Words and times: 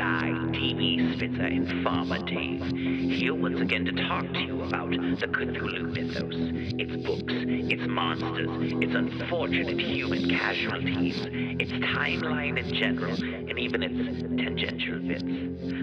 I, 0.00 0.30
DB 0.52 1.14
Spitzer, 1.16 1.46
Informer 1.46 2.18
Dave, 2.24 2.64
here 3.10 3.34
once 3.34 3.60
again 3.60 3.84
to 3.84 3.92
talk 3.92 4.24
to 4.32 4.40
you 4.40 4.62
about 4.62 4.90
the 4.90 5.26
Cthulhu 5.26 5.92
mythos, 5.92 6.34
its 6.78 7.06
books, 7.06 7.32
its 7.32 7.82
monsters, 7.86 8.72
its 8.80 8.94
unfortunate 8.94 9.78
human 9.80 10.30
casualties, 10.30 11.16
its 11.60 11.72
timeline 11.72 12.58
in 12.58 12.74
general, 12.74 13.14
and 13.22 13.58
even 13.58 13.82
its 13.82 14.22
tangential 14.42 15.00
bits, 15.00 15.22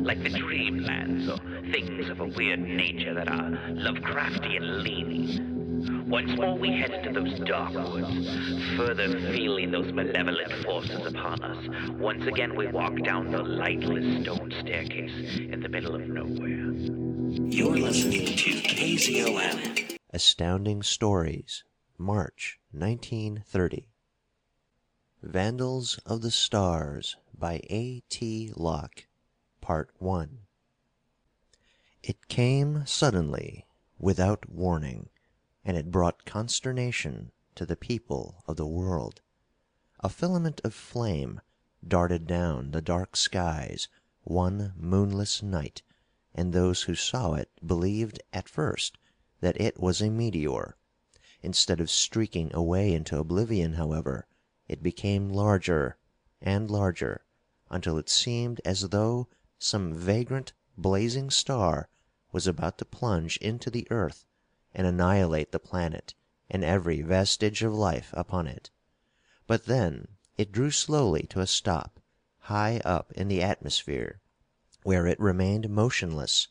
like 0.06 0.24
the 0.24 0.30
dreamlands 0.30 1.30
or 1.30 1.72
things 1.72 2.10
of 2.10 2.20
a 2.20 2.26
weird 2.26 2.60
nature 2.60 3.14
that 3.14 3.30
are 3.30 3.52
Lovecraftian 3.70 4.84
leaning. 4.84 5.57
Once 6.08 6.36
more 6.38 6.58
we 6.58 6.70
head 6.70 6.92
into 6.92 7.20
those 7.20 7.40
dark 7.40 7.74
woods, 7.74 8.76
further 8.76 9.20
feeling 9.32 9.72
those 9.72 9.92
malevolent 9.94 10.52
forces 10.64 11.06
upon 11.06 11.42
us. 11.44 11.90
Once 11.92 12.26
again 12.26 12.56
we 12.56 12.68
walk 12.68 12.96
down 13.04 13.32
the 13.32 13.42
lightless 13.42 14.24
stone 14.24 14.54
staircase 14.60 15.38
in 15.40 15.62
the 15.62 15.70
middle 15.70 15.96
of 15.96 16.08
nowhere. 16.08 16.72
You're 17.50 17.78
listening 17.78 18.26
to 18.26 18.52
KZOM, 18.62 19.98
Astounding 20.12 20.84
Stories, 20.84 21.64
March 21.98 22.60
1930. 22.72 23.90
Vandals 25.24 26.00
of 26.06 26.22
the 26.22 26.32
Stars 26.32 27.16
by 27.38 27.62
A. 27.70 28.02
T. 28.10 28.52
Locke, 28.56 29.08
Part 29.62 29.90
1. 30.00 30.40
It 32.04 32.28
came 32.28 32.86
suddenly, 32.86 33.66
without 34.00 34.50
warning, 34.50 35.10
and 35.68 35.76
it 35.76 35.92
brought 35.92 36.24
consternation 36.24 37.30
to 37.54 37.66
the 37.66 37.76
people 37.76 38.42
of 38.48 38.56
the 38.56 38.66
world. 38.66 39.20
A 40.00 40.08
filament 40.08 40.62
of 40.64 40.74
flame 40.74 41.42
darted 41.86 42.26
down 42.26 42.72
the 42.72 42.82
dark 42.82 43.18
skies 43.18 43.90
one 44.22 44.72
moonless 44.78 45.44
night, 45.44 45.82
and 46.34 46.54
those 46.54 46.84
who 46.84 46.96
saw 46.96 47.34
it 47.34 47.52
believed 47.66 48.24
at 48.32 48.48
first 48.48 48.98
that 49.42 49.60
it 49.60 49.78
was 49.78 50.02
a 50.02 50.10
meteor. 50.10 50.78
Instead 51.42 51.82
of 51.82 51.92
streaking 51.92 52.50
away 52.56 52.94
into 52.94 53.20
oblivion, 53.20 53.74
however, 53.74 54.26
it 54.70 54.82
became 54.82 55.28
larger 55.28 55.98
and 56.42 56.72
larger, 56.72 57.26
until 57.70 57.98
it 57.98 58.08
seemed 58.08 58.62
as 58.64 58.88
though 58.88 59.28
some 59.60 59.94
vagrant 59.94 60.54
blazing 60.78 61.30
star 61.30 61.90
was 62.32 62.48
about 62.48 62.78
to 62.78 62.86
plunge 62.86 63.36
into 63.38 63.70
the 63.70 63.86
earth 63.92 64.24
and 64.78 64.86
annihilate 64.86 65.52
the 65.52 65.60
planet 65.60 66.14
and 66.52 66.64
every 66.64 67.02
vestige 67.02 67.64
of 67.64 67.74
life 67.74 68.14
upon 68.14 68.46
it. 68.46 68.70
But 69.48 69.66
then 69.66 70.08
it 70.38 70.52
drew 70.52 70.70
slowly 70.70 71.24
to 71.32 71.40
a 71.40 71.48
stop 71.48 72.00
high 72.42 72.80
up 72.86 73.12
in 73.14 73.28
the 73.28 73.42
atmosphere, 73.42 74.22
where 74.84 75.08
it 75.08 75.20
remained 75.20 75.68
motionless, 75.72 76.48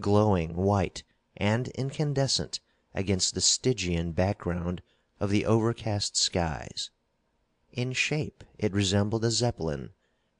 glowing 0.00 0.56
white 0.56 1.02
and 1.36 1.68
incandescent 1.68 2.60
against 2.94 3.34
the 3.34 3.42
Stygian 3.42 4.12
background 4.12 4.80
of 5.20 5.28
the 5.28 5.44
overcast 5.44 6.16
skies. 6.16 6.90
In 7.70 7.92
shape 7.92 8.44
it 8.56 8.72
resembled 8.72 9.26
a 9.26 9.30
Zeppelin, 9.30 9.90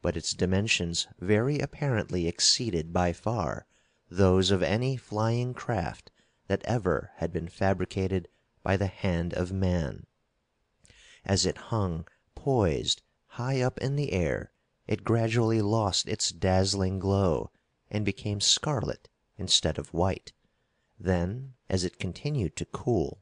but 0.00 0.16
its 0.16 0.32
dimensions 0.32 1.06
very 1.18 1.58
apparently 1.58 2.26
exceeded 2.26 2.90
by 2.92 3.12
far 3.12 3.66
those 4.10 4.50
of 4.50 4.62
any 4.62 4.96
flying 4.96 5.52
craft 5.52 6.10
that 6.48 6.64
ever 6.64 7.12
had 7.16 7.30
been 7.30 7.46
fabricated 7.46 8.26
by 8.62 8.74
the 8.74 8.86
hand 8.86 9.34
of 9.34 9.52
man. 9.52 10.06
As 11.22 11.44
it 11.44 11.58
hung 11.68 12.06
poised 12.34 13.02
high 13.26 13.60
up 13.60 13.76
in 13.80 13.96
the 13.96 14.12
air 14.14 14.50
it 14.86 15.04
gradually 15.04 15.60
lost 15.60 16.08
its 16.08 16.30
dazzling 16.30 16.98
glow 16.98 17.50
and 17.90 18.02
became 18.02 18.40
scarlet 18.40 19.10
instead 19.36 19.76
of 19.78 19.92
white; 19.92 20.32
then, 20.98 21.52
as 21.68 21.84
it 21.84 21.98
continued 21.98 22.56
to 22.56 22.64
cool, 22.64 23.20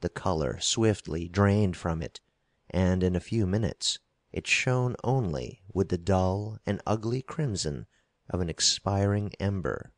the 0.00 0.08
color 0.08 0.58
swiftly 0.58 1.28
drained 1.28 1.76
from 1.76 2.00
it, 2.00 2.22
and 2.70 3.02
in 3.02 3.14
a 3.14 3.20
few 3.20 3.46
minutes 3.46 3.98
it 4.32 4.46
shone 4.46 4.96
only 5.04 5.62
with 5.74 5.90
the 5.90 5.98
dull 5.98 6.58
and 6.64 6.80
ugly 6.86 7.20
crimson 7.20 7.86
of 8.30 8.40
an 8.40 8.48
expiring 8.48 9.34
ember. 9.38 9.92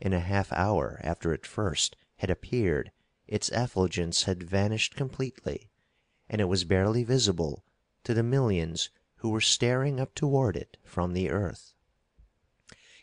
In 0.00 0.12
a 0.12 0.20
half 0.20 0.52
hour 0.52 1.00
after 1.02 1.32
it 1.32 1.46
first 1.46 1.96
had 2.16 2.28
appeared 2.28 2.92
its 3.26 3.48
effulgence 3.48 4.24
had 4.24 4.42
vanished 4.42 4.94
completely, 4.94 5.70
and 6.28 6.40
it 6.40 6.44
was 6.46 6.64
barely 6.64 7.02
visible 7.02 7.64
to 8.04 8.12
the 8.12 8.22
millions 8.22 8.90
who 9.16 9.30
were 9.30 9.40
staring 9.40 9.98
up 9.98 10.14
toward 10.14 10.56
it 10.56 10.76
from 10.84 11.12
the 11.12 11.30
earth. 11.30 11.72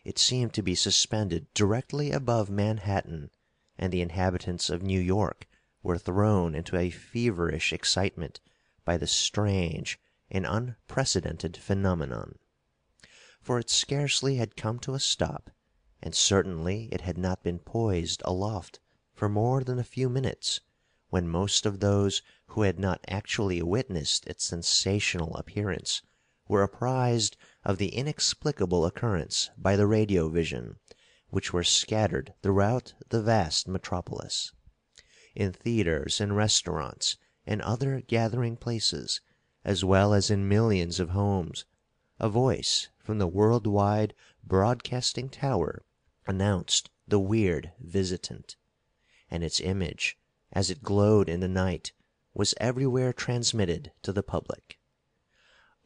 It 0.03 0.19
seemed 0.19 0.53
to 0.53 0.61
be 0.61 0.75
suspended 0.75 1.51
directly 1.53 2.11
above 2.11 2.49
Manhattan, 2.49 3.31
and 3.77 3.91
the 3.91 4.01
inhabitants 4.01 4.69
of 4.69 4.83
New 4.83 4.99
York 4.99 5.47
were 5.81 5.97
thrown 5.97 6.53
into 6.53 6.77
a 6.77 6.89
feverish 6.89 7.73
excitement 7.73 8.39
by 8.85 8.97
the 8.97 9.07
strange 9.07 9.99
and 10.29 10.45
unprecedented 10.45 11.57
phenomenon. 11.57 12.37
For 13.41 13.59
it 13.59 13.69
scarcely 13.69 14.35
had 14.35 14.55
come 14.55 14.79
to 14.79 14.93
a 14.93 14.99
stop, 14.99 15.49
and 16.05 16.13
certainly 16.13 16.89
it 16.91 16.99
had 16.99 17.17
not 17.17 17.41
been 17.43 17.57
poised 17.57 18.21
aloft 18.25 18.81
for 19.13 19.29
more 19.29 19.63
than 19.63 19.79
a 19.79 19.85
few 19.85 20.09
minutes, 20.09 20.59
when 21.09 21.25
most 21.25 21.65
of 21.65 21.79
those 21.79 22.21
who 22.47 22.63
had 22.63 22.77
not 22.77 22.99
actually 23.07 23.61
witnessed 23.63 24.27
its 24.27 24.43
sensational 24.43 25.33
appearance 25.37 26.01
were 26.45 26.61
apprised 26.61 27.37
of 27.63 27.77
the 27.77 27.95
inexplicable 27.95 28.85
occurrence 28.85 29.49
by 29.57 29.77
the 29.77 29.87
radio 29.87 30.27
vision, 30.27 30.75
which 31.29 31.53
were 31.53 31.63
scattered 31.63 32.33
throughout 32.43 32.93
the 33.07 33.21
vast 33.21 33.69
metropolis. 33.69 34.51
In 35.35 35.53
theaters 35.53 36.19
and 36.19 36.35
restaurants 36.35 37.15
and 37.45 37.61
other 37.61 38.01
gathering 38.01 38.57
places, 38.57 39.21
as 39.63 39.85
well 39.85 40.13
as 40.13 40.29
in 40.29 40.49
millions 40.49 40.99
of 40.99 41.11
homes, 41.11 41.63
a 42.19 42.27
voice 42.27 42.89
from 42.99 43.19
the 43.19 43.27
world 43.27 43.65
wide 43.65 44.13
broadcasting 44.43 45.29
tower 45.29 45.85
announced 46.25 46.89
the 47.07 47.19
weird 47.19 47.71
visitant, 47.79 48.55
and 49.29 49.43
its 49.43 49.59
image, 49.59 50.17
as 50.51 50.69
it 50.69 50.83
glowed 50.83 51.27
in 51.27 51.39
the 51.39 51.47
night, 51.47 51.91
was 52.33 52.53
everywhere 52.59 53.13
transmitted 53.13 53.91
to 54.01 54.13
the 54.13 54.23
public. 54.23 54.79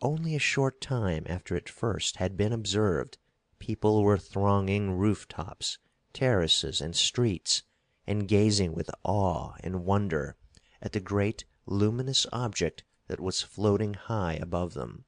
Only 0.01 0.36
a 0.36 0.39
short 0.39 0.80
time 0.80 1.25
after 1.28 1.56
it 1.56 1.68
first 1.68 2.18
had 2.18 2.38
been 2.38 2.54
observed, 2.54 3.18
people 3.60 4.04
were 4.04 4.18
thronging 4.18 4.92
roof 4.92 5.28
tops, 5.28 5.80
terraces, 6.13 6.81
and 6.81 6.95
streets, 6.95 7.63
and 8.06 8.28
gazing 8.28 8.74
with 8.74 8.90
awe 9.04 9.54
and 9.63 9.86
wonder 9.86 10.36
at 10.81 10.92
the 10.92 11.00
great 11.00 11.45
luminous 11.66 12.25
object 12.31 12.83
that 13.07 13.19
was 13.19 13.42
floating 13.42 13.95
high 13.95 14.33
above 14.33 14.74
them. 14.74 15.06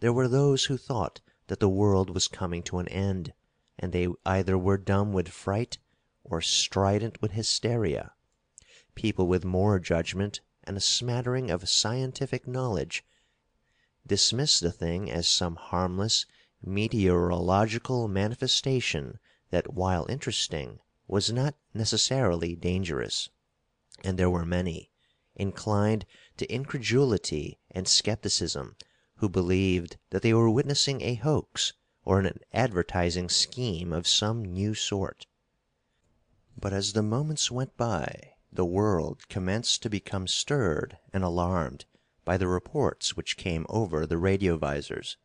There 0.00 0.12
were 0.12 0.28
those 0.28 0.64
who 0.64 0.76
thought 0.76 1.20
that 1.46 1.60
the 1.60 1.68
world 1.68 2.10
was 2.10 2.28
coming 2.28 2.62
to 2.64 2.78
an 2.78 2.88
end, 2.88 3.32
and 3.78 3.92
they 3.92 4.08
either 4.24 4.56
were 4.56 4.78
dumb 4.78 5.12
with 5.12 5.28
fright 5.28 5.78
or 6.24 6.40
strident 6.40 7.20
with 7.20 7.32
hysteria. 7.32 8.12
People 8.94 9.26
with 9.26 9.44
more 9.44 9.78
judgment 9.78 10.40
and 10.64 10.76
a 10.76 10.80
smattering 10.80 11.50
of 11.50 11.68
scientific 11.68 12.46
knowledge 12.46 13.04
dismissed 14.06 14.60
the 14.60 14.72
thing 14.72 15.10
as 15.10 15.28
some 15.28 15.56
harmless 15.56 16.24
meteorological 16.62 18.08
manifestation 18.08 19.18
that 19.50 19.74
while 19.74 20.06
interesting 20.08 20.80
was 21.06 21.30
not 21.30 21.54
necessarily 21.74 22.56
dangerous, 22.56 23.28
and 24.02 24.18
there 24.18 24.30
were 24.30 24.46
many, 24.46 24.90
inclined 25.34 26.06
to 26.36 26.52
incredulity 26.52 27.58
and 27.70 27.86
skepticism, 27.86 28.74
who 29.16 29.28
believed 29.28 29.96
that 30.10 30.22
they 30.22 30.34
were 30.34 30.50
witnessing 30.50 31.02
a 31.02 31.14
hoax 31.14 31.74
or 32.06 32.20
an 32.20 32.38
advertising 32.52 33.28
scheme 33.28 33.92
of 33.92 34.06
some 34.06 34.44
new 34.44 34.74
sort. 34.74 35.26
But 36.56 36.72
as 36.72 36.92
the 36.92 37.02
moments 37.02 37.50
went 37.50 37.76
by 37.76 38.34
the 38.52 38.64
world 38.64 39.28
commenced 39.28 39.82
to 39.82 39.90
become 39.90 40.28
stirred 40.28 40.96
and 41.12 41.24
alarmed 41.24 41.84
by 42.24 42.36
the 42.36 42.46
reports 42.46 43.16
which 43.16 43.36
came 43.36 43.66
over 43.68 44.06
the 44.06 44.16
radiovisors. 44.16 45.16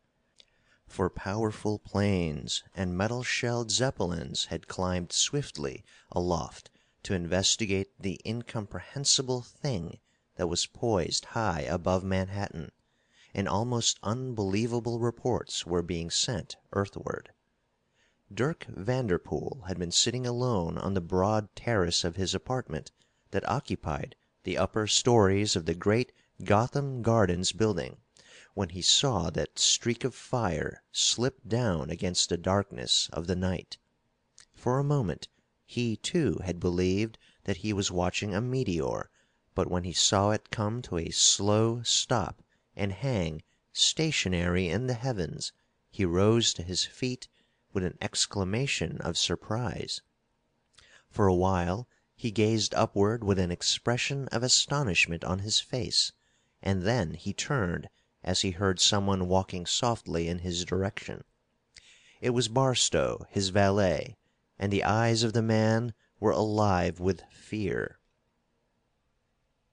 For 0.86 1.08
powerful 1.08 1.78
planes 1.78 2.64
and 2.74 2.98
metal 2.98 3.22
shelled 3.22 3.70
Zeppelins 3.70 4.46
had 4.46 4.68
climbed 4.68 5.12
swiftly 5.12 5.84
aloft 6.10 6.68
to 7.04 7.14
investigate 7.14 7.90
the 7.98 8.20
incomprehensible 8.26 9.42
thing 9.42 10.00
that 10.34 10.48
was 10.48 10.66
poised 10.66 11.26
high 11.26 11.62
above 11.62 12.02
Manhattan 12.02 12.72
and 13.34 13.48
almost 13.48 13.98
unbelievable 14.02 14.98
reports 15.00 15.64
were 15.64 15.80
being 15.80 16.10
sent 16.10 16.54
earthward. 16.74 17.30
Dirk 18.30 18.66
Vanderpool 18.68 19.64
had 19.68 19.78
been 19.78 19.90
sitting 19.90 20.26
alone 20.26 20.76
on 20.76 20.92
the 20.92 21.00
broad 21.00 21.48
terrace 21.56 22.04
of 22.04 22.16
his 22.16 22.34
apartment 22.34 22.92
that 23.30 23.48
occupied 23.48 24.16
the 24.42 24.58
upper 24.58 24.86
stories 24.86 25.56
of 25.56 25.64
the 25.64 25.72
great 25.72 26.12
Gotham 26.44 27.00
Gardens 27.00 27.52
building 27.52 27.96
when 28.52 28.68
he 28.68 28.82
saw 28.82 29.30
that 29.30 29.58
streak 29.58 30.04
of 30.04 30.14
fire 30.14 30.82
slip 30.92 31.40
down 31.48 31.88
against 31.88 32.28
the 32.28 32.36
darkness 32.36 33.08
of 33.14 33.28
the 33.28 33.34
night. 33.34 33.78
For 34.52 34.78
a 34.78 34.84
moment 34.84 35.28
he, 35.64 35.96
too, 35.96 36.38
had 36.44 36.60
believed 36.60 37.16
that 37.44 37.56
he 37.64 37.72
was 37.72 37.90
watching 37.90 38.34
a 38.34 38.42
meteor, 38.42 39.08
but 39.54 39.70
when 39.70 39.84
he 39.84 39.94
saw 39.94 40.32
it 40.32 40.50
come 40.50 40.82
to 40.82 40.98
a 40.98 41.08
slow 41.08 41.82
stop 41.82 42.42
and 42.74 42.90
hang 42.90 43.42
stationary 43.70 44.70
in 44.70 44.86
the 44.86 44.94
heavens, 44.94 45.52
he 45.90 46.06
rose 46.06 46.54
to 46.54 46.62
his 46.62 46.86
feet 46.86 47.28
with 47.74 47.84
an 47.84 47.98
exclamation 48.00 48.98
of 49.02 49.18
surprise. 49.18 50.00
For 51.10 51.26
a 51.26 51.34
while 51.34 51.86
he 52.16 52.30
gazed 52.30 52.74
upward 52.74 53.22
with 53.24 53.38
an 53.38 53.50
expression 53.50 54.26
of 54.28 54.42
astonishment 54.42 55.22
on 55.22 55.40
his 55.40 55.60
face, 55.60 56.12
and 56.62 56.80
then 56.82 57.12
he 57.12 57.34
turned 57.34 57.90
as 58.24 58.40
he 58.40 58.52
heard 58.52 58.80
someone 58.80 59.28
walking 59.28 59.66
softly 59.66 60.26
in 60.28 60.38
his 60.38 60.64
direction. 60.64 61.24
It 62.22 62.30
was 62.30 62.48
Barstow, 62.48 63.26
his 63.28 63.50
valet, 63.50 64.16
and 64.58 64.72
the 64.72 64.84
eyes 64.84 65.22
of 65.22 65.34
the 65.34 65.42
man 65.42 65.92
were 66.20 66.30
alive 66.30 67.00
with 67.00 67.20
fear. 67.30 67.98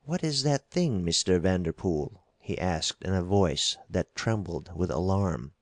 "What 0.04 0.22
is 0.22 0.44
that 0.44 0.70
thing, 0.70 1.06
Mr. 1.06 1.40
Vanderpool?" 1.40 2.26
He 2.50 2.58
asked 2.58 3.04
in 3.04 3.14
a 3.14 3.22
voice 3.22 3.78
that 3.88 4.16
trembled 4.16 4.72
with 4.76 4.90
alarm. 4.90 5.54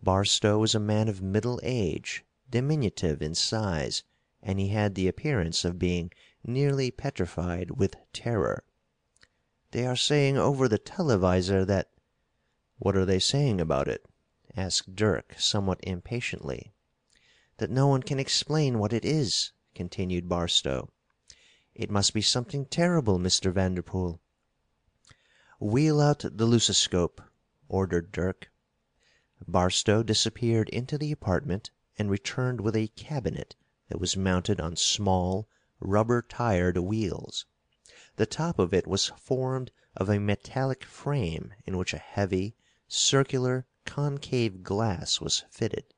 Barstow 0.00 0.56
was 0.56 0.72
a 0.72 0.78
man 0.78 1.08
of 1.08 1.20
middle 1.20 1.58
age, 1.64 2.24
diminutive 2.48 3.20
in 3.20 3.34
size, 3.34 4.04
and 4.40 4.60
he 4.60 4.68
had 4.68 4.94
the 4.94 5.08
appearance 5.08 5.64
of 5.64 5.76
being 5.76 6.12
nearly 6.44 6.92
petrified 6.92 7.72
with 7.72 7.96
terror. 8.12 8.62
"They 9.72 9.84
are 9.88 9.96
saying 9.96 10.36
over 10.38 10.68
the 10.68 10.78
televisor 10.78 11.64
that" 11.64 11.90
"What 12.78 12.96
are 12.96 13.04
they 13.04 13.18
saying 13.18 13.60
about 13.60 13.88
it?" 13.88 14.06
asked 14.56 14.94
Dirk 14.94 15.34
somewhat 15.36 15.80
impatiently. 15.82 16.74
"That 17.56 17.72
no 17.72 17.88
one 17.88 18.04
can 18.04 18.20
explain 18.20 18.78
what 18.78 18.92
it 18.92 19.04
is," 19.04 19.50
continued 19.74 20.28
Barstow. 20.28 20.92
"It 21.74 21.90
must 21.90 22.14
be 22.14 22.22
something 22.22 22.66
terrible, 22.66 23.18
Mr. 23.18 23.52
Vanderpool." 23.52 24.20
"Wheel 25.60 26.00
out 26.00 26.20
the 26.20 26.46
lucoscope," 26.46 27.20
ordered 27.66 28.12
Dirk. 28.12 28.48
Barstow 29.44 30.04
disappeared 30.04 30.68
into 30.68 30.96
the 30.96 31.10
apartment 31.10 31.72
and 31.98 32.08
returned 32.08 32.60
with 32.60 32.76
a 32.76 32.86
cabinet 32.94 33.56
that 33.88 33.98
was 33.98 34.16
mounted 34.16 34.60
on 34.60 34.76
small, 34.76 35.48
rubber 35.80 36.22
tired 36.22 36.78
wheels. 36.78 37.44
The 38.14 38.24
top 38.24 38.60
of 38.60 38.72
it 38.72 38.86
was 38.86 39.06
formed 39.18 39.72
of 39.96 40.08
a 40.08 40.20
metallic 40.20 40.84
frame 40.84 41.52
in 41.66 41.76
which 41.76 41.92
a 41.92 41.98
heavy, 41.98 42.54
circular, 42.86 43.66
concave 43.84 44.62
glass 44.62 45.20
was 45.20 45.42
fitted. 45.50 45.92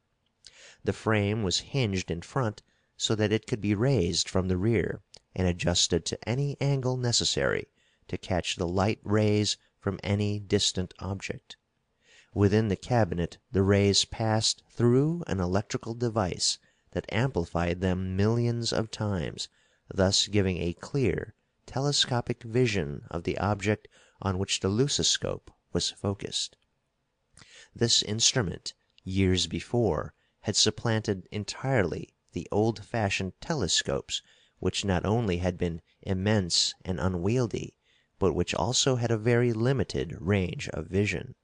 The 0.84 0.94
frame 0.94 1.42
was 1.42 1.58
hinged 1.58 2.10
in 2.10 2.22
front 2.22 2.62
so 2.96 3.14
that 3.14 3.30
it 3.30 3.46
could 3.46 3.60
be 3.60 3.74
raised 3.74 4.26
from 4.26 4.48
the 4.48 4.56
rear 4.56 5.02
and 5.34 5.46
adjusted 5.46 6.06
to 6.06 6.26
any 6.26 6.56
angle 6.62 6.96
necessary 6.96 7.66
to 8.10 8.18
catch 8.18 8.56
the 8.56 8.66
light 8.66 8.98
rays 9.04 9.56
from 9.78 10.00
any 10.02 10.40
distant 10.40 10.92
object. 10.98 11.56
Within 12.34 12.66
the 12.66 12.74
cabinet 12.74 13.38
the 13.52 13.62
rays 13.62 14.04
passed 14.04 14.64
through 14.68 15.22
an 15.28 15.38
electrical 15.38 15.94
device 15.94 16.58
that 16.90 17.06
amplified 17.12 17.80
them 17.80 18.16
millions 18.16 18.72
of 18.72 18.90
times, 18.90 19.48
thus 19.88 20.26
giving 20.26 20.58
a 20.58 20.72
clear, 20.72 21.36
telescopic 21.66 22.42
vision 22.42 23.06
of 23.12 23.22
the 23.22 23.38
object 23.38 23.86
on 24.20 24.38
which 24.38 24.58
the 24.58 24.68
lucoscope 24.68 25.52
was 25.72 25.90
focused. 25.90 26.56
This 27.72 28.02
instrument, 28.02 28.74
years 29.04 29.46
before, 29.46 30.14
had 30.40 30.56
supplanted 30.56 31.28
entirely 31.30 32.12
the 32.32 32.48
old 32.50 32.84
fashioned 32.84 33.34
telescopes 33.40 34.20
which 34.58 34.84
not 34.84 35.06
only 35.06 35.36
had 35.36 35.56
been 35.56 35.80
immense 36.02 36.74
and 36.84 36.98
unwieldy, 36.98 37.76
but 38.20 38.34
which 38.34 38.54
also 38.54 38.96
had 38.96 39.10
a 39.10 39.16
very 39.16 39.50
limited 39.52 40.14
range 40.20 40.68
of 40.68 40.86
vision. 40.86 41.34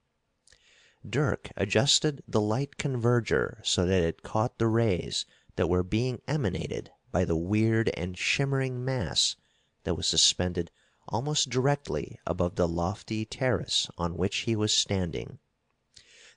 Dirk 1.08 1.50
adjusted 1.56 2.22
the 2.28 2.40
light 2.40 2.76
converger 2.76 3.60
so 3.64 3.86
that 3.86 4.02
it 4.02 4.22
caught 4.22 4.58
the 4.58 4.68
rays 4.68 5.24
that 5.56 5.68
were 5.68 5.82
being 5.82 6.20
emanated 6.28 6.90
by 7.10 7.24
the 7.24 7.34
weird 7.34 7.88
and 7.96 8.18
shimmering 8.18 8.84
mass 8.84 9.36
that 9.84 9.94
was 9.94 10.06
suspended 10.06 10.70
almost 11.08 11.48
directly 11.48 12.20
above 12.26 12.56
the 12.56 12.68
lofty 12.68 13.24
terrace 13.24 13.88
on 13.96 14.16
which 14.16 14.38
he 14.40 14.54
was 14.54 14.74
standing. 14.74 15.38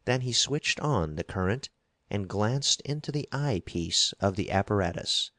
Then 0.06 0.22
he 0.22 0.32
switched 0.32 0.80
on 0.80 1.16
the 1.16 1.24
current 1.26 1.70
and 2.10 2.30
glanced 2.30 2.80
into 2.82 3.12
the 3.12 3.28
eye 3.34 3.62
piece 3.66 4.14
of 4.22 4.38
the 4.38 4.52
apparatus. 4.52 5.32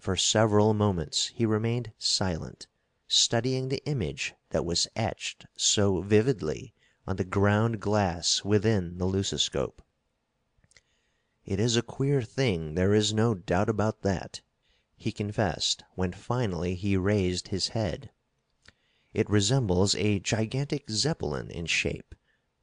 For 0.00 0.16
several 0.16 0.74
moments 0.74 1.28
he 1.28 1.46
remained 1.46 1.92
silent, 1.96 2.66
studying 3.14 3.68
the 3.68 3.84
image 3.84 4.32
that 4.48 4.64
was 4.64 4.88
etched 4.96 5.44
so 5.54 6.00
vividly 6.00 6.72
on 7.06 7.16
the 7.16 7.24
ground 7.24 7.78
glass 7.78 8.42
within 8.42 8.96
the 8.96 9.04
lucoscope. 9.04 9.82
"It 11.44 11.60
is 11.60 11.76
a 11.76 11.82
queer 11.82 12.22
thing, 12.22 12.72
there 12.74 12.94
is 12.94 13.12
no 13.12 13.34
doubt 13.34 13.68
about 13.68 14.00
that," 14.00 14.40
he 14.96 15.12
confessed 15.12 15.84
when 15.94 16.12
finally 16.14 16.74
he 16.74 16.96
raised 16.96 17.48
his 17.48 17.68
head. 17.76 18.10
"It 19.12 19.28
resembles 19.28 19.94
a 19.94 20.18
gigantic 20.18 20.88
Zeppelin 20.88 21.50
in 21.50 21.66
shape, 21.66 22.14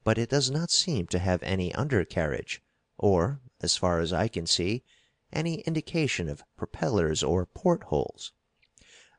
but 0.03 0.17
it 0.17 0.31
does 0.31 0.49
not 0.49 0.71
seem 0.71 1.05
to 1.09 1.19
have 1.19 1.43
any 1.43 1.71
undercarriage, 1.75 2.63
or, 2.97 3.39
as 3.61 3.77
far 3.77 3.99
as 3.99 4.11
I 4.11 4.27
can 4.27 4.47
see, 4.47 4.83
any 5.31 5.61
indication 5.61 6.27
of 6.27 6.43
propellers 6.57 7.21
or 7.21 7.45
port 7.45 7.83
holes. 7.83 8.31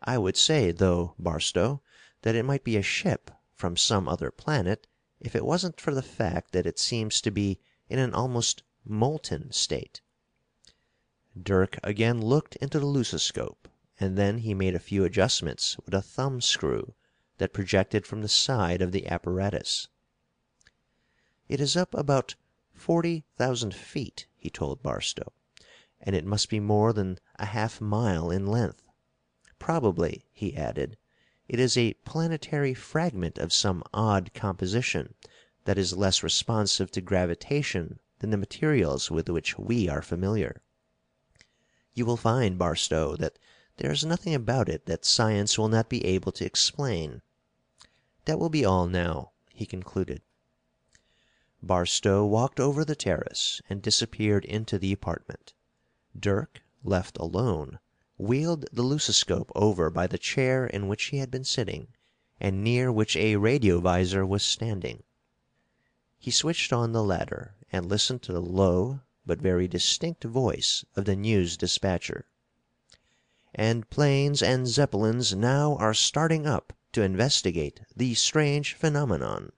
I 0.02 0.16
would 0.16 0.38
say, 0.38 0.70
though, 0.72 1.14
Barstow, 1.18 1.82
that 2.22 2.34
it 2.34 2.46
might 2.46 2.64
be 2.64 2.78
a 2.78 2.82
ship 2.82 3.30
from 3.54 3.76
some 3.76 4.08
other 4.08 4.30
planet 4.30 4.86
if 5.20 5.36
it 5.36 5.44
wasn't 5.44 5.78
for 5.78 5.92
the 5.92 6.00
fact 6.00 6.52
that 6.52 6.64
it 6.64 6.78
seems 6.78 7.20
to 7.20 7.30
be 7.30 7.60
in 7.90 7.98
an 7.98 8.14
almost 8.14 8.62
molten 8.82 9.52
state." 9.52 10.00
Dirk 11.38 11.78
again 11.84 12.18
looked 12.22 12.56
into 12.62 12.80
the 12.80 12.86
lucoscope, 12.86 13.68
and 13.98 14.16
then 14.16 14.38
he 14.38 14.54
made 14.54 14.74
a 14.74 14.78
few 14.78 15.04
adjustments 15.04 15.76
with 15.84 15.92
a 15.92 16.00
thumb 16.00 16.40
screw 16.40 16.94
that 17.36 17.52
projected 17.52 18.06
from 18.06 18.22
the 18.22 18.26
side 18.28 18.80
of 18.80 18.92
the 18.92 19.06
apparatus. 19.06 19.88
"It 21.46 21.60
is 21.60 21.76
up 21.76 21.92
about 21.92 22.36
forty 22.72 23.26
thousand 23.36 23.74
feet," 23.74 24.26
he 24.38 24.48
told 24.48 24.82
Barstow, 24.82 25.34
"and 26.00 26.16
it 26.16 26.24
must 26.24 26.48
be 26.48 26.58
more 26.58 26.94
than 26.94 27.18
a 27.38 27.44
half 27.44 27.82
mile 27.82 28.30
in 28.30 28.46
length. 28.46 28.82
Probably," 29.62 30.24
he 30.32 30.56
added, 30.56 30.96
it 31.46 31.60
is 31.60 31.76
a 31.76 31.92
planetary 32.06 32.72
fragment 32.72 33.36
of 33.36 33.52
some 33.52 33.82
odd 33.92 34.32
composition 34.32 35.12
that 35.64 35.76
is 35.76 35.92
less 35.94 36.22
responsive 36.22 36.90
to 36.92 37.02
gravitation 37.02 38.00
than 38.20 38.30
the 38.30 38.38
materials 38.38 39.10
with 39.10 39.28
which 39.28 39.58
we 39.58 39.86
are 39.86 40.00
familiar. 40.00 40.62
You 41.92 42.06
will 42.06 42.16
find, 42.16 42.56
Barstow, 42.58 43.16
that 43.16 43.38
there 43.76 43.92
is 43.92 44.02
nothing 44.02 44.34
about 44.34 44.70
it 44.70 44.86
that 44.86 45.04
science 45.04 45.58
will 45.58 45.68
not 45.68 45.90
be 45.90 46.02
able 46.06 46.32
to 46.32 46.46
explain. 46.46 47.20
That 48.24 48.38
will 48.38 48.48
be 48.48 48.64
all 48.64 48.86
now," 48.86 49.32
he 49.52 49.66
concluded. 49.66 50.22
Barstow 51.62 52.24
walked 52.24 52.60
over 52.60 52.82
the 52.82 52.96
terrace 52.96 53.60
and 53.68 53.82
disappeared 53.82 54.46
into 54.46 54.78
the 54.78 54.90
apartment. 54.94 55.52
Dirk, 56.18 56.62
left 56.82 57.18
alone, 57.18 57.78
wheeled 58.22 58.66
the 58.70 58.82
lucoscope 58.82 59.50
over 59.54 59.88
by 59.88 60.06
the 60.06 60.18
chair 60.18 60.66
in 60.66 60.86
which 60.86 61.04
he 61.04 61.16
had 61.16 61.30
been 61.30 61.42
sitting, 61.42 61.88
and 62.38 62.62
near 62.62 62.92
which 62.92 63.16
a 63.16 63.36
radiovisor 63.36 64.26
was 64.28 64.42
standing. 64.42 65.02
He 66.18 66.30
switched 66.30 66.70
on 66.70 66.92
the 66.92 67.02
latter 67.02 67.54
and 67.72 67.86
listened 67.86 68.20
to 68.24 68.32
the 68.34 68.42
low 68.42 69.00
but 69.24 69.40
very 69.40 69.66
distinct 69.66 70.22
voice 70.24 70.84
of 70.96 71.06
the 71.06 71.16
news 71.16 71.56
dispatcher. 71.56 72.26
"And 73.54 73.88
planes 73.88 74.42
and 74.42 74.68
Zeppelins 74.68 75.34
now 75.34 75.76
are 75.76 75.94
starting 75.94 76.46
up 76.46 76.74
to 76.92 77.00
investigate 77.00 77.80
the 77.96 78.12
strange 78.12 78.74
phenomenon." 78.74 79.50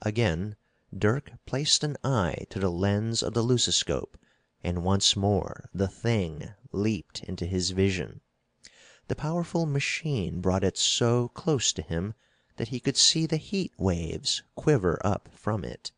Again 0.00 0.56
Dirk 0.96 1.32
placed 1.44 1.84
an 1.84 1.98
eye 2.02 2.46
to 2.48 2.58
the 2.58 2.70
lens 2.70 3.22
of 3.22 3.34
the 3.34 3.42
lucoscope, 3.42 4.16
and 4.64 4.82
once 4.82 5.14
more 5.14 5.68
the 5.74 5.88
thing 5.88 6.54
leaped 6.72 7.22
into 7.24 7.44
his 7.44 7.72
vision. 7.72 8.22
The 9.08 9.14
powerful 9.14 9.66
machine 9.66 10.40
brought 10.40 10.64
it 10.64 10.78
so 10.78 11.28
close 11.28 11.70
to 11.74 11.82
him 11.82 12.14
that 12.56 12.68
he 12.68 12.80
could 12.80 12.96
see 12.96 13.26
the 13.26 13.36
heat 13.36 13.72
waves 13.76 14.42
quiver 14.54 14.98
up 15.04 15.28
from 15.34 15.64
it. 15.64 15.92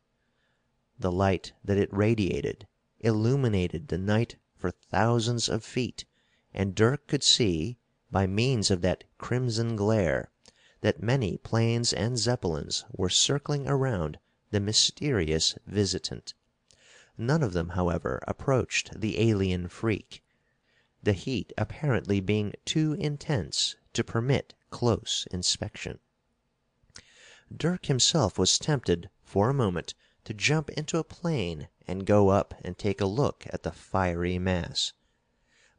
The 0.98 1.12
light 1.12 1.52
that 1.62 1.78
it 1.78 1.92
radiated 1.92 2.66
illuminated 2.98 3.86
the 3.86 3.98
night 3.98 4.34
for 4.56 4.72
thousands 4.72 5.48
of 5.48 5.62
feet, 5.62 6.06
and 6.52 6.74
Dirk 6.74 7.06
could 7.06 7.22
see, 7.22 7.78
by 8.10 8.26
means 8.26 8.68
of 8.70 8.80
that 8.80 9.04
crimson 9.16 9.76
glare, 9.76 10.30
that 10.80 11.02
many 11.02 11.36
planes 11.36 11.92
and 11.92 12.18
Zeppelins 12.18 12.84
were 12.90 13.08
circling 13.08 13.68
around 13.68 14.18
the 14.50 14.58
mysterious 14.58 15.54
visitant. 15.66 16.34
None 17.16 17.44
of 17.44 17.52
them, 17.52 17.70
however, 17.70 18.20
approached 18.26 19.00
the 19.00 19.20
alien 19.20 19.68
freak 19.68 20.23
the 21.04 21.12
heat 21.12 21.52
apparently 21.58 22.18
being 22.20 22.52
too 22.64 22.94
intense 22.94 23.76
to 23.92 24.02
permit 24.02 24.54
close 24.70 25.26
inspection. 25.30 25.98
Dirk 27.54 27.86
himself 27.86 28.38
was 28.38 28.58
tempted, 28.58 29.10
for 29.22 29.50
a 29.50 29.54
moment, 29.54 29.94
to 30.24 30.32
jump 30.32 30.70
into 30.70 30.98
a 30.98 31.04
plane 31.04 31.68
and 31.86 32.06
go 32.06 32.30
up 32.30 32.54
and 32.64 32.78
take 32.78 33.00
a 33.00 33.06
look 33.06 33.46
at 33.50 33.62
the 33.62 33.70
fiery 33.70 34.38
mass. 34.38 34.92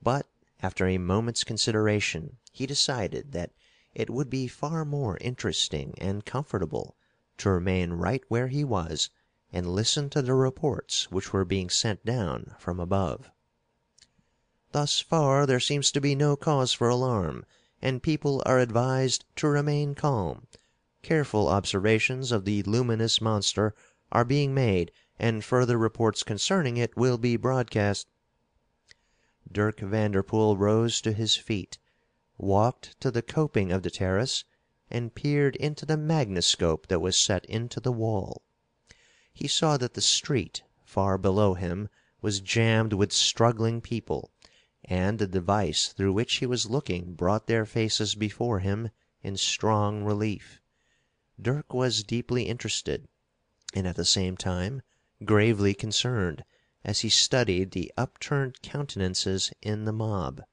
But, 0.02 0.28
after 0.62 0.88
a 0.88 1.00
moment's 1.00 1.44
consideration, 1.44 2.38
he 2.52 2.66
decided 2.66 3.32
that 3.32 3.52
it 3.94 4.10
would 4.10 4.30
be 4.30 4.48
far 4.48 4.86
more 4.86 5.18
interesting 5.18 5.96
and 5.98 6.26
comfortable 6.26 6.96
to 7.38 7.50
remain 7.50 7.94
right 7.94 8.24
where 8.28 8.48
he 8.48 8.64
was 8.64 9.10
and 9.52 9.74
listen 9.74 10.10
to 10.12 10.22
the 10.22 10.34
reports 10.34 11.10
which 11.12 11.34
were 11.34 11.46
being 11.46 11.70
sent 11.70 12.06
down 12.06 12.56
from 12.60 12.80
above. 12.80 13.32
Thus 14.76 15.00
far 15.00 15.46
there 15.46 15.62
seems 15.62 15.90
to 15.92 16.02
be 16.02 16.16
no 16.16 16.36
cause 16.36 16.74
for 16.74 16.90
alarm, 16.90 17.46
and 17.82 18.04
people 18.04 18.44
are 18.46 18.60
advised 18.60 19.24
to 19.38 19.48
remain 19.48 19.96
calm. 19.96 20.48
Careful 21.02 21.48
observations 21.48 22.30
of 22.34 22.44
the 22.44 22.62
luminous 22.64 23.22
monster 23.22 23.74
are 24.12 24.26
being 24.26 24.54
made, 24.54 24.92
and 25.18 25.46
further 25.46 25.78
reports 25.78 26.24
concerning 26.24 26.76
it 26.76 26.98
will 26.98 27.18
be 27.18 27.38
broadcast." 27.38 28.10
Dirk 29.50 29.80
Vanderpool 29.80 30.58
rose 30.58 31.00
to 31.00 31.14
his 31.14 31.38
feet, 31.38 31.78
walked 32.38 33.00
to 33.00 33.12
the 33.12 33.22
coping 33.22 33.72
of 33.72 33.82
the 33.82 33.90
terrace, 33.90 34.44
and 34.92 35.16
peered 35.16 35.56
into 35.56 35.86
the 35.86 35.96
magnescope 35.96 36.88
that 36.88 37.00
was 37.00 37.16
set 37.16 37.46
into 37.46 37.80
the 37.80 37.94
wall. 37.94 38.42
He 39.32 39.48
saw 39.48 39.78
that 39.78 39.94
the 39.94 40.02
street, 40.02 40.64
far 40.84 41.18
below 41.18 41.54
him, 41.54 41.88
was 42.22 42.42
jammed 42.42 42.92
with 42.92 43.14
struggling 43.14 43.80
people 43.80 44.34
and 44.88 45.18
the 45.18 45.26
device 45.26 45.88
through 45.88 46.14
which 46.14 46.36
he 46.36 46.46
was 46.46 46.70
looking 46.70 47.16
brought 47.16 47.48
their 47.48 47.66
faces 47.66 48.14
before 48.14 48.60
him 48.60 48.90
in 49.24 49.36
strong 49.36 50.04
relief. 50.04 50.62
Dirk 51.42 51.74
was 51.74 52.04
deeply 52.04 52.44
interested, 52.44 53.08
and 53.74 53.88
at 53.88 53.96
the 53.96 54.06
same 54.06 54.38
time 54.38 54.84
gravely 55.24 55.74
concerned, 55.74 56.46
as 56.84 57.00
he 57.02 57.10
studied 57.10 57.72
the 57.72 57.92
upturned 57.98 58.62
countenances 58.62 59.52
in 59.62 59.86
the 59.86 59.92
mob. 59.92 60.44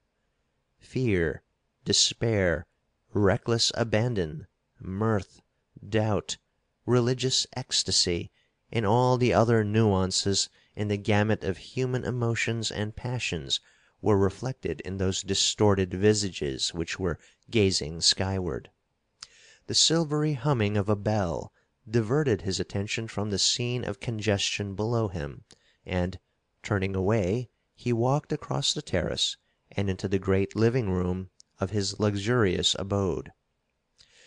Fear, 0.80 1.42
despair, 1.84 2.66
reckless 3.12 3.70
abandon, 3.74 4.46
mirth, 4.80 5.42
doubt, 5.86 6.38
religious 6.86 7.46
ecstasy, 7.54 8.30
and 8.72 8.86
all 8.86 9.18
the 9.18 9.34
other 9.34 9.62
nuances 9.62 10.48
in 10.74 10.88
the 10.88 10.96
gamut 10.96 11.44
of 11.44 11.58
human 11.58 12.02
emotions 12.02 12.70
and 12.70 12.96
passions 12.96 13.60
were 14.02 14.18
reflected 14.18 14.80
in 14.80 14.96
those 14.96 15.22
distorted 15.22 15.94
visages 15.94 16.74
which 16.74 16.98
were 16.98 17.20
gazing 17.48 18.00
skyward. 18.00 18.68
The 19.68 19.76
silvery 19.76 20.32
humming 20.34 20.76
of 20.76 20.88
a 20.88 20.96
bell 20.96 21.52
diverted 21.88 22.42
his 22.42 22.58
attention 22.58 23.06
from 23.06 23.30
the 23.30 23.38
scene 23.38 23.84
of 23.84 24.00
congestion 24.00 24.74
below 24.74 25.06
him, 25.06 25.44
and, 25.86 26.18
turning 26.64 26.96
away, 26.96 27.48
he 27.76 27.92
walked 27.92 28.32
across 28.32 28.74
the 28.74 28.82
terrace 28.82 29.36
and 29.70 29.88
into 29.88 30.08
the 30.08 30.18
great 30.18 30.56
living 30.56 30.90
room 30.90 31.30
of 31.60 31.70
his 31.70 32.00
luxurious 32.00 32.74
abode. 32.78 33.30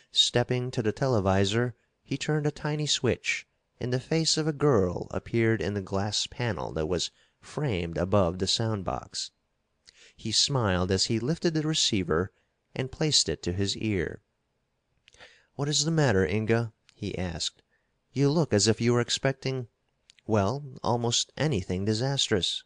Stepping 0.09 0.71
to 0.71 0.81
the 0.81 0.93
televisor, 0.93 1.75
he 2.01 2.17
turned 2.17 2.47
a 2.47 2.51
tiny 2.51 2.85
switch, 2.85 3.45
and 3.77 3.91
the 3.91 3.99
face 3.99 4.37
of 4.37 4.47
a 4.47 4.53
girl 4.53 5.09
appeared 5.11 5.61
in 5.61 5.73
the 5.73 5.81
glass 5.81 6.27
panel 6.27 6.71
that 6.71 6.85
was 6.85 7.11
framed 7.41 7.97
above 7.97 8.39
the 8.39 8.47
sound 8.47 8.85
box. 8.85 9.31
He 10.17 10.31
smiled 10.31 10.91
as 10.91 11.07
he 11.07 11.19
lifted 11.19 11.53
the 11.53 11.67
receiver 11.67 12.31
and 12.73 12.89
placed 12.89 13.27
it 13.27 13.43
to 13.43 13.51
his 13.51 13.75
ear. 13.75 14.21
"What 15.55 15.67
is 15.67 15.83
the 15.83 15.91
matter, 15.91 16.25
Inga?" 16.25 16.71
he 16.93 17.17
asked. 17.17 17.61
"You 18.13 18.31
look 18.31 18.53
as 18.53 18.69
if 18.69 18.79
you 18.79 18.93
were 18.93 19.01
expecting 19.01 19.67
well, 20.25 20.63
almost 20.81 21.33
anything 21.35 21.83
disastrous." 21.83 22.63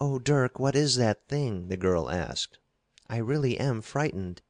"Oh, 0.00 0.18
Dirk, 0.18 0.58
what 0.58 0.74
is 0.74 0.96
that 0.96 1.28
thing?" 1.28 1.68
the 1.68 1.76
girl 1.76 2.10
asked. 2.10 2.58
"I 3.08 3.18
really 3.18 3.56
am 3.60 3.80
frightened." 3.80 4.42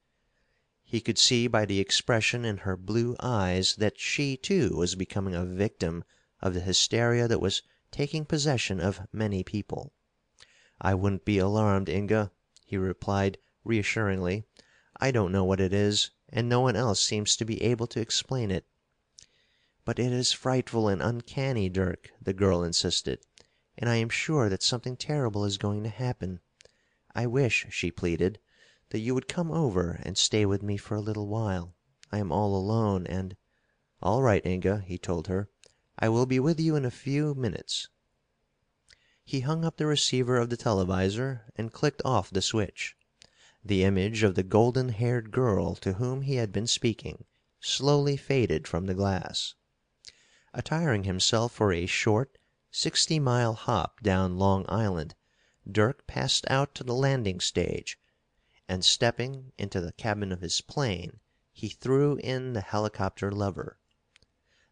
He 0.82 1.02
could 1.02 1.18
see 1.18 1.46
by 1.46 1.66
the 1.66 1.78
expression 1.78 2.46
in 2.46 2.56
her 2.64 2.74
blue 2.78 3.16
eyes 3.20 3.76
that 3.76 3.98
she, 4.00 4.38
too, 4.38 4.74
was 4.76 4.94
becoming 4.94 5.34
a 5.34 5.44
victim 5.44 6.04
of 6.40 6.54
the 6.54 6.60
hysteria 6.60 7.28
that 7.28 7.38
was 7.42 7.60
taking 7.90 8.24
possession 8.24 8.80
of 8.80 9.06
many 9.12 9.44
people. 9.44 9.92
"I 10.82 10.94
wouldn't 10.94 11.26
be 11.26 11.36
alarmed, 11.36 11.90
Inga," 11.90 12.32
he 12.64 12.78
replied 12.78 13.36
reassuringly. 13.64 14.46
"I 14.98 15.10
don't 15.10 15.30
know 15.30 15.44
what 15.44 15.60
it 15.60 15.74
is, 15.74 16.10
and 16.30 16.48
no 16.48 16.62
one 16.62 16.74
else 16.74 17.02
seems 17.02 17.36
to 17.36 17.44
be 17.44 17.60
able 17.60 17.86
to 17.88 18.00
explain 18.00 18.50
it." 18.50 18.64
"But 19.84 19.98
it 19.98 20.10
is 20.10 20.32
frightful 20.32 20.88
and 20.88 21.02
uncanny, 21.02 21.68
Dirk," 21.68 22.08
the 22.18 22.32
girl 22.32 22.62
insisted, 22.64 23.26
"and 23.76 23.90
I 23.90 23.96
am 23.96 24.08
sure 24.08 24.48
that 24.48 24.62
something 24.62 24.96
terrible 24.96 25.44
is 25.44 25.58
going 25.58 25.82
to 25.82 25.90
happen. 25.90 26.40
I 27.14 27.26
wish," 27.26 27.66
she 27.68 27.90
pleaded, 27.90 28.38
"that 28.88 29.00
you 29.00 29.14
would 29.14 29.28
come 29.28 29.50
over 29.50 30.00
and 30.02 30.16
stay 30.16 30.46
with 30.46 30.62
me 30.62 30.78
for 30.78 30.94
a 30.94 31.02
little 31.02 31.26
while. 31.28 31.74
I 32.10 32.16
am 32.20 32.32
all 32.32 32.56
alone, 32.56 33.06
and" 33.06 33.36
"All 34.02 34.22
right, 34.22 34.46
Inga," 34.46 34.80
he 34.86 34.96
told 34.96 35.26
her. 35.26 35.50
"I 35.98 36.08
will 36.08 36.24
be 36.24 36.40
with 36.40 36.58
you 36.58 36.74
in 36.74 36.86
a 36.86 36.90
few 36.90 37.34
minutes." 37.34 37.88
He 39.32 39.42
hung 39.42 39.64
up 39.64 39.76
the 39.76 39.86
receiver 39.86 40.38
of 40.38 40.50
the 40.50 40.56
televisor 40.56 41.42
and 41.54 41.72
clicked 41.72 42.02
off 42.04 42.30
the 42.30 42.42
switch. 42.42 42.96
The 43.64 43.84
image 43.84 44.24
of 44.24 44.34
the 44.34 44.42
golden 44.42 44.88
haired 44.88 45.30
girl 45.30 45.76
to 45.76 45.92
whom 45.92 46.22
he 46.22 46.34
had 46.34 46.50
been 46.50 46.66
speaking 46.66 47.26
slowly 47.60 48.16
faded 48.16 48.66
from 48.66 48.86
the 48.86 48.94
glass. 48.94 49.54
Attiring 50.52 51.04
himself 51.04 51.52
for 51.52 51.72
a 51.72 51.86
short, 51.86 52.38
sixty 52.72 53.20
mile 53.20 53.52
hop 53.52 54.00
down 54.00 54.36
Long 54.36 54.64
Island, 54.68 55.14
Dirk 55.70 56.08
passed 56.08 56.44
out 56.50 56.74
to 56.74 56.82
the 56.82 56.92
landing 56.92 57.38
stage, 57.38 58.00
and, 58.68 58.84
stepping 58.84 59.52
into 59.56 59.80
the 59.80 59.92
cabin 59.92 60.32
of 60.32 60.40
his 60.40 60.60
plane, 60.60 61.20
he 61.52 61.68
threw 61.68 62.16
in 62.16 62.52
the 62.52 62.62
helicopter 62.62 63.30
lever. 63.30 63.78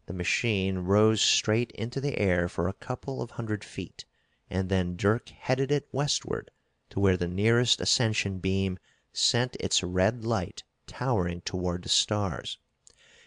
The 0.07 0.13
machine 0.13 0.79
rose 0.79 1.21
straight 1.21 1.71
into 1.71 2.01
the 2.01 2.17
air 2.19 2.49
for 2.49 2.67
a 2.67 2.73
couple 2.73 3.21
of 3.21 3.31
hundred 3.31 3.63
feet, 3.63 4.03
and 4.51 4.67
then 4.67 4.95
Dirk 4.95 5.29
headed 5.29 5.71
it 5.71 5.87
westward 5.91 6.49
to 6.89 6.99
where 6.99 7.15
the 7.17 7.27
nearest 7.27 7.79
ascension 7.79 8.39
beam 8.39 8.79
sent 9.13 9.55
its 9.59 9.83
red 9.83 10.25
light 10.25 10.63
towering 10.87 11.41
toward 11.41 11.83
the 11.83 11.89
stars. 11.89 12.57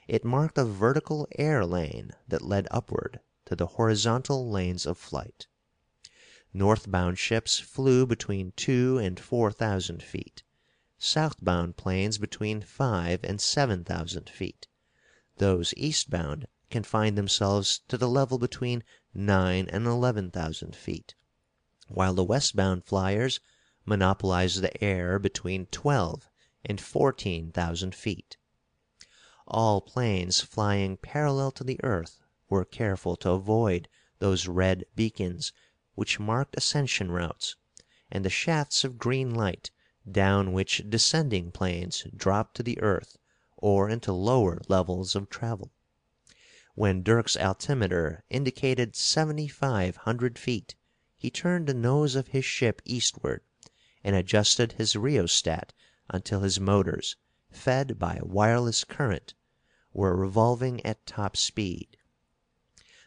It 0.08 0.24
marked 0.24 0.58
a 0.58 0.64
vertical 0.64 1.28
air 1.38 1.64
lane 1.64 2.10
that 2.26 2.42
led 2.42 2.66
upward 2.72 3.20
to 3.44 3.54
the 3.54 3.68
horizontal 3.78 4.50
lanes 4.50 4.84
of 4.84 4.98
flight. 4.98 5.46
Northbound 6.52 7.20
ships 7.20 7.60
flew 7.60 8.04
between 8.04 8.50
two 8.56 8.98
and 8.98 9.20
four 9.20 9.52
thousand 9.52 10.02
feet; 10.02 10.42
southbound 10.98 11.76
planes 11.76 12.18
between 12.18 12.62
five 12.62 13.20
and 13.22 13.40
seven 13.40 13.84
thousand 13.84 14.28
feet. 14.28 14.66
Those 15.36 15.72
eastbound 15.76 16.48
confined 16.68 17.16
themselves 17.16 17.78
to 17.86 17.96
the 17.96 18.08
level 18.08 18.38
between 18.38 18.82
nine 19.14 19.68
and 19.68 19.86
eleven 19.86 20.30
thousand 20.30 20.74
feet, 20.74 21.14
while 21.88 22.14
the 22.14 22.24
westbound 22.24 22.82
flyers 22.82 23.40
monopolize 23.84 24.62
the 24.62 24.82
air 24.82 25.18
between 25.18 25.66
twelve 25.66 26.30
and 26.64 26.80
fourteen 26.80 27.52
thousand 27.52 27.94
feet. 27.94 28.38
All 29.46 29.82
planes 29.82 30.40
flying 30.40 30.96
parallel 30.96 31.50
to 31.50 31.62
the 31.64 31.78
earth 31.84 32.20
were 32.48 32.64
careful 32.64 33.16
to 33.16 33.32
avoid 33.32 33.86
those 34.18 34.48
red 34.48 34.86
beacons 34.96 35.52
which 35.94 36.18
marked 36.18 36.56
ascension 36.56 37.10
routes, 37.10 37.56
and 38.10 38.24
the 38.24 38.30
shafts 38.30 38.82
of 38.82 38.96
green 38.96 39.34
light 39.34 39.70
down 40.10 40.54
which 40.54 40.88
descending 40.88 41.50
planes 41.52 42.06
dropped 42.16 42.56
to 42.56 42.62
the 42.62 42.80
earth 42.80 43.18
or 43.58 43.90
into 43.90 44.10
lower 44.10 44.62
levels 44.68 45.14
of 45.14 45.28
travel. 45.28 45.70
When 46.74 47.02
Dirk's 47.02 47.36
altimeter 47.36 48.24
indicated 48.30 48.96
seventy 48.96 49.46
five 49.46 49.96
hundred 50.08 50.38
feet, 50.38 50.74
he 51.18 51.30
turned 51.30 51.66
the 51.66 51.74
nose 51.74 52.14
of 52.14 52.28
his 52.28 52.46
ship 52.46 52.80
eastward, 52.86 53.42
and 54.02 54.16
adjusted 54.16 54.72
his 54.72 54.96
rheostat 54.96 55.74
until 56.08 56.40
his 56.40 56.58
motors, 56.58 57.16
fed 57.50 57.98
by 57.98 58.20
wireless 58.22 58.84
current, 58.84 59.34
were 59.92 60.16
revolving 60.16 60.80
at 60.86 61.04
top 61.04 61.36
speed. 61.36 61.98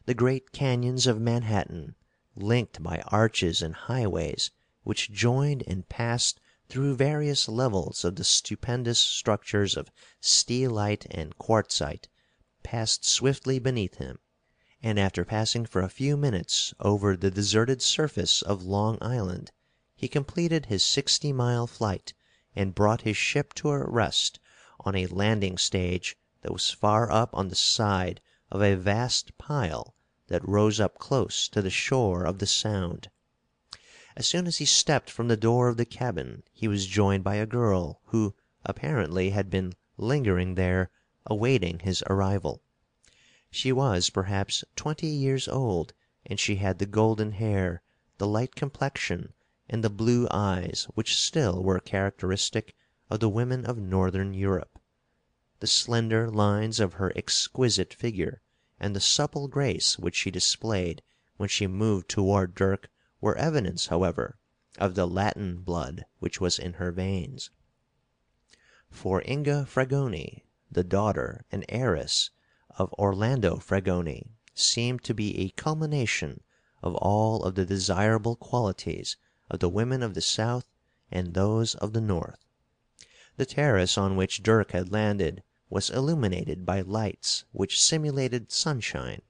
The 0.06 0.14
great 0.14 0.52
canyons 0.52 1.08
of 1.08 1.20
Manhattan, 1.20 1.96
linked 2.36 2.84
by 2.84 3.00
arches 3.08 3.64
and 3.64 3.74
highways 3.74 4.52
which 4.84 5.12
joined 5.12 5.64
and 5.66 5.90
passed 5.90 6.40
through 6.70 6.98
various 6.98 7.50
levels 7.50 8.06
of 8.06 8.16
the 8.18 8.24
stupendous 8.26 9.00
structures 9.00 9.76
of 9.76 9.90
steelite 10.22 11.08
and 11.10 11.36
quartzite, 11.40 12.10
passed 12.66 13.06
swiftly 13.06 13.60
beneath 13.60 13.98
him, 13.98 14.18
and 14.82 14.98
after 15.00 15.24
passing 15.24 15.68
for 15.68 15.84
a 15.84 15.88
few 15.88 16.18
minutes 16.18 16.74
over 16.80 17.16
the 17.16 17.30
deserted 17.30 17.80
surface 17.80 18.42
of 18.42 18.64
Long 18.64 18.98
Island, 19.02 19.52
he 19.96 20.08
completed 20.08 20.66
his 20.66 20.84
sixty 20.84 21.32
mile 21.32 21.68
flight 21.68 22.16
and 22.56 22.74
brought 22.74 23.02
his 23.04 23.16
ship 23.16 23.54
to 23.54 23.70
a 23.70 23.88
rest 23.88 24.40
on 24.80 24.96
a 24.96 25.06
landing 25.06 25.60
stage 25.60 26.18
that 26.42 26.52
was 26.52 26.72
far 26.72 27.12
up 27.12 27.30
on 27.36 27.50
the 27.50 27.56
side 27.56 28.20
of 28.50 28.64
a 28.64 28.74
vast 28.74 29.38
pile 29.38 29.94
that 30.26 30.42
rose 30.48 30.80
up 30.80 30.98
close 30.98 31.48
to 31.50 31.62
the 31.62 31.70
shore 31.70 32.24
of 32.26 32.40
the 32.40 32.48
Sound. 32.48 33.12
As 34.16 34.26
soon 34.26 34.48
as 34.48 34.58
he 34.58 34.66
stepped 34.66 35.12
from 35.12 35.28
the 35.28 35.38
door 35.38 35.68
of 35.68 35.78
the 35.78 35.86
cabin 35.86 36.42
he 36.52 36.68
was 36.68 36.88
joined 36.88 37.24
by 37.24 37.36
a 37.36 37.46
girl 37.46 38.02
who, 38.06 38.34
apparently, 38.64 39.30
had 39.30 39.52
been 39.52 39.74
lingering 39.98 40.56
there 40.56 40.90
awaiting 41.28 41.80
his 41.80 42.04
arrival. 42.08 42.62
She 43.50 43.72
was, 43.72 44.10
perhaps, 44.10 44.64
twenty 44.76 45.08
years 45.08 45.48
old, 45.48 45.94
and 46.26 46.40
she 46.40 46.58
had 46.58 46.78
the 46.78 46.86
golden 46.86 47.32
hair, 47.32 47.82
the 48.20 48.28
light 48.28 48.54
complexion, 48.56 49.34
and 49.68 49.84
the 49.84 49.90
blue 49.90 50.28
eyes 50.30 50.88
which 50.94 51.16
still 51.16 51.64
were 51.64 51.80
characteristic 51.80 52.76
of 53.10 53.20
the 53.20 53.30
women 53.30 53.66
of 53.66 53.78
northern 53.78 54.34
Europe. 54.34 54.78
The 55.62 55.68
slender 55.68 56.30
lines 56.30 56.80
of 56.80 56.94
her 56.94 57.12
exquisite 57.16 57.94
figure 57.94 58.42
and 58.80 58.96
the 58.96 59.00
supple 59.00 59.48
grace 59.48 59.98
which 59.98 60.16
she 60.16 60.30
displayed 60.30 61.02
when 61.38 61.50
she 61.50 61.66
moved 61.66 62.08
toward 62.10 62.54
Dirk 62.54 62.90
were 63.20 63.36
evidence, 63.36 63.88
however, 63.88 64.38
of 64.78 64.96
the 64.96 65.08
Latin 65.08 65.64
blood 65.64 66.06
which 66.20 66.40
was 66.40 66.60
in 66.60 66.74
her 66.74 66.92
veins. 66.92 67.50
For 68.92 69.24
Inga 69.28 69.66
Fragoni, 69.66 70.44
the 70.76 70.84
daughter 70.84 71.46
and 71.54 71.64
heiress 71.70 72.32
of 72.78 72.92
Orlando 73.00 73.56
Fragoni, 73.56 74.28
seemed 74.54 75.02
to 75.06 75.14
be 75.14 75.40
a 75.40 75.50
culmination 75.52 76.44
of 76.84 76.94
all 76.96 77.44
of 77.44 77.56
the 77.56 77.66
desirable 77.66 78.36
qualities 78.36 79.16
of 79.50 79.62
the 79.62 79.70
women 79.70 80.04
of 80.04 80.16
the 80.16 80.22
South 80.22 80.70
and 81.10 81.34
those 81.34 81.76
of 81.76 81.94
the 81.94 82.02
North. 82.02 82.44
The 83.38 83.46
terrace 83.46 83.98
on 83.98 84.18
which 84.18 84.44
Dirk 84.44 84.72
had 84.72 84.92
landed 84.92 85.44
was 85.70 85.90
illuminated 85.90 86.66
by 86.66 86.82
lights 86.82 87.46
which 87.54 87.82
simulated 87.82 88.52
sunshine, 88.52 89.22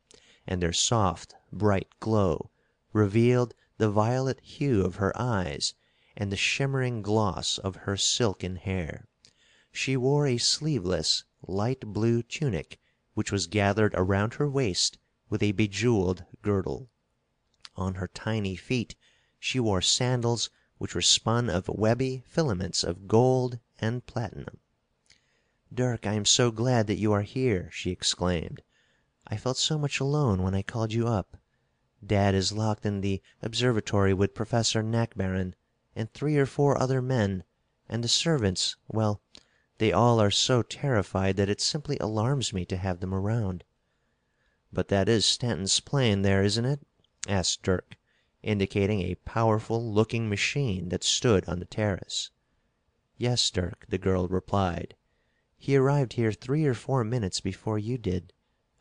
and 0.48 0.64
their 0.64 0.74
soft, 0.74 1.36
bright 1.52 1.90
glow 2.00 2.50
revealed 2.92 3.54
the 3.78 3.92
violet 3.92 4.40
hue 4.42 4.84
of 4.84 4.96
her 4.96 5.16
eyes 5.16 5.76
and 6.18 6.32
the 6.32 6.38
shimmering 6.38 7.04
gloss 7.04 7.60
of 7.60 7.76
her 7.76 7.96
silken 7.96 8.56
hair. 8.56 9.08
She 9.72 9.98
wore 9.98 10.26
a 10.26 10.38
sleeveless, 10.38 11.26
light 11.48 11.82
blue 11.82 12.24
tunic 12.24 12.80
which 13.14 13.32
was 13.32 13.46
gathered 13.46 13.94
around 13.96 14.34
her 14.34 14.50
waist 14.50 14.98
with 15.30 15.44
a 15.44 15.52
bejeweled 15.52 16.26
girdle. 16.42 16.90
On 17.76 17.96
her 17.96 18.08
tiny 18.08 18.56
feet 18.56 18.96
she 19.40 19.60
wore 19.60 19.82
sandals 19.82 20.50
which 20.80 20.96
were 20.96 21.02
spun 21.02 21.50
of 21.50 21.70
webby 21.70 22.24
filaments 22.26 22.84
of 22.84 23.08
gold 23.08 23.60
and 23.80 24.06
platinum. 24.08 24.60
Dirk, 25.74 26.08
I 26.08 26.14
am 26.14 26.26
so 26.26 26.52
glad 26.52 26.88
that 26.88 26.98
you 26.98 27.12
are 27.12 27.22
here!" 27.22 27.70
she 27.72 27.92
exclaimed. 27.92 28.64
"I 29.28 29.38
felt 29.38 29.58
so 29.58 29.78
much 29.78 30.00
alone 30.00 30.42
when 30.42 30.56
I 30.56 30.62
called 30.64 30.94
you 30.94 31.08
up. 31.08 31.38
Dad 32.06 32.34
is 32.34 32.54
locked 32.54 32.86
in 32.86 33.02
the 33.02 33.22
observatory 33.42 34.14
with 34.14 34.34
Professor 34.34 34.82
Nakbarron 34.82 35.54
and 35.96 36.12
three 36.12 36.38
or 36.38 36.46
four 36.46 36.78
other 36.78 37.02
men, 37.02 37.44
and 37.88 38.04
the 38.04 38.08
servants 38.08 38.76
well, 38.88 39.22
they 39.78 39.92
all 39.92 40.22
are 40.22 40.32
so 40.32 40.62
terrified 40.64 41.36
that 41.36 41.50
it 41.50 41.60
simply 41.60 41.98
alarms 42.00 42.54
me 42.54 42.64
to 42.64 42.78
have 42.78 43.02
them 43.02 43.14
around." 43.14 43.66
"But 44.72 44.88
that 44.88 45.10
is 45.10 45.26
Stanton's 45.26 45.82
plane 45.82 46.22
there, 46.22 46.42
isn't 46.46 46.64
it?" 46.64 46.80
asked 47.28 47.62
Dirk, 47.62 47.98
indicating 48.42 49.02
a 49.02 49.16
powerful 49.26 49.84
looking 49.92 50.30
machine 50.30 50.88
that 50.88 51.04
stood 51.04 51.44
on 51.50 51.60
the 51.60 51.66
terrace. 51.66 52.30
"Yes, 53.18 53.52
Dirk," 53.52 53.86
the 53.90 53.98
girl 53.98 54.30
replied. 54.30 54.96
"He 55.58 55.76
arrived 55.76 56.14
here 56.14 56.32
three 56.32 56.64
or 56.66 56.74
four 56.74 57.04
minutes 57.04 57.42
before 57.42 57.78
you 57.78 57.98
did. 57.98 58.32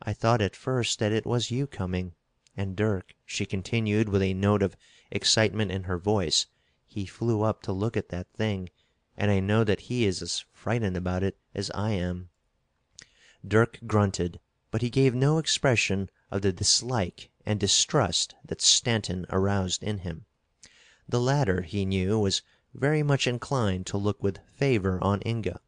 I 0.00 0.12
thought 0.12 0.40
at 0.40 0.54
first 0.54 1.00
that 1.00 1.10
it 1.10 1.26
was 1.26 1.50
you 1.50 1.66
coming. 1.66 2.14
And 2.56 2.76
Dirk," 2.76 3.16
she 3.26 3.46
continued 3.46 4.08
with 4.08 4.22
a 4.22 4.32
note 4.32 4.62
of 4.62 4.76
excitement 5.10 5.72
in 5.72 5.82
her 5.90 5.98
voice, 5.98 6.46
"he 6.86 7.04
flew 7.04 7.42
up 7.42 7.62
to 7.62 7.72
look 7.72 7.96
at 7.96 8.10
that 8.10 8.32
thing, 8.32 8.68
and 9.16 9.30
I 9.30 9.38
know 9.38 9.62
that 9.62 9.82
he 9.82 10.06
is 10.06 10.20
as 10.22 10.44
frightened 10.52 10.96
about 10.96 11.22
it 11.22 11.38
as 11.54 11.70
I 11.72 11.92
am." 11.92 12.30
Dirk 13.46 13.78
grunted, 13.86 14.40
but 14.72 14.82
he 14.82 14.90
gave 14.90 15.14
no 15.14 15.38
expression 15.38 16.10
of 16.32 16.42
the 16.42 16.52
dislike 16.52 17.30
and 17.46 17.60
distrust 17.60 18.34
that 18.44 18.60
Stanton 18.60 19.24
aroused 19.30 19.84
in 19.84 19.98
him. 19.98 20.24
The 21.08 21.20
latter, 21.20 21.62
he 21.62 21.84
knew, 21.84 22.18
was 22.18 22.42
very 22.74 23.04
much 23.04 23.28
inclined 23.28 23.86
to 23.86 23.96
look 23.98 24.20
with 24.20 24.40
favor 24.52 24.98
on 25.00 25.22
Inga, 25.24 25.60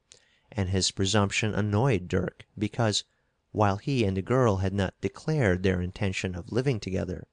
and 0.51 0.71
his 0.71 0.91
presumption 0.91 1.55
annoyed 1.55 2.09
Dirk 2.09 2.47
because, 2.59 3.05
while 3.53 3.77
he 3.77 4.05
and 4.05 4.17
the 4.17 4.23
girl 4.23 4.57
had 4.57 4.75
not 4.75 5.01
declared 5.01 5.63
their 5.63 5.81
intention 5.81 6.35
of 6.35 6.51
living 6.51 6.81
together, 6.81 7.29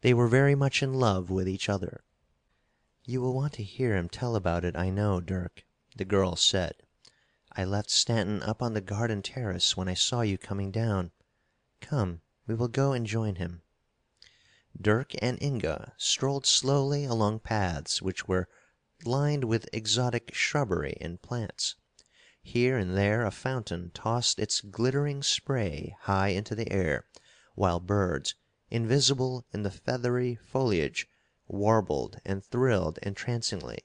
they 0.00 0.12
were 0.12 0.26
very 0.26 0.56
much 0.56 0.82
in 0.82 0.92
love 0.92 1.30
with 1.30 1.48
each 1.48 1.68
other. 1.68 2.02
"You 3.04 3.20
will 3.20 3.34
want 3.34 3.54
to 3.54 3.64
hear 3.64 3.96
him 3.96 4.08
tell 4.08 4.36
about 4.36 4.64
it, 4.64 4.76
I 4.76 4.88
know, 4.88 5.20
Dirk," 5.20 5.64
the 5.96 6.04
girl 6.04 6.36
said. 6.36 6.74
"I 7.50 7.64
left 7.64 7.90
Stanton 7.90 8.44
up 8.44 8.62
on 8.62 8.74
the 8.74 8.80
garden 8.80 9.22
terrace 9.22 9.76
when 9.76 9.88
I 9.88 9.94
saw 9.94 10.20
you 10.20 10.38
coming 10.38 10.70
down. 10.70 11.10
Come, 11.80 12.20
we 12.46 12.54
will 12.54 12.68
go 12.68 12.92
and 12.92 13.04
join 13.04 13.34
him." 13.34 13.62
Dirk 14.80 15.14
and 15.20 15.42
Inga 15.42 15.94
strolled 15.98 16.46
slowly 16.46 17.04
along 17.04 17.40
paths 17.40 18.00
which 18.00 18.28
were 18.28 18.48
lined 19.04 19.42
with 19.46 19.68
exotic 19.72 20.32
shrubbery 20.32 20.96
and 21.00 21.20
plants. 21.20 21.74
Here 22.40 22.78
and 22.78 22.96
there 22.96 23.24
a 23.26 23.32
fountain 23.32 23.90
tossed 23.90 24.38
its 24.38 24.60
glittering 24.60 25.24
spray 25.24 25.96
high 26.02 26.28
into 26.28 26.54
the 26.54 26.70
air, 26.70 27.08
while 27.56 27.80
birds, 27.80 28.36
invisible 28.70 29.44
in 29.52 29.64
the 29.64 29.72
feathery 29.72 30.36
foliage, 30.36 31.08
warbled 31.52 32.18
and 32.24 32.42
thrilled 32.42 32.98
entrancingly. 33.02 33.78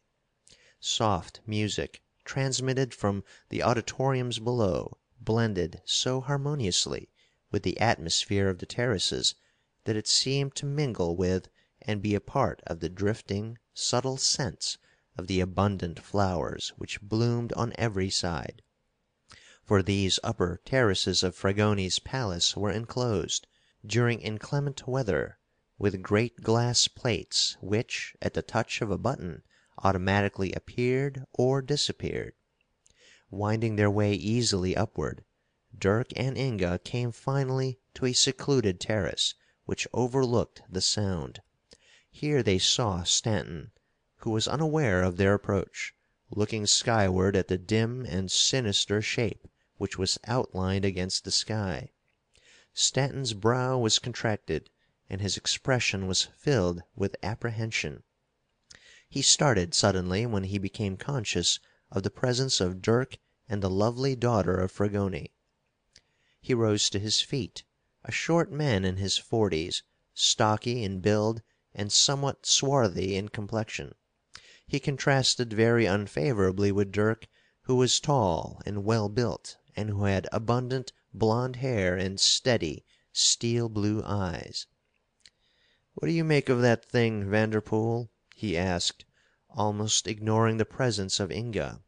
Soft 0.80 1.42
music, 1.46 2.02
transmitted 2.24 2.94
from 2.94 3.26
the 3.50 3.62
auditoriums 3.62 4.40
below, 4.40 4.98
blended 5.20 5.82
so 5.84 6.22
harmoniously 6.22 7.10
with 7.52 7.64
the 7.64 7.78
atmosphere 7.82 8.48
of 8.48 8.60
the 8.60 8.66
terraces 8.66 9.36
that 9.84 9.98
it 9.98 10.08
seemed 10.08 10.56
to 10.56 10.66
mingle 10.66 11.18
with 11.18 11.50
and 11.82 12.02
be 12.02 12.16
a 12.16 12.22
part 12.22 12.62
of 12.66 12.80
the 12.80 12.88
drifting, 12.88 13.58
subtle 13.74 14.16
scents 14.16 14.78
of 15.18 15.28
the 15.28 15.42
abundant 15.42 16.00
flowers 16.00 16.70
which 16.78 17.02
bloomed 17.02 17.52
on 17.54 17.74
every 17.78 18.10
side. 18.10 18.62
For 19.62 19.84
these 19.84 20.20
upper 20.24 20.62
terraces 20.64 21.22
of 21.22 21.36
Fragoni's 21.36 22.00
palace 22.00 22.56
were 22.56 22.72
enclosed, 22.72 23.46
during 23.86 24.22
inclement 24.22 24.88
weather, 24.88 25.38
with 25.80 26.02
great 26.02 26.42
glass 26.42 26.88
plates 26.88 27.56
which, 27.62 28.16
at 28.20 28.34
the 28.34 28.42
touch 28.42 28.82
of 28.82 28.90
a 28.90 28.98
button, 28.98 29.44
automatically 29.84 30.52
appeared 30.54 31.24
or 31.34 31.62
disappeared. 31.62 32.34
Winding 33.30 33.76
their 33.76 33.92
way 33.92 34.14
easily 34.14 34.76
upward, 34.76 35.24
Dirk 35.78 36.08
and 36.16 36.36
Inga 36.36 36.80
came 36.80 37.12
finally 37.12 37.80
to 37.94 38.08
a 38.08 38.14
secluded 38.14 38.80
terrace 38.80 39.36
which 39.66 39.88
overlooked 39.94 40.64
the 40.68 40.82
Sound. 40.82 41.42
Here 42.10 42.42
they 42.42 42.58
saw 42.58 43.04
Stanton, 43.04 43.72
who 44.22 44.32
was 44.32 44.48
unaware 44.48 45.04
of 45.04 45.18
their 45.18 45.36
approach, 45.36 45.94
looking 46.32 46.66
skyward 46.66 47.36
at 47.36 47.50
the 47.50 47.58
dim 47.60 48.04
and 48.06 48.32
sinister 48.32 49.00
shape 49.02 49.48
which 49.76 49.98
was 49.98 50.18
outlined 50.26 50.86
against 50.86 51.24
the 51.24 51.30
sky. 51.32 51.92
Stanton's 52.74 53.34
brow 53.34 53.78
was 53.78 54.00
contracted, 54.00 54.72
and 55.10 55.22
his 55.22 55.38
expression 55.38 56.06
was 56.06 56.24
filled 56.36 56.84
with 56.94 57.16
apprehension. 57.24 58.04
He 59.08 59.22
started 59.22 59.74
suddenly 59.74 60.26
when 60.26 60.44
he 60.44 60.58
became 60.58 60.98
conscious 60.98 61.62
of 61.90 62.04
the 62.04 62.10
presence 62.10 62.60
of 62.60 62.82
Dirk 62.82 63.18
and 63.48 63.64
the 63.64 63.70
lovely 63.70 64.18
daughter 64.18 64.58
of 64.58 64.70
Fragoni. 64.70 65.32
He 66.42 66.54
rose 66.54 66.90
to 66.90 67.00
his 67.00 67.22
feet, 67.22 67.64
a 68.04 68.12
short 68.12 68.52
man 68.52 68.84
in 68.84 68.98
his 68.98 69.18
forties, 69.18 69.82
stocky 70.14 70.84
in 70.84 71.00
build 71.00 71.42
and 71.74 71.90
somewhat 71.90 72.46
swarthy 72.46 73.16
in 73.16 73.30
complexion. 73.30 73.96
He 74.68 74.82
contrasted 74.82 75.54
very 75.54 75.86
unfavorably 75.86 76.74
with 76.74 76.92
Dirk, 76.92 77.30
who 77.62 77.76
was 77.76 78.02
tall 78.02 78.62
and 78.66 78.84
well 78.84 79.08
built, 79.08 79.56
and 79.74 79.90
who 79.90 80.04
had 80.04 80.28
abundant 80.34 80.92
blond 81.14 81.56
hair 81.56 81.96
and 81.96 82.20
steady, 82.20 82.84
steel 83.14 83.70
blue 83.70 84.04
eyes. 84.04 84.68
"What 86.00 86.10
do 86.10 86.14
you 86.14 86.24
make 86.24 86.48
of 86.48 86.62
that 86.62 86.86
thing, 86.86 87.28
Vanderpool?" 87.28 88.12
he 88.36 88.56
asked, 88.56 89.04
almost 89.50 90.08
ignoring 90.08 90.58
the 90.58 90.64
presence 90.64 91.20
of 91.20 91.32
Inga. 91.32 91.82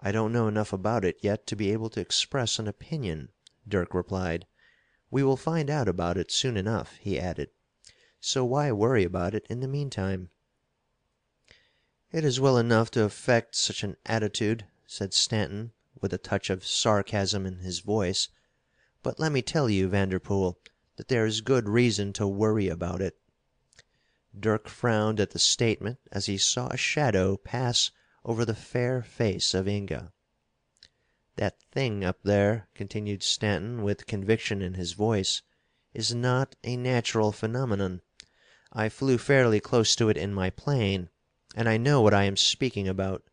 "I 0.00 0.10
don't 0.10 0.32
know 0.32 0.48
enough 0.48 0.72
about 0.72 1.04
it 1.04 1.16
yet 1.22 1.46
to 1.46 1.54
be 1.56 1.70
able 1.70 1.90
to 1.90 2.00
express 2.00 2.58
an 2.58 2.66
opinion," 2.66 3.28
Dirk 3.68 3.94
replied. 3.94 4.48
"We 5.12 5.22
will 5.22 5.36
find 5.36 5.70
out 5.70 5.86
about 5.86 6.18
it 6.18 6.32
soon 6.32 6.56
enough," 6.56 6.96
he 6.96 7.20
added. 7.20 7.50
"So 8.18 8.44
why 8.44 8.72
worry 8.72 9.04
about 9.04 9.32
it 9.36 9.46
in 9.48 9.60
the 9.60 9.68
meantime?" 9.68 10.30
"It 12.10 12.24
is 12.24 12.40
well 12.40 12.58
enough 12.58 12.90
to 12.90 13.04
affect 13.04 13.54
such 13.54 13.84
an 13.84 13.96
attitude," 14.06 14.66
said 14.88 15.14
Stanton, 15.14 15.72
with 16.00 16.12
a 16.12 16.18
touch 16.18 16.50
of 16.50 16.66
sarcasm 16.66 17.46
in 17.46 17.58
his 17.60 17.78
voice, 17.78 18.28
"but 19.04 19.20
let 19.20 19.30
me 19.30 19.40
tell 19.40 19.70
you, 19.70 19.88
Vanderpool, 19.88 20.58
that 20.96 21.06
there 21.08 21.24
is 21.24 21.40
good 21.40 21.68
reason 21.68 22.12
to 22.14 22.26
worry 22.26 22.68
about 22.68 23.00
it." 23.00 23.16
Dirk 24.38 24.68
frowned 24.68 25.18
at 25.18 25.30
the 25.30 25.40
statement 25.40 25.98
as 26.12 26.26
he 26.26 26.38
saw 26.38 26.68
a 26.68 26.76
shadow 26.76 27.36
pass 27.36 27.90
over 28.24 28.44
the 28.44 28.54
fair 28.54 29.02
face 29.02 29.54
of 29.54 29.66
Inga. 29.66 30.12
"That 31.34 31.60
thing 31.72 32.04
up 32.04 32.22
there," 32.22 32.68
continued 32.72 33.24
Stanton, 33.24 33.82
with 33.82 34.06
conviction 34.06 34.62
in 34.62 34.74
his 34.74 34.92
voice, 34.92 35.42
"is 35.94 36.14
not 36.14 36.54
a 36.62 36.76
natural 36.76 37.32
phenomenon. 37.32 38.02
I 38.72 38.88
flew 38.88 39.18
fairly 39.18 39.58
close 39.58 39.96
to 39.96 40.08
it 40.08 40.16
in 40.16 40.32
my 40.32 40.48
plane, 40.48 41.10
and 41.56 41.68
I 41.68 41.76
know 41.76 42.00
what 42.00 42.14
I 42.14 42.22
am 42.22 42.36
speaking 42.36 42.86
about. 42.86 43.24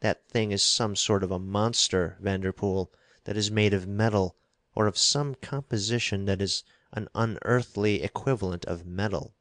That 0.00 0.26
thing 0.30 0.50
is 0.50 0.62
some 0.62 0.96
sort 0.96 1.22
of 1.22 1.30
a 1.30 1.38
monster, 1.38 2.16
Vanderpool, 2.20 2.90
that 3.24 3.36
is 3.36 3.50
made 3.50 3.74
of 3.74 3.86
metal, 3.86 4.34
or 4.74 4.86
of 4.86 4.96
some 4.96 5.34
composition 5.34 6.24
that 6.24 6.40
is 6.40 6.64
an 6.94 7.06
unearthly 7.14 8.02
equivalent 8.02 8.64
of 8.64 8.86
metal. 8.86 9.34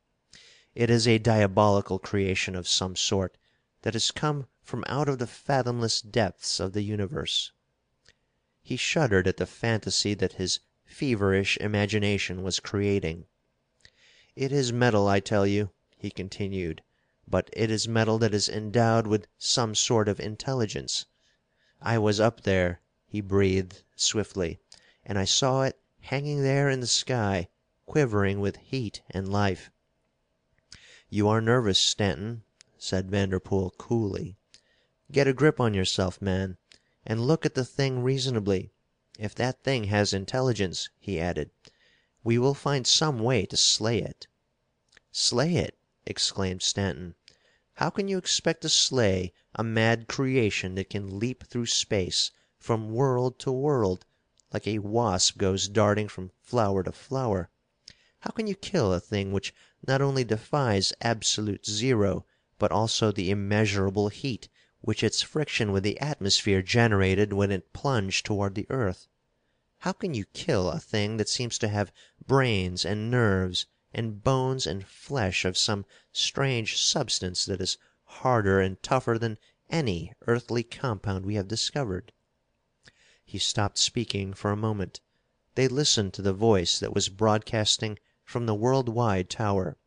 It 0.80 0.92
is 0.92 1.08
a 1.08 1.18
diabolical 1.18 1.98
creation 1.98 2.56
of 2.56 2.68
some 2.68 2.96
sort, 2.96 3.36
that 3.82 3.96
has 3.96 4.12
come 4.12 4.46
from 4.62 4.84
out 4.86 5.10
of 5.10 5.18
the 5.18 5.26
fathomless 5.26 6.02
depths 6.02 6.60
of 6.60 6.74
the 6.74 6.84
universe." 6.84 7.52
He 8.62 8.78
shuddered 8.78 9.28
at 9.28 9.38
the 9.38 9.48
fantasy 9.48 10.14
that 10.14 10.34
his 10.34 10.60
feverish 10.86 11.58
imagination 11.58 12.44
was 12.44 12.60
creating. 12.60 13.26
"It 14.36 14.52
is 14.52 14.72
metal, 14.72 15.08
I 15.08 15.20
tell 15.20 15.48
you," 15.48 15.72
he 15.98 16.12
continued, 16.12 16.84
"but 17.28 17.50
it 17.54 17.72
is 17.72 17.88
metal 17.88 18.20
that 18.20 18.36
is 18.36 18.48
endowed 18.48 19.08
with 19.08 19.26
some 19.40 19.74
sort 19.74 20.08
of 20.08 20.20
intelligence. 20.20 21.08
I 21.82 21.98
was 21.98 22.20
up 22.20 22.42
there," 22.42 22.82
he 23.08 23.20
breathed 23.20 23.82
swiftly, 23.96 24.60
"and 25.04 25.18
I 25.18 25.26
saw 25.26 25.64
it 25.64 25.80
hanging 26.02 26.44
there 26.44 26.70
in 26.70 26.82
the 26.82 26.86
sky, 26.86 27.48
quivering 27.88 28.40
with 28.40 28.58
heat 28.58 29.02
and 29.10 29.28
life." 29.28 29.72
"You 31.10 31.30
are 31.30 31.40
nervous, 31.40 31.80
Stanton," 31.80 32.44
said 32.78 33.10
Vanderpool 33.10 33.70
coolly. 33.78 34.36
"Get 35.10 35.26
a 35.26 35.32
grip 35.32 35.58
on 35.58 35.74
yourself, 35.74 36.22
man, 36.22 36.58
and 37.06 37.26
look 37.26 37.46
at 37.46 37.56
the 37.56 37.64
thing 37.64 38.04
reasonably. 38.04 38.74
If 39.18 39.34
that 39.36 39.64
thing 39.64 39.86
has 39.86 40.12
intelligence," 40.12 40.90
he 41.00 41.18
added, 41.18 41.52
"we 42.26 42.38
will 42.38 42.54
find 42.54 42.86
some 42.86 43.20
way 43.20 43.46
to 43.46 43.56
slay 43.56 44.00
it." 44.02 44.28
"Slay 45.14 45.56
it!" 45.56 45.78
exclaimed 46.06 46.62
Stanton. 46.62 47.16
"How 47.76 47.90
can 47.90 48.10
you 48.10 48.18
expect 48.18 48.64
to 48.64 48.70
slay 48.70 49.32
a 49.56 49.64
mad 49.64 50.10
creation 50.10 50.76
that 50.76 50.90
can 50.90 51.18
leap 51.20 51.46
through 51.48 51.68
space 51.68 52.32
from 52.60 52.92
world 52.92 53.40
to 53.40 53.52
world, 53.54 54.06
like 54.52 54.68
a 54.68 54.80
wasp 54.80 55.38
goes 55.38 55.70
darting 55.70 56.10
from 56.10 56.32
flower 56.42 56.84
to 56.84 56.92
flower. 56.92 57.50
How 58.28 58.34
can 58.34 58.46
you 58.48 58.56
kill 58.56 58.94
a 58.94 59.00
thing 59.00 59.32
which 59.32 59.54
not 59.88 60.02
only 60.02 60.26
defies 60.26 60.92
absolute 61.00 61.66
zero, 61.66 62.26
but 62.60 62.74
also 62.74 63.10
the 63.10 63.32
immeasurable 63.32 64.10
heat 64.10 64.50
which 64.82 65.02
its 65.02 65.22
friction 65.22 65.72
with 65.72 65.84
the 65.84 65.98
atmosphere 66.02 66.62
generated 66.62 67.32
when 67.32 67.52
it 67.52 67.72
plunged 67.72 68.26
toward 68.26 68.54
the 68.54 68.68
earth? 68.70 69.08
How 69.80 69.94
can 69.94 70.14
you 70.14 70.26
kill 70.26 70.70
a 70.70 70.78
thing 70.80 71.16
that 71.18 71.30
seems 71.30 71.58
to 71.60 71.70
have 71.70 71.94
brains 72.28 72.84
and 72.84 73.10
nerves 73.10 73.66
and 73.94 74.22
bones 74.22 74.68
and 74.68 74.86
flesh 74.86 75.46
of 75.46 75.58
some 75.58 75.86
strange 76.12 76.78
substance 76.78 77.46
that 77.46 77.62
is 77.62 77.78
harder 78.04 78.60
and 78.60 78.84
tougher 78.84 79.18
than 79.18 79.40
any 79.70 80.12
earthly 80.28 80.64
compound 80.64 81.26
we 81.26 81.36
have 81.36 81.48
discovered?" 81.48 82.12
He 83.24 83.40
stopped 83.40 83.78
speaking 83.80 84.34
for 84.34 84.52
a 84.52 84.58
moment. 84.58 85.00
They 85.56 85.70
listened 85.70 86.14
to 86.16 86.22
the 86.22 86.34
voice 86.34 86.78
that 86.80 86.94
was 86.94 87.08
broadcasting 87.10 87.98
from 88.28 88.46
the 88.46 88.54
world 88.54 88.90
wide 88.90 89.30
tower. 89.30 89.78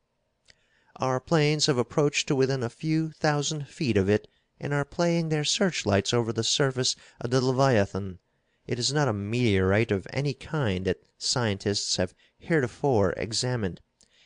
"Our 0.96 1.20
planes 1.20 1.66
have 1.66 1.76
approached 1.76 2.26
to 2.26 2.34
within 2.34 2.62
a 2.62 2.70
few 2.70 3.10
thousand 3.12 3.68
feet 3.68 3.98
of 3.98 4.08
it 4.08 4.26
and 4.58 4.72
are 4.72 4.84
playing 4.86 5.28
their 5.28 5.44
searchlights 5.44 6.14
over 6.14 6.32
the 6.32 6.42
surface 6.42 6.96
of 7.20 7.30
the 7.30 7.42
leviathan. 7.42 8.18
It 8.66 8.78
is 8.78 8.94
not 8.94 9.08
a 9.08 9.12
meteorite 9.12 9.92
of 9.92 10.06
any 10.10 10.32
kind 10.32 10.86
that 10.86 11.02
scientists 11.18 11.96
have 11.96 12.14
heretofore 12.38 13.12
examined. 13.18 13.82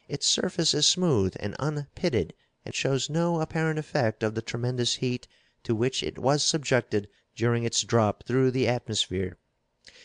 Its 0.07 0.27
surface 0.27 0.75
is 0.75 0.87
smooth 0.87 1.35
and 1.41 1.57
unpitted 1.59 2.35
and 2.65 2.73
shows 2.73 3.11
no 3.11 3.41
apparent 3.41 3.81
effect 3.81 4.23
of 4.23 4.37
the 4.37 4.43
tremendous 4.43 4.95
heat 4.95 5.27
to 5.65 5.75
which 5.75 6.05
it 6.05 6.19
was 6.19 6.45
subjected 6.45 7.09
during 7.35 7.65
its 7.65 7.83
drop 7.83 8.23
through 8.23 8.53
the 8.53 8.69
atmosphere. 8.69 9.39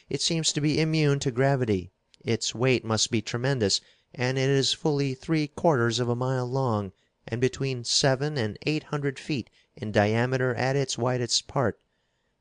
It 0.10 0.20
seems 0.20 0.52
to 0.54 0.62
be 0.62 0.82
immune 0.82 1.20
to 1.20 1.32
gravity. 1.32 1.92
Its 2.26 2.54
weight 2.54 2.84
must 2.84 3.12
be 3.12 3.22
tremendous, 3.22 3.80
and 4.16 4.40
it 4.40 4.50
is 4.50 4.74
fully 4.74 5.14
three 5.14 5.48
quarters 5.48 6.00
of 6.00 6.10
a 6.10 6.16
mile 6.16 6.48
long 6.48 6.92
and 7.28 7.40
between 7.40 7.84
seven 7.84 8.40
and 8.40 8.58
eight 8.66 8.86
hundred 8.86 9.20
feet 9.20 9.52
in 9.76 9.92
diameter 9.92 10.56
at 10.56 10.76
its 10.76 10.98
widest 10.98 11.48
part. 11.48 11.80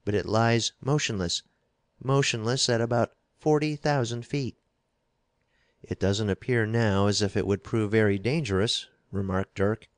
But 0.06 0.14
it 0.14 0.24
lies 0.24 0.72
motionless 0.80 1.42
motionless 2.02 2.70
at 2.70 2.80
about 2.80 3.12
forty 3.38 3.76
thousand 3.76 4.24
feet." 4.24 4.56
"It 5.82 6.00
doesn't 6.00 6.30
appear 6.30 6.64
now 6.64 7.06
as 7.06 7.20
if 7.20 7.36
it 7.36 7.46
would 7.46 7.62
prove 7.62 7.90
very 7.90 8.18
dangerous," 8.18 8.86
remarked 9.12 9.54
Dirk. 9.54 9.88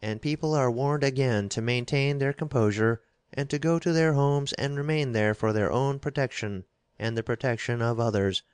"And 0.00 0.22
people 0.22 0.54
are 0.54 0.70
warned 0.70 1.02
again 1.02 1.48
to 1.48 1.60
maintain 1.60 2.18
their 2.18 2.32
composure 2.32 3.02
and 3.32 3.50
to 3.50 3.58
go 3.58 3.80
to 3.80 3.92
their 3.92 4.12
homes 4.12 4.52
and 4.52 4.76
remain 4.76 5.10
there 5.10 5.34
for 5.34 5.52
their 5.52 5.72
own 5.72 5.98
protection 5.98 6.64
and 6.96 7.16
the 7.16 7.24
protection 7.24 7.82
of 7.82 7.98
others. 7.98 8.44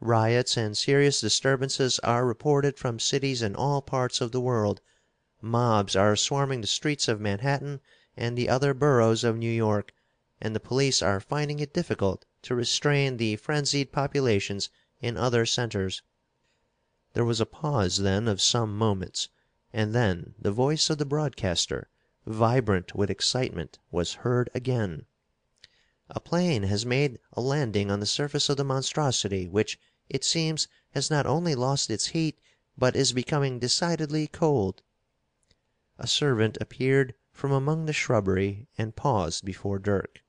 Riots 0.00 0.56
and 0.56 0.76
serious 0.76 1.20
disturbances 1.20 2.00
are 2.00 2.26
reported 2.26 2.76
from 2.78 2.98
cities 2.98 3.42
in 3.42 3.54
all 3.54 3.80
parts 3.80 4.20
of 4.20 4.32
the 4.32 4.40
world. 4.40 4.80
Mobs 5.40 5.94
are 5.94 6.16
swarming 6.16 6.62
the 6.62 6.66
streets 6.66 7.06
of 7.06 7.20
Manhattan 7.20 7.80
and 8.16 8.36
the 8.36 8.48
other 8.48 8.74
boroughs 8.74 9.22
of 9.22 9.36
New 9.36 9.48
York, 9.52 9.94
and 10.40 10.52
the 10.52 10.58
police 10.58 11.00
are 11.00 11.20
finding 11.20 11.60
it 11.60 11.72
difficult 11.72 12.24
to 12.42 12.56
restrain 12.56 13.18
the 13.18 13.36
frenzied 13.36 13.92
populations 13.92 14.68
in 15.00 15.16
other 15.16 15.46
centers." 15.46 16.02
There 17.12 17.24
was 17.24 17.40
a 17.40 17.46
pause 17.46 17.98
then 17.98 18.26
of 18.26 18.42
some 18.42 18.76
moments, 18.76 19.28
and 19.72 19.94
then 19.94 20.34
the 20.40 20.50
voice 20.50 20.90
of 20.90 20.98
the 20.98 21.06
broadcaster, 21.06 21.88
vibrant 22.26 22.96
with 22.96 23.10
excitement, 23.10 23.78
was 23.92 24.14
heard 24.14 24.50
again. 24.56 25.06
"A 26.16 26.20
plane 26.20 26.62
has 26.62 26.86
made 26.86 27.18
a 27.32 27.40
landing 27.40 27.90
on 27.90 27.98
the 27.98 28.06
surface 28.06 28.48
of 28.48 28.56
the 28.56 28.62
monstrosity, 28.62 29.48
which, 29.48 29.80
it 30.08 30.22
seems, 30.22 30.68
has 30.90 31.10
not 31.10 31.26
only 31.26 31.56
lost 31.56 31.90
its 31.90 32.06
heat, 32.14 32.38
but 32.78 32.94
is 32.94 33.12
becoming 33.12 33.58
decidedly 33.58 34.28
cold." 34.28 34.82
A 35.98 36.06
servant 36.06 36.56
appeared 36.60 37.16
from 37.32 37.50
among 37.50 37.86
the 37.86 37.92
shrubbery 37.92 38.68
and 38.78 38.94
paused 38.94 39.44
before 39.44 39.80
Dirk. 39.80 40.22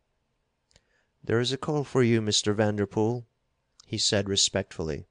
"There 1.23 1.39
is 1.39 1.51
a 1.51 1.55
call 1.55 1.83
for 1.83 2.01
you, 2.01 2.19
Mr. 2.19 2.55
Vanderpool," 2.55 3.27
he 3.85 3.99
said 3.99 4.27
respectfully. 4.27 5.05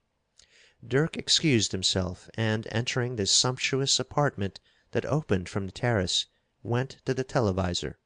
Dirk 0.84 1.16
excused 1.16 1.70
himself, 1.70 2.28
and, 2.34 2.66
entering 2.72 3.14
the 3.14 3.26
sumptuous 3.26 4.00
apartment 4.00 4.58
that 4.90 5.06
opened 5.06 5.48
from 5.48 5.66
the 5.66 5.70
terrace, 5.72 6.26
went 6.64 6.96
to 7.04 7.14
the 7.14 7.22
televisor. 7.22 8.00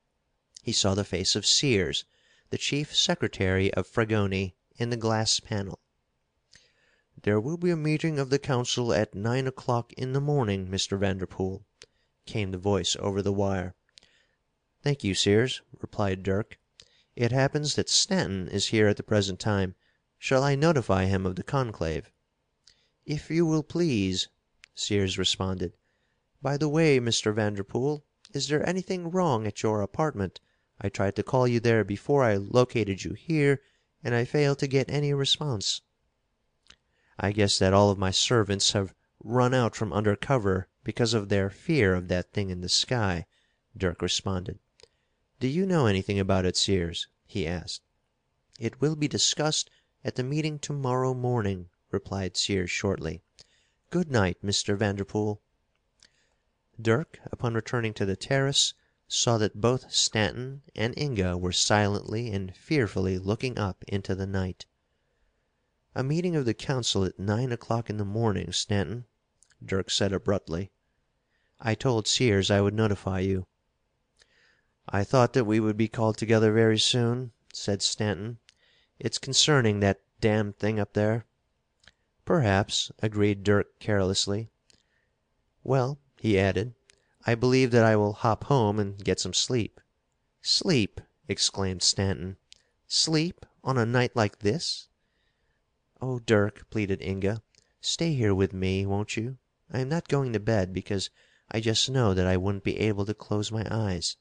He 0.62 0.72
saw 0.72 0.94
the 0.94 1.02
face 1.02 1.34
of 1.34 1.46
Sears, 1.46 2.04
the 2.50 2.56
chief 2.56 2.96
secretary 2.96 3.70
of 3.74 3.86
Fragoni, 3.86 4.54
in 4.78 4.88
the 4.88 4.96
glass 4.96 5.38
panel. 5.38 5.78
"There 7.20 7.38
will 7.38 7.58
be 7.58 7.68
a 7.68 7.76
meeting 7.76 8.18
of 8.18 8.30
the 8.30 8.38
council 8.38 8.90
at 8.94 9.14
nine 9.14 9.46
o'clock 9.46 9.92
in 9.98 10.14
the 10.14 10.20
morning, 10.22 10.66
Mr. 10.66 10.98
Vanderpool," 10.98 11.66
came 12.24 12.50
the 12.50 12.56
voice 12.56 12.96
over 13.00 13.20
the 13.20 13.34
wire. 13.34 13.74
"Thank 14.82 15.04
you, 15.04 15.14
Sears," 15.14 15.60
replied 15.78 16.22
Dirk. 16.22 16.58
"It 17.14 17.32
happens 17.32 17.74
that 17.74 17.90
Stanton 17.90 18.48
is 18.48 18.68
here 18.68 18.88
at 18.88 18.96
the 18.96 19.02
present 19.02 19.38
time. 19.38 19.74
Shall 20.16 20.42
I 20.42 20.54
notify 20.54 21.04
him 21.04 21.26
of 21.26 21.36
the 21.36 21.42
conclave?" 21.42 22.10
"If 23.04 23.30
you 23.30 23.44
will 23.44 23.62
please," 23.62 24.28
Sears 24.74 25.18
responded. 25.18 25.76
"By 26.40 26.56
the 26.56 26.70
way, 26.70 26.98
Mr. 26.98 27.34
Vanderpool, 27.34 28.06
is 28.32 28.48
there 28.48 28.66
anything 28.66 29.10
wrong 29.10 29.46
at 29.46 29.62
your 29.62 29.82
apartment? 29.82 30.40
I 30.80 30.88
tried 30.88 31.16
to 31.16 31.24
call 31.24 31.48
you 31.48 31.58
there 31.58 31.82
before 31.82 32.22
I 32.22 32.36
located 32.36 33.02
you 33.02 33.14
here, 33.14 33.60
and 34.04 34.14
I 34.14 34.24
failed 34.24 34.60
to 34.60 34.68
get 34.68 34.88
any 34.88 35.12
response." 35.12 35.80
"I 37.18 37.32
guess 37.32 37.58
that 37.58 37.74
all 37.74 37.90
of 37.90 37.98
my 37.98 38.12
servants 38.12 38.70
have 38.74 38.94
run 39.18 39.54
out 39.54 39.74
from 39.74 39.92
under 39.92 40.14
cover 40.14 40.68
because 40.84 41.14
of 41.14 41.30
their 41.30 41.50
fear 41.50 41.96
of 41.96 42.06
that 42.06 42.32
thing 42.32 42.50
in 42.50 42.60
the 42.60 42.68
sky," 42.68 43.26
Dirk 43.76 44.00
responded. 44.02 44.60
"Do 45.40 45.48
you 45.48 45.66
know 45.66 45.86
anything 45.86 46.20
about 46.20 46.44
it, 46.44 46.56
Sears?" 46.56 47.08
he 47.26 47.44
asked. 47.44 47.82
"It 48.60 48.80
will 48.80 48.94
be 48.94 49.08
discussed 49.08 49.70
at 50.04 50.14
the 50.14 50.22
meeting 50.22 50.60
to 50.60 50.72
morrow 50.72 51.12
morning," 51.12 51.70
replied 51.90 52.36
Sears 52.36 52.70
shortly. 52.70 53.20
"Good 53.90 54.12
night, 54.12 54.38
Mr. 54.44 54.76
Vanderpool." 54.78 55.42
Dirk, 56.80 57.18
upon 57.32 57.54
returning 57.54 57.94
to 57.94 58.06
the 58.06 58.14
terrace, 58.14 58.74
saw 59.10 59.38
that 59.38 59.58
both 59.58 59.90
Stanton 59.90 60.60
and 60.76 60.92
Inga 60.98 61.38
were 61.38 61.50
silently 61.50 62.30
and 62.30 62.54
fearfully 62.54 63.16
looking 63.18 63.58
up 63.58 63.82
into 63.88 64.14
the 64.14 64.26
night. 64.26 64.66
"A 65.94 66.02
meeting 66.04 66.36
of 66.36 66.44
the 66.44 66.52
council 66.52 67.04
at 67.06 67.18
nine 67.18 67.50
o'clock 67.50 67.88
in 67.88 67.96
the 67.96 68.04
morning, 68.04 68.52
Stanton," 68.52 69.06
Dirk 69.64 69.88
said 69.90 70.12
abruptly. 70.12 70.72
"I 71.58 71.74
told 71.74 72.06
Sears 72.06 72.50
I 72.50 72.60
would 72.60 72.74
notify 72.74 73.20
you." 73.20 73.46
"I 74.86 75.04
thought 75.04 75.32
that 75.32 75.46
we 75.46 75.58
would 75.58 75.78
be 75.78 75.88
called 75.88 76.18
together 76.18 76.52
very 76.52 76.78
soon," 76.78 77.32
said 77.50 77.80
Stanton. 77.80 78.40
"It's 78.98 79.16
concerning 79.16 79.80
that 79.80 80.02
damned 80.20 80.58
thing 80.58 80.78
up 80.78 80.92
there." 80.92 81.24
"Perhaps," 82.26 82.92
agreed 82.98 83.42
Dirk 83.42 83.78
carelessly. 83.80 84.50
"Well," 85.64 85.98
he 86.18 86.38
added, 86.38 86.74
"I 87.26 87.34
believe 87.34 87.72
that 87.72 87.84
I 87.84 87.96
will 87.96 88.12
hop 88.12 88.44
home 88.44 88.78
and 88.78 89.04
get 89.04 89.18
some 89.18 89.34
sleep." 89.34 89.80
"Sleep!" 90.40 91.00
exclaimed 91.26 91.82
Stanton. 91.82 92.36
"Sleep 92.86 93.44
on 93.64 93.76
a 93.76 93.84
night 93.84 94.14
like 94.14 94.38
this?" 94.38 94.86
"Oh, 96.00 96.20
Dirk," 96.20 96.70
pleaded 96.70 97.02
Inga, 97.02 97.42
"stay 97.80 98.14
here 98.14 98.36
with 98.36 98.52
me, 98.52 98.86
won't 98.86 99.16
you? 99.16 99.38
I 99.68 99.80
am 99.80 99.88
not 99.88 100.06
going 100.06 100.32
to 100.32 100.38
bed 100.38 100.72
because 100.72 101.10
I 101.50 101.58
just 101.58 101.90
know 101.90 102.14
that 102.14 102.28
I 102.28 102.36
wouldn't 102.36 102.62
be 102.62 102.78
able 102.78 103.04
to 103.06 103.14
close 103.14 103.50
my 103.50 103.66
eyes." 103.68 104.16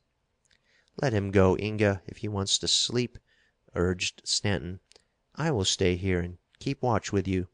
"Let 1.00 1.14
him 1.14 1.30
go, 1.30 1.56
Inga, 1.56 2.02
if 2.08 2.18
he 2.18 2.28
wants 2.28 2.58
to 2.58 2.68
sleep," 2.68 3.20
urged 3.76 4.24
Stanton. 4.26 4.80
"I 5.36 5.52
will 5.52 5.66
stay 5.66 5.98
here 5.98 6.20
and 6.20 6.40
keep 6.58 6.82
watch 6.82 7.12
with 7.14 7.28
you." 7.28 7.48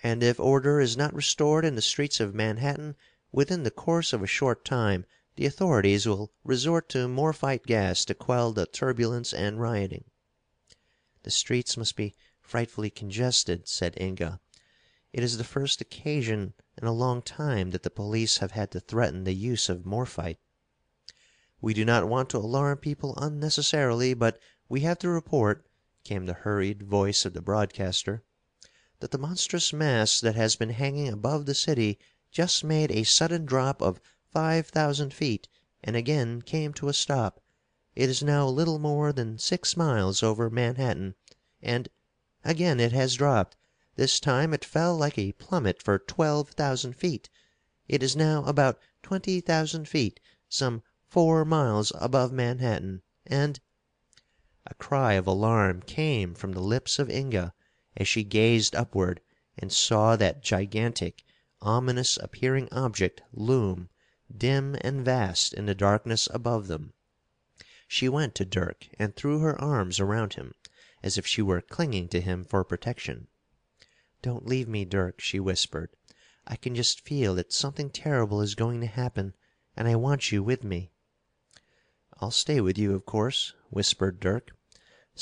"And 0.00 0.22
if 0.22 0.38
order 0.38 0.78
is 0.78 0.96
not 0.96 1.12
restored 1.12 1.64
in 1.64 1.74
the 1.74 1.82
streets 1.82 2.20
of 2.20 2.36
Manhattan 2.36 2.94
within 3.32 3.62
the 3.62 3.70
course 3.70 4.12
of 4.12 4.24
a 4.24 4.26
short 4.26 4.64
time 4.64 5.06
the 5.36 5.46
authorities 5.46 6.04
will 6.04 6.32
resort 6.42 6.88
to 6.88 7.06
morphite 7.06 7.64
gas 7.64 8.04
to 8.04 8.12
quell 8.12 8.52
the 8.52 8.66
turbulence 8.66 9.32
and 9.32 9.60
rioting." 9.60 10.02
"The 11.22 11.30
streets 11.30 11.76
must 11.76 11.94
be 11.94 12.16
frightfully 12.40 12.90
congested," 12.90 13.68
said 13.68 13.96
Inga. 14.00 14.40
"It 15.12 15.22
is 15.22 15.38
the 15.38 15.44
first 15.44 15.80
occasion 15.80 16.54
in 16.76 16.88
a 16.88 16.92
long 16.92 17.22
time 17.22 17.70
that 17.70 17.84
the 17.84 17.88
police 17.90 18.38
have 18.38 18.50
had 18.50 18.72
to 18.72 18.80
threaten 18.80 19.22
the 19.22 19.32
use 19.32 19.68
of 19.68 19.86
morphite." 19.86 20.40
"We 21.60 21.72
do 21.72 21.84
not 21.84 22.08
want 22.08 22.30
to 22.30 22.38
alarm 22.38 22.78
people 22.78 23.14
unnecessarily, 23.16 24.12
but 24.12 24.40
we 24.68 24.80
have 24.80 24.98
to 24.98 25.08
report," 25.08 25.64
came 26.02 26.26
the 26.26 26.34
hurried 26.34 26.82
voice 26.82 27.24
of 27.24 27.34
the 27.34 27.40
broadcaster, 27.42 28.24
"that 28.98 29.12
the 29.12 29.18
monstrous 29.18 29.72
mass 29.72 30.20
that 30.20 30.34
has 30.34 30.56
been 30.56 30.70
hanging 30.70 31.06
above 31.10 31.46
the 31.46 31.54
city 31.54 32.00
just 32.32 32.62
made 32.62 32.92
a 32.92 33.02
sudden 33.02 33.44
drop 33.44 33.82
of 33.82 34.00
five 34.30 34.68
thousand 34.68 35.12
feet 35.12 35.48
and 35.82 35.96
again 35.96 36.40
came 36.40 36.72
to 36.72 36.88
a 36.88 36.92
stop. 36.92 37.40
It 37.96 38.08
is 38.08 38.22
now 38.22 38.46
little 38.46 38.78
more 38.78 39.12
than 39.12 39.36
six 39.36 39.76
miles 39.76 40.22
over 40.22 40.48
Manhattan, 40.48 41.16
and 41.60 41.88
again 42.44 42.78
it 42.78 42.92
has 42.92 43.16
dropped. 43.16 43.56
This 43.96 44.20
time 44.20 44.54
it 44.54 44.64
fell 44.64 44.96
like 44.96 45.18
a 45.18 45.32
plummet 45.32 45.82
for 45.82 45.98
twelve 45.98 46.50
thousand 46.50 46.92
feet. 46.94 47.28
It 47.88 48.00
is 48.00 48.14
now 48.14 48.44
about 48.44 48.78
twenty 49.02 49.40
thousand 49.40 49.88
feet, 49.88 50.20
some 50.48 50.84
four 51.08 51.44
miles 51.44 51.90
above 51.96 52.30
Manhattan, 52.32 53.02
and" 53.26 53.58
A 54.70 54.74
cry 54.76 55.14
of 55.14 55.26
alarm 55.26 55.82
came 55.82 56.34
from 56.36 56.52
the 56.52 56.62
lips 56.62 57.00
of 57.00 57.10
Inga 57.10 57.52
as 57.96 58.06
she 58.06 58.22
gazed 58.22 58.76
upward 58.76 59.20
and 59.58 59.72
saw 59.72 60.14
that 60.14 60.44
gigantic, 60.44 61.24
ominous 61.62 62.16
appearing 62.22 62.66
object 62.72 63.20
loom, 63.34 63.90
dim 64.34 64.74
and 64.80 65.04
vast 65.04 65.52
in 65.52 65.66
the 65.66 65.74
darkness 65.74 66.26
above 66.32 66.68
them. 66.68 66.94
She 67.86 68.08
went 68.08 68.34
to 68.36 68.46
Dirk 68.46 68.88
and 68.98 69.14
threw 69.14 69.40
her 69.40 69.60
arms 69.60 70.00
around 70.00 70.32
him, 70.32 70.54
as 71.02 71.18
if 71.18 71.26
she 71.26 71.42
were 71.42 71.60
clinging 71.60 72.08
to 72.08 72.20
him 72.22 72.46
for 72.46 72.64
protection. 72.64 73.28
"Don't 74.22 74.46
leave 74.46 74.68
me, 74.68 74.86
Dirk," 74.86 75.20
she 75.20 75.38
whispered. 75.38 75.90
"I 76.46 76.56
can 76.56 76.74
just 76.74 77.02
feel 77.02 77.34
that 77.34 77.52
something 77.52 77.90
terrible 77.90 78.40
is 78.40 78.54
going 78.54 78.80
to 78.80 78.86
happen, 78.86 79.34
and 79.76 79.86
I 79.86 79.96
want 79.96 80.32
you 80.32 80.42
with 80.42 80.64
me." 80.64 80.92
"I'll 82.22 82.30
stay 82.30 82.62
with 82.62 82.78
you, 82.78 82.94
of 82.94 83.04
course," 83.04 83.52
whispered 83.68 84.18
Dirk. 84.18 84.52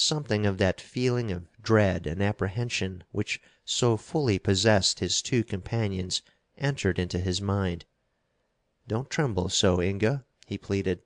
Something 0.00 0.46
of 0.46 0.58
that 0.58 0.80
feeling 0.80 1.32
of 1.32 1.48
dread 1.60 2.06
and 2.06 2.22
apprehension 2.22 3.02
which 3.10 3.40
so 3.64 3.96
fully 3.96 4.38
possessed 4.38 5.00
his 5.00 5.20
two 5.20 5.42
companions 5.42 6.22
entered 6.56 7.00
into 7.00 7.18
his 7.18 7.40
mind. 7.42 7.84
"Don't 8.86 9.10
tremble 9.10 9.48
so, 9.48 9.82
Inga," 9.82 10.24
he 10.46 10.56
pleaded. 10.56 11.02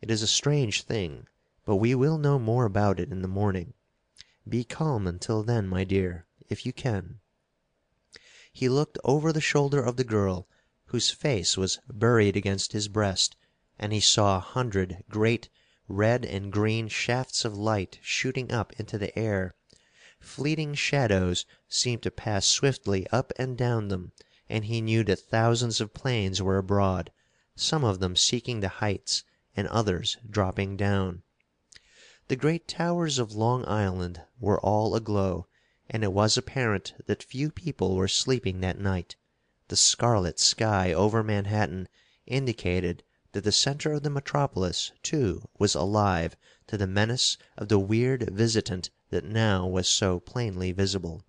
"It 0.00 0.12
is 0.12 0.22
a 0.22 0.28
strange 0.28 0.82
thing, 0.84 1.26
but 1.64 1.74
we 1.78 1.92
will 1.96 2.18
know 2.18 2.38
more 2.38 2.66
about 2.66 3.00
it 3.00 3.10
in 3.10 3.20
the 3.20 3.26
morning. 3.26 3.74
Be 4.48 4.62
calm 4.62 5.08
until 5.08 5.42
then, 5.42 5.66
my 5.66 5.82
dear, 5.82 6.28
if 6.48 6.64
you 6.64 6.72
can." 6.72 7.18
He 8.52 8.68
looked 8.68 8.96
over 9.02 9.32
the 9.32 9.40
shoulder 9.40 9.82
of 9.82 9.96
the 9.96 10.04
girl, 10.04 10.46
whose 10.84 11.10
face 11.10 11.56
was 11.56 11.80
buried 11.88 12.36
against 12.36 12.70
his 12.74 12.86
breast, 12.86 13.34
and 13.76 13.92
he 13.92 13.98
saw 13.98 14.36
a 14.36 14.38
hundred 14.38 15.02
great 15.08 15.48
red 15.88 16.24
and 16.24 16.50
green 16.52 16.88
shafts 16.88 17.44
of 17.44 17.56
light 17.56 17.98
shooting 18.02 18.50
up 18.50 18.72
into 18.78 18.98
the 18.98 19.16
air. 19.16 19.54
Fleeting 20.18 20.74
shadows 20.74 21.46
seemed 21.68 22.02
to 22.02 22.10
pass 22.10 22.46
swiftly 22.46 23.06
up 23.10 23.32
and 23.38 23.56
down 23.56 23.88
them, 23.88 24.10
and 24.48 24.64
he 24.64 24.80
knew 24.80 25.04
that 25.04 25.20
thousands 25.20 25.80
of 25.80 25.94
planes 25.94 26.42
were 26.42 26.58
abroad, 26.58 27.12
some 27.54 27.84
of 27.84 28.00
them 28.00 28.16
seeking 28.16 28.60
the 28.60 28.68
heights 28.68 29.22
and 29.56 29.68
others 29.68 30.16
dropping 30.28 30.76
down. 30.76 31.22
The 32.28 32.36
great 32.36 32.66
towers 32.66 33.20
of 33.20 33.36
Long 33.36 33.64
Island 33.68 34.20
were 34.40 34.60
all 34.60 34.96
aglow, 34.96 35.46
and 35.88 36.02
it 36.02 36.12
was 36.12 36.36
apparent 36.36 36.94
that 37.06 37.22
few 37.22 37.52
people 37.52 37.94
were 37.94 38.08
sleeping 38.08 38.60
that 38.60 38.80
night. 38.80 39.14
The 39.68 39.76
scarlet 39.76 40.40
sky 40.40 40.92
over 40.92 41.22
Manhattan 41.22 41.86
indicated 42.26 43.04
that 43.36 43.44
the 43.44 43.52
center 43.52 43.92
of 43.92 44.02
the 44.02 44.08
metropolis, 44.08 44.92
too, 45.02 45.46
was 45.58 45.74
alive 45.74 46.38
to 46.66 46.78
the 46.78 46.86
menace 46.86 47.36
of 47.58 47.68
the 47.68 47.78
weird 47.78 48.30
visitant 48.30 48.88
that 49.10 49.26
now 49.26 49.66
was 49.66 49.86
so 49.86 50.18
plainly 50.18 50.72
visible. 50.72 51.22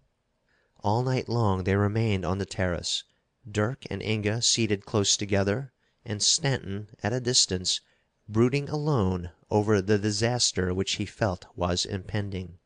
All 0.80 1.04
night 1.04 1.28
long 1.28 1.66
they 1.66 1.76
remained 1.76 2.24
on 2.24 2.38
the 2.38 2.46
terrace, 2.46 3.04
Dirk 3.46 3.84
and 3.90 4.02
Inga 4.02 4.42
seated 4.42 4.86
close 4.86 5.18
together, 5.18 5.74
and 6.06 6.24
Stanton, 6.24 6.88
at 7.04 7.12
a 7.12 7.20
distance, 7.20 7.82
brooding 8.30 8.70
alone 8.70 9.32
over 9.52 9.82
the 9.82 9.98
disaster 10.00 10.74
which 10.74 10.94
he 10.94 11.06
felt 11.06 11.46
was 11.58 11.84
impending. 11.84 12.58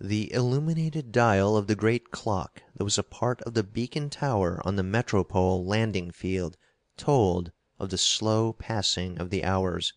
The 0.00 0.32
illuminated 0.32 1.12
dial 1.12 1.58
of 1.58 1.66
the 1.66 1.76
great 1.76 2.10
clock 2.10 2.62
that 2.74 2.84
was 2.84 2.96
a 2.96 3.02
part 3.02 3.42
of 3.42 3.52
the 3.52 3.62
beacon 3.62 4.08
tower 4.08 4.62
on 4.64 4.76
the 4.76 4.82
Metropole 4.82 5.62
landing 5.62 6.10
field 6.10 6.56
told 6.96 7.52
of 7.80 7.88
the 7.88 7.96
slow 7.96 8.52
passing 8.52 9.18
of 9.18 9.30
the 9.30 9.42
hours. 9.42 9.94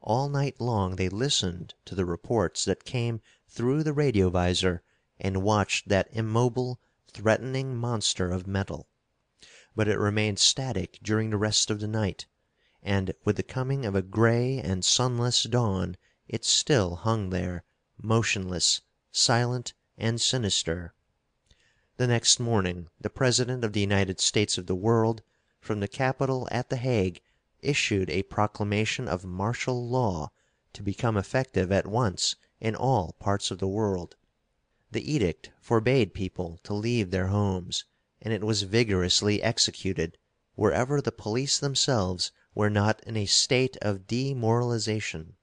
All 0.00 0.28
night 0.28 0.60
long 0.60 0.94
they 0.94 1.08
listened 1.08 1.74
to 1.84 1.96
the 1.96 2.04
reports 2.04 2.64
that 2.64 2.84
came 2.84 3.20
through 3.48 3.82
the 3.82 3.92
radiovisor 3.92 4.82
and 5.18 5.42
watched 5.42 5.88
that 5.88 6.08
immobile, 6.12 6.78
threatening 7.12 7.76
monster 7.76 8.30
of 8.30 8.46
metal. 8.46 8.86
But 9.74 9.88
it 9.88 9.98
remained 9.98 10.38
static 10.38 11.00
during 11.02 11.30
the 11.30 11.36
rest 11.38 11.72
of 11.72 11.80
the 11.80 11.88
night, 11.88 12.26
and, 12.84 13.12
with 13.24 13.34
the 13.34 13.42
coming 13.42 13.84
of 13.84 13.96
a 13.96 14.02
gray 14.02 14.60
and 14.60 14.84
sunless 14.84 15.42
dawn, 15.42 15.96
it 16.28 16.44
still 16.44 16.94
hung 16.94 17.30
there, 17.30 17.64
motionless, 18.00 18.80
silent 19.10 19.74
and 19.96 20.20
sinister. 20.20 20.94
The 21.96 22.06
next 22.06 22.38
morning 22.38 22.90
the 23.00 23.10
President 23.10 23.64
of 23.64 23.72
the 23.72 23.80
United 23.80 24.20
States 24.20 24.56
of 24.56 24.66
the 24.66 24.76
World, 24.76 25.22
from 25.60 25.80
the 25.80 25.88
capital 25.88 26.46
at 26.52 26.68
The 26.70 26.76
Hague, 26.76 27.20
issued 27.62 28.10
a 28.10 28.22
proclamation 28.22 29.08
of 29.08 29.24
martial 29.24 29.88
law, 29.88 30.30
to 30.72 30.84
become 30.84 31.16
effective 31.16 31.72
at 31.72 31.84
once 31.84 32.36
in 32.60 32.76
all 32.76 33.14
parts 33.18 33.50
of 33.50 33.58
the 33.58 33.66
world. 33.66 34.14
The 34.92 35.12
edict 35.12 35.50
forbade 35.60 36.14
people 36.14 36.60
to 36.62 36.74
leave 36.74 37.10
their 37.10 37.26
homes, 37.26 37.84
and 38.22 38.32
it 38.32 38.44
was 38.44 38.62
vigorously 38.62 39.42
executed 39.42 40.16
wherever 40.54 41.00
the 41.00 41.10
police 41.10 41.58
themselves 41.58 42.30
were 42.54 42.70
not 42.70 43.02
in 43.02 43.16
a 43.16 43.26
state 43.26 43.76
of 43.82 44.06
demoralization. 44.06 45.34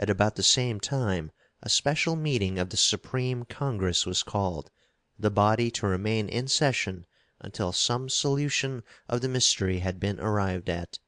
At 0.00 0.10
about 0.10 0.34
the 0.34 0.42
same 0.42 0.80
time 0.80 1.30
a 1.62 1.68
special 1.68 2.16
meeting 2.16 2.58
of 2.58 2.70
the 2.70 2.76
Supreme 2.76 3.44
Congress 3.44 4.04
was 4.04 4.24
called, 4.24 4.72
the 5.16 5.30
body 5.30 5.70
to 5.70 5.86
remain 5.86 6.28
in 6.28 6.48
session 6.48 7.06
until 7.40 7.72
some 7.72 8.08
solution 8.08 8.82
of 9.08 9.20
the 9.20 9.28
mystery 9.28 9.78
had 9.78 10.00
been 10.00 10.18
arrived 10.18 10.68
at. 10.68 10.98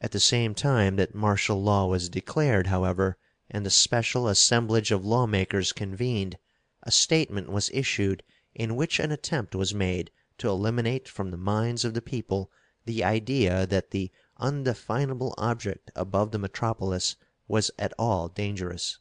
At 0.00 0.12
the 0.12 0.20
same 0.20 0.54
time 0.54 0.96
that 0.96 1.14
martial 1.14 1.62
law 1.62 1.86
was 1.86 2.08
declared, 2.08 2.68
however, 2.68 3.18
and 3.50 3.66
the 3.66 3.70
special 3.70 4.28
assemblage 4.28 4.90
of 4.90 5.04
lawmakers 5.04 5.72
convened, 5.72 6.38
a 6.82 6.90
statement 6.90 7.50
was 7.50 7.68
issued 7.74 8.22
in 8.54 8.76
which 8.76 8.98
an 8.98 9.12
attempt 9.12 9.54
was 9.54 9.74
made 9.74 10.10
to 10.38 10.48
eliminate 10.48 11.06
from 11.06 11.30
the 11.30 11.36
minds 11.36 11.84
of 11.84 11.92
the 11.92 12.00
people 12.00 12.50
the 12.86 13.04
idea 13.04 13.66
that 13.66 13.90
the 13.90 14.10
undefinable 14.38 15.34
object 15.36 15.90
above 15.94 16.30
the 16.30 16.38
metropolis 16.38 17.16
was 17.46 17.70
at 17.78 17.92
all 17.98 18.28
dangerous. 18.28 18.98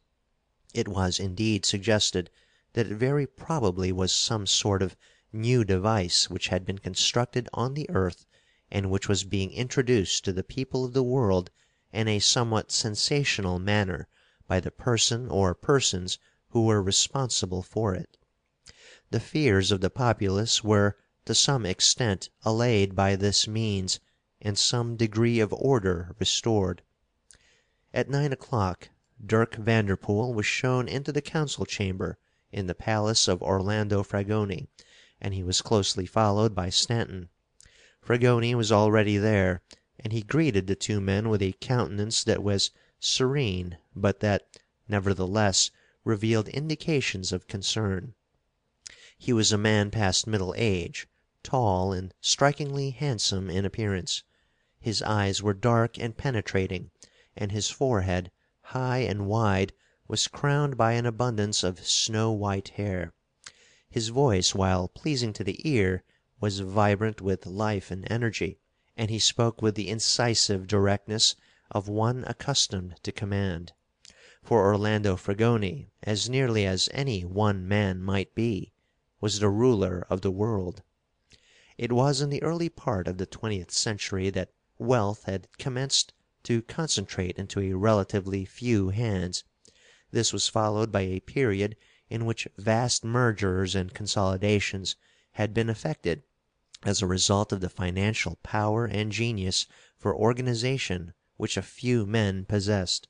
It 0.74 0.90
was, 0.90 1.18
indeed, 1.18 1.66
suggested 1.66 2.30
that 2.74 2.88
it 2.88 2.96
very 2.98 3.26
probably 3.26 3.92
was 3.94 4.12
some 4.12 4.46
sort 4.46 4.82
of 4.82 4.98
new 5.32 5.64
device 5.64 6.28
which 6.28 6.48
had 6.48 6.66
been 6.66 6.80
constructed 6.80 7.48
on 7.54 7.76
the 7.76 7.88
earth 7.92 8.26
and 8.72 8.90
which 8.90 9.08
was 9.08 9.24
being 9.24 9.52
introduced 9.52 10.26
to 10.26 10.34
the 10.34 10.44
people 10.44 10.84
of 10.84 10.94
the 10.94 11.04
world 11.04 11.52
in 11.94 12.08
a 12.08 12.18
somewhat 12.18 12.72
sensational 12.72 13.60
manner 13.60 14.08
by 14.48 14.60
the 14.60 14.72
person 14.72 15.30
or 15.30 15.54
persons 15.54 16.18
who 16.48 16.66
were 16.66 16.82
responsible 16.82 17.62
for 17.62 17.94
it. 17.94 18.18
The 19.12 19.20
fears 19.20 19.72
of 19.72 19.82
the 19.82 19.92
populace 19.92 20.64
were 20.64 20.98
to 21.26 21.36
some 21.36 21.64
extent 21.64 22.30
allayed 22.44 22.96
by 22.96 23.16
this 23.16 23.48
means, 23.48 24.00
and 24.42 24.58
some 24.58 24.96
degree 24.96 25.40
of 25.40 25.54
order 25.54 26.16
restored. 26.18 26.82
At 27.94 28.10
nine 28.10 28.34
o'clock 28.34 28.90
Dirk 29.24 29.58
Vanderpool 29.58 30.34
was 30.34 30.48
shown 30.48 30.88
into 30.88 31.12
the 31.12 31.22
council 31.22 31.68
chamber 31.68 32.18
in 32.52 32.66
the 32.66 32.74
palace 32.74 33.28
of 33.28 33.44
Orlando 33.44 34.02
Fragoni, 34.02 34.70
and 35.22 35.34
he 35.34 35.44
was 35.44 35.62
closely 35.62 36.06
followed 36.06 36.56
by 36.56 36.70
Stanton. 36.70 37.28
Fragoni 38.02 38.56
was 38.56 38.72
already 38.72 39.18
there, 39.18 39.62
and 40.00 40.14
he 40.14 40.22
greeted 40.22 40.66
the 40.68 40.78
two 40.78 41.02
men 41.02 41.28
with 41.28 41.42
a 41.42 41.52
countenance 41.60 42.24
that 42.24 42.42
was 42.42 42.72
serene, 43.02 43.78
but 43.94 44.22
that, 44.22 44.48
nevertheless, 44.88 45.72
revealed 46.06 46.48
indications 46.48 47.34
of 47.34 47.48
concern. 47.50 48.14
He 49.18 49.34
was 49.34 49.52
a 49.52 49.58
man 49.58 49.92
past 49.92 50.26
middle 50.26 50.56
age, 50.56 51.06
tall 51.44 51.92
and 51.92 52.14
strikingly 52.22 52.92
handsome 52.92 53.50
in 53.50 53.66
appearance. 53.66 54.24
His 54.80 55.02
eyes 55.02 55.44
were 55.44 55.54
dark 55.54 55.98
and 56.00 56.16
penetrating, 56.16 56.92
and 57.36 57.52
his 57.52 57.70
forehead, 57.70 58.32
high 58.62 59.00
and 59.00 59.28
wide, 59.28 59.74
was 60.08 60.30
crowned 60.30 60.78
by 60.78 60.94
an 60.94 61.06
abundance 61.06 61.62
of 61.62 61.86
snow 61.86 62.32
white 62.32 62.70
hair. 62.70 63.12
His 63.92 64.10
voice, 64.10 64.54
while 64.54 64.88
pleasing 64.88 65.34
to 65.34 65.44
the 65.44 65.68
ear, 65.68 66.04
was 66.40 66.60
vibrant 66.60 67.22
with 67.22 67.48
life 67.48 67.90
and 67.90 68.06
energy, 68.12 68.60
and 68.96 69.10
he 69.10 69.18
spoke 69.18 69.64
with 69.64 69.74
the 69.74 69.90
incisive 69.90 70.68
directness 70.68 71.36
of 71.72 71.88
one 71.90 72.24
accustomed 72.28 72.98
to 73.02 73.12
command. 73.12 73.74
For 74.44 74.64
Orlando 74.64 75.16
Fragoni, 75.16 75.90
as 76.04 76.30
nearly 76.30 76.68
as 76.68 76.88
any 76.94 77.26
one 77.26 77.68
man 77.68 78.04
might 78.04 78.36
be, 78.36 78.74
was 79.22 79.40
the 79.40 79.50
ruler 79.50 80.06
of 80.08 80.22
the 80.22 80.30
world. 80.30 80.84
It 81.76 81.92
was 81.92 82.22
in 82.22 82.30
the 82.30 82.44
early 82.44 82.70
part 82.70 83.08
of 83.08 83.18
the 83.18 83.26
twentieth 83.26 83.72
century 83.72 84.30
that 84.30 84.52
wealth 84.78 85.24
had 85.24 85.48
commenced 85.58 86.14
to 86.44 86.62
concentrate 86.62 87.38
into 87.40 87.60
a 87.60 87.74
relatively 87.74 88.46
few 88.46 88.90
hands. 88.90 89.44
This 90.12 90.32
was 90.32 90.48
followed 90.48 90.92
by 90.92 91.02
a 91.02 91.22
period 91.22 91.76
in 92.10 92.26
which 92.26 92.48
vast 92.58 93.04
mergers 93.04 93.76
and 93.76 93.94
consolidations 93.94 94.96
had 95.34 95.54
been 95.54 95.70
effected 95.70 96.24
as 96.84 97.02
a 97.02 97.08
result 97.08 97.52
of 97.52 97.62
the 97.62 97.70
financial 97.70 98.38
power 98.42 98.86
and 98.86 99.12
genius 99.12 99.68
for 99.98 100.16
organization 100.16 101.14
which 101.38 101.56
a 101.56 101.62
few 101.62 102.06
men 102.06 102.46
possessed. 102.46 103.08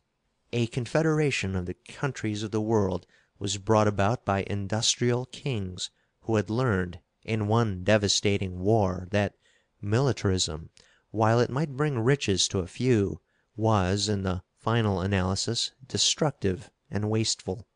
A 0.51 0.67
confederation 0.67 1.55
of 1.55 1.65
the 1.65 1.75
countries 1.87 2.43
of 2.43 2.51
the 2.51 2.61
world 2.61 3.05
was 3.37 3.57
brought 3.57 3.87
about 3.87 4.25
by 4.25 4.43
industrial 4.47 5.25
kings 5.27 5.91
who 6.21 6.35
had 6.35 6.49
learned 6.49 6.99
in 7.23 7.47
one 7.47 7.83
devastating 7.83 8.59
war 8.59 9.07
that 9.11 9.35
militarism, 9.81 10.69
while 11.11 11.39
it 11.39 11.49
might 11.49 11.77
bring 11.77 11.99
riches 11.99 12.47
to 12.47 12.59
a 12.59 12.67
few, 12.67 13.21
was, 13.55 14.09
in 14.09 14.23
the 14.23 14.43
final 14.57 14.99
analysis, 14.99 15.71
destructive 15.87 16.69
and 16.91 17.09
wasteful. 17.09 17.67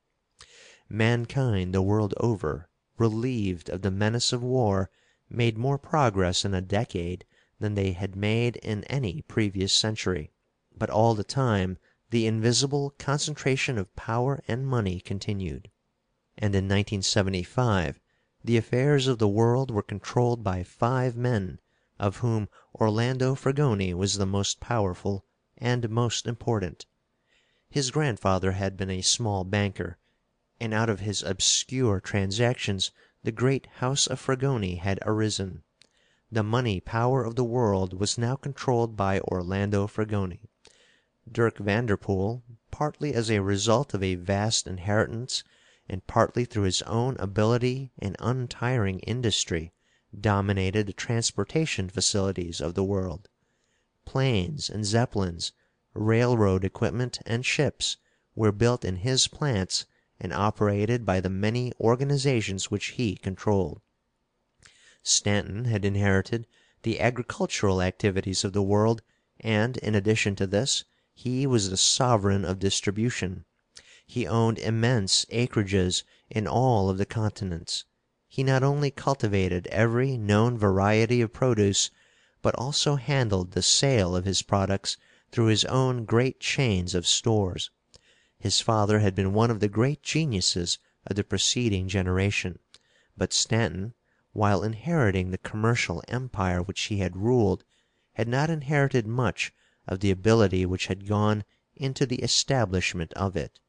Mankind 0.95 1.73
the 1.73 1.81
world 1.81 2.13
over, 2.17 2.69
relieved 2.99 3.67
of 3.67 3.81
the 3.81 3.89
menace 3.89 4.31
of 4.31 4.43
war, 4.43 4.91
made 5.27 5.57
more 5.57 5.79
progress 5.79 6.45
in 6.45 6.53
a 6.53 6.61
decade 6.61 7.25
than 7.57 7.73
they 7.73 7.93
had 7.93 8.15
made 8.15 8.57
in 8.57 8.83
any 8.83 9.23
previous 9.23 9.73
century, 9.73 10.31
but 10.77 10.91
all 10.91 11.15
the 11.15 11.23
time 11.23 11.79
the 12.11 12.27
invisible 12.27 12.91
concentration 12.99 13.79
of 13.79 13.95
power 13.95 14.43
and 14.47 14.67
money 14.67 14.99
continued, 14.99 15.71
and 16.37 16.53
in 16.53 16.65
1975 16.65 17.99
the 18.43 18.55
affairs 18.57 19.07
of 19.07 19.17
the 19.17 19.27
world 19.27 19.71
were 19.71 19.81
controlled 19.81 20.43
by 20.43 20.61
five 20.61 21.17
men, 21.17 21.57
of 21.97 22.17
whom 22.17 22.47
Orlando 22.75 23.33
Fragoni 23.33 23.95
was 23.95 24.19
the 24.19 24.27
most 24.27 24.59
powerful 24.59 25.25
and 25.57 25.89
most 25.89 26.27
important. 26.27 26.85
His 27.67 27.89
grandfather 27.89 28.51
had 28.51 28.77
been 28.77 28.91
a 28.91 29.01
small 29.01 29.43
banker, 29.43 29.97
and 30.59 30.73
out 30.73 30.89
of 30.89 30.99
his 30.99 31.23
obscure 31.23 31.99
transactions 31.99 32.91
the 33.23 33.31
great 33.31 33.65
house 33.77 34.05
of 34.05 34.19
Fragoni 34.19 34.77
had 34.77 34.99
arisen. 35.03 35.63
The 36.31 36.43
money 36.43 36.79
power 36.79 37.23
of 37.23 37.35
the 37.35 37.43
world 37.43 37.99
was 37.99 38.17
now 38.17 38.35
controlled 38.35 38.95
by 38.95 39.19
Orlando 39.21 39.87
Fragoni. 39.87 40.49
Dirk 41.31 41.57
Vanderpool, 41.57 42.43
partly 42.69 43.13
as 43.13 43.31
a 43.31 43.41
result 43.41 43.93
of 43.93 44.03
a 44.03 44.15
vast 44.15 44.67
inheritance 44.67 45.43
and 45.87 46.05
partly 46.05 46.45
through 46.45 46.63
his 46.63 46.81
own 46.83 47.15
ability 47.17 47.91
and 47.97 48.15
untiring 48.19 48.99
industry, 48.99 49.73
dominated 50.19 50.85
the 50.85 50.93
transportation 50.93 51.89
facilities 51.89 52.61
of 52.61 52.73
the 52.73 52.83
world. 52.83 53.29
Planes 54.05 54.69
and 54.69 54.85
Zeppelins, 54.85 55.51
railroad 55.93 56.63
equipment 56.63 57.19
and 57.25 57.45
ships, 57.45 57.97
were 58.35 58.51
built 58.51 58.83
in 58.83 58.97
his 58.97 59.27
plants 59.27 59.85
and 60.23 60.33
operated 60.33 61.05
by 61.05 61.19
the 61.19 61.29
many 61.29 61.73
organizations 61.81 62.71
which 62.71 62.85
he 62.97 63.15
controlled. 63.15 63.81
Stanton 65.03 65.65
had 65.65 65.83
inherited 65.83 66.47
the 66.83 67.01
agricultural 67.01 67.81
activities 67.81 68.45
of 68.45 68.53
the 68.53 68.63
world, 68.63 69.01
and, 69.41 69.75
in 69.77 69.93
addition 69.95 70.33
to 70.37 70.47
this, 70.47 70.85
he 71.13 71.45
was 71.45 71.69
the 71.69 71.77
sovereign 71.77 72.45
of 72.45 72.57
distribution. 72.57 73.43
He 74.07 74.25
owned 74.25 74.59
immense 74.59 75.25
acreages 75.25 76.03
in 76.29 76.47
all 76.47 76.89
of 76.89 76.97
the 76.97 77.05
continents. 77.05 77.83
He 78.29 78.43
not 78.43 78.63
only 78.63 78.91
cultivated 78.91 79.67
every 79.67 80.17
known 80.17 80.57
variety 80.57 81.21
of 81.21 81.33
produce, 81.33 81.91
but 82.41 82.55
also 82.55 82.95
handled 82.95 83.51
the 83.51 83.61
sale 83.61 84.15
of 84.15 84.25
his 84.25 84.41
products 84.41 84.97
through 85.31 85.47
his 85.47 85.65
own 85.65 86.05
great 86.05 86.39
chains 86.39 86.95
of 86.95 87.05
stores. 87.05 87.71
His 88.43 88.59
father 88.59 88.99
had 88.99 89.15
been 89.15 89.31
one 89.31 89.49
of 89.49 89.61
the 89.61 89.69
great 89.69 90.03
geniuses 90.03 90.77
of 91.07 91.15
the 91.15 91.23
preceding 91.23 91.87
generation, 91.87 92.59
but 93.15 93.31
Stanton, 93.31 93.93
while 94.33 94.63
inheriting 94.63 95.31
the 95.31 95.37
commercial 95.37 96.03
empire 96.09 96.61
which 96.61 96.81
he 96.81 96.97
had 96.97 97.15
ruled, 97.15 97.63
had 98.15 98.27
not 98.27 98.49
inherited 98.49 99.07
much 99.07 99.53
of 99.87 100.01
the 100.01 100.11
ability 100.11 100.65
which 100.65 100.87
had 100.87 101.07
gone 101.07 101.45
into 101.77 102.05
the 102.05 102.17
establishment 102.17 103.13
of 103.13 103.37
it. 103.37 103.61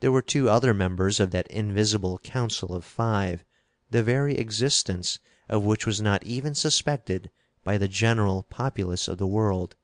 There 0.00 0.10
were 0.10 0.20
two 0.20 0.50
other 0.50 0.74
members 0.74 1.20
of 1.20 1.30
that 1.30 1.46
invisible 1.46 2.18
council 2.24 2.74
of 2.74 2.84
five, 2.84 3.44
the 3.88 4.02
very 4.02 4.36
existence 4.36 5.20
of 5.48 5.62
which 5.62 5.86
was 5.86 6.00
not 6.00 6.24
even 6.24 6.56
suspected 6.56 7.30
by 7.62 7.78
the 7.78 7.86
general 7.86 8.42
populace 8.42 9.06
of 9.06 9.18
the 9.18 9.28
world. 9.28 9.76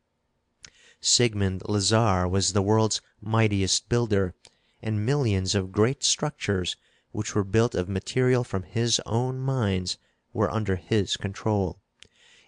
Sigmund 1.00 1.62
Lazarre 1.68 2.26
was 2.26 2.52
the 2.52 2.62
world's 2.62 3.00
mightiest 3.26 3.88
builder, 3.88 4.34
and 4.80 5.04
millions 5.04 5.54
of 5.54 5.72
great 5.72 6.04
structures 6.04 6.76
which 7.10 7.34
were 7.34 7.42
built 7.44 7.74
of 7.74 7.88
material 7.88 8.44
from 8.44 8.62
his 8.62 9.00
own 9.04 9.38
mines 9.38 9.98
were 10.32 10.50
under 10.50 10.76
his 10.76 11.16
control. 11.16 11.80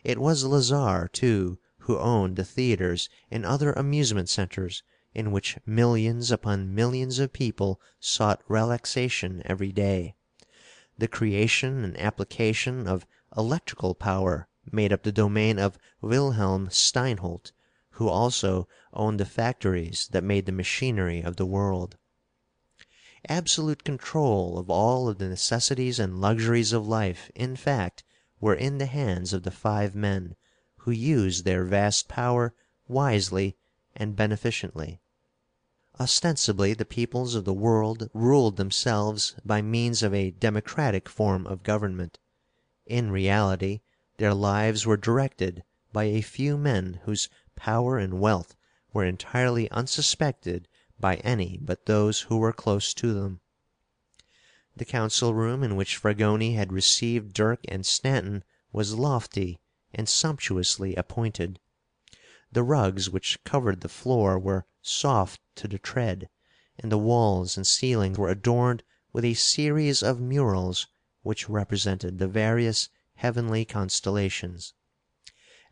It 0.04 0.18
was 0.18 0.44
Lazarre, 0.44 1.08
too, 1.08 1.58
who 1.78 1.98
owned 1.98 2.36
the 2.36 2.44
theatres 2.44 3.08
and 3.30 3.44
other 3.44 3.72
amusement 3.72 4.28
centres 4.28 4.82
in 5.14 5.32
which 5.32 5.56
millions 5.66 6.30
upon 6.30 6.74
millions 6.74 7.18
of 7.18 7.32
people 7.32 7.80
sought 7.98 8.42
relaxation 8.46 9.42
every 9.44 9.72
day. 9.72 10.14
The 10.96 11.08
creation 11.08 11.82
and 11.82 11.98
application 11.98 12.86
of 12.86 13.06
electrical 13.36 13.94
power 13.94 14.48
made 14.70 14.92
up 14.92 15.02
the 15.02 15.12
domain 15.12 15.58
of 15.58 15.78
Wilhelm 16.00 16.68
Steinholt, 16.68 17.52
who 17.98 18.08
also 18.08 18.68
owned 18.92 19.18
the 19.18 19.24
factories 19.24 20.06
that 20.12 20.22
made 20.22 20.46
the 20.46 20.52
machinery 20.52 21.20
of 21.20 21.34
the 21.34 21.44
world. 21.44 21.96
Absolute 23.28 23.82
control 23.82 24.56
of 24.56 24.70
all 24.70 25.08
of 25.08 25.18
the 25.18 25.28
necessities 25.28 25.98
and 25.98 26.20
luxuries 26.20 26.72
of 26.72 26.86
life, 26.86 27.28
in 27.34 27.56
fact, 27.56 28.04
were 28.40 28.54
in 28.54 28.78
the 28.78 28.86
hands 28.86 29.32
of 29.32 29.42
the 29.42 29.50
five 29.50 29.96
men 29.96 30.36
who 30.76 30.92
used 30.92 31.44
their 31.44 31.64
vast 31.64 32.06
power 32.06 32.54
wisely 32.86 33.56
and 33.96 34.14
beneficently. 34.14 35.00
Ostensibly 35.98 36.74
the 36.74 36.84
peoples 36.84 37.34
of 37.34 37.44
the 37.44 37.52
world 37.52 38.08
ruled 38.14 38.56
themselves 38.56 39.34
by 39.44 39.60
means 39.60 40.04
of 40.04 40.14
a 40.14 40.30
democratic 40.30 41.08
form 41.08 41.48
of 41.48 41.64
government. 41.64 42.20
In 42.86 43.10
reality 43.10 43.80
their 44.18 44.34
lives 44.34 44.86
were 44.86 44.96
directed 44.96 45.64
by 45.92 46.04
a 46.04 46.20
few 46.20 46.56
men 46.56 47.00
whose 47.02 47.28
power 47.58 47.98
and 47.98 48.20
wealth 48.20 48.54
were 48.92 49.04
entirely 49.04 49.68
unsuspected 49.70 50.68
by 51.00 51.16
any 51.16 51.58
but 51.60 51.86
those 51.86 52.20
who 52.22 52.38
were 52.38 52.52
close 52.52 52.94
to 52.94 53.12
them. 53.12 53.40
The 54.76 54.84
council 54.84 55.34
room 55.34 55.64
in 55.64 55.74
which 55.74 55.96
Fragoni 55.96 56.54
had 56.54 56.72
received 56.72 57.34
Dirk 57.34 57.60
and 57.66 57.84
Stanton 57.84 58.44
was 58.72 58.94
lofty 58.94 59.58
and 59.92 60.08
sumptuously 60.08 60.94
appointed. 60.94 61.58
The 62.52 62.62
rugs 62.62 63.10
which 63.10 63.42
covered 63.42 63.80
the 63.80 63.88
floor 63.88 64.38
were 64.38 64.64
soft 64.80 65.40
to 65.56 65.66
the 65.66 65.78
tread, 65.78 66.28
and 66.78 66.92
the 66.92 66.98
walls 66.98 67.56
and 67.56 67.66
ceiling 67.66 68.12
were 68.12 68.30
adorned 68.30 68.84
with 69.12 69.24
a 69.24 69.34
series 69.34 70.02
of 70.02 70.20
murals 70.20 70.86
which 71.22 71.48
represented 71.48 72.18
the 72.18 72.28
various 72.28 72.88
heavenly 73.16 73.64
constellations. 73.64 74.74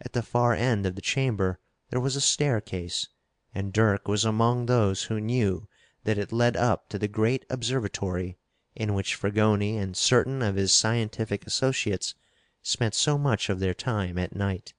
At 0.01 0.13
the 0.13 0.23
far 0.23 0.53
end 0.53 0.85
of 0.85 0.97
the 0.97 1.01
chamber 1.01 1.61
there 1.91 2.01
was 2.01 2.17
a 2.17 2.21
staircase, 2.21 3.07
and 3.55 3.73
Dirk 3.73 4.09
was 4.09 4.25
among 4.25 4.67
those 4.67 5.05
who 5.05 5.21
knew 5.21 5.69
that 6.03 6.19
it 6.19 6.33
led 6.33 6.57
up 6.57 6.89
to 6.89 6.99
the 6.99 7.07
great 7.07 7.45
observatory 7.49 8.37
in 8.75 8.93
which 8.93 9.15
Fragoni 9.15 9.77
and 9.77 9.97
certain 9.97 10.43
of 10.43 10.57
his 10.57 10.75
scientific 10.75 11.47
associates 11.47 12.17
spent 12.61 12.93
so 12.97 13.17
much 13.17 13.49
of 13.49 13.61
their 13.61 13.73
time 13.73 14.19
at 14.19 14.35
night. 14.35 14.75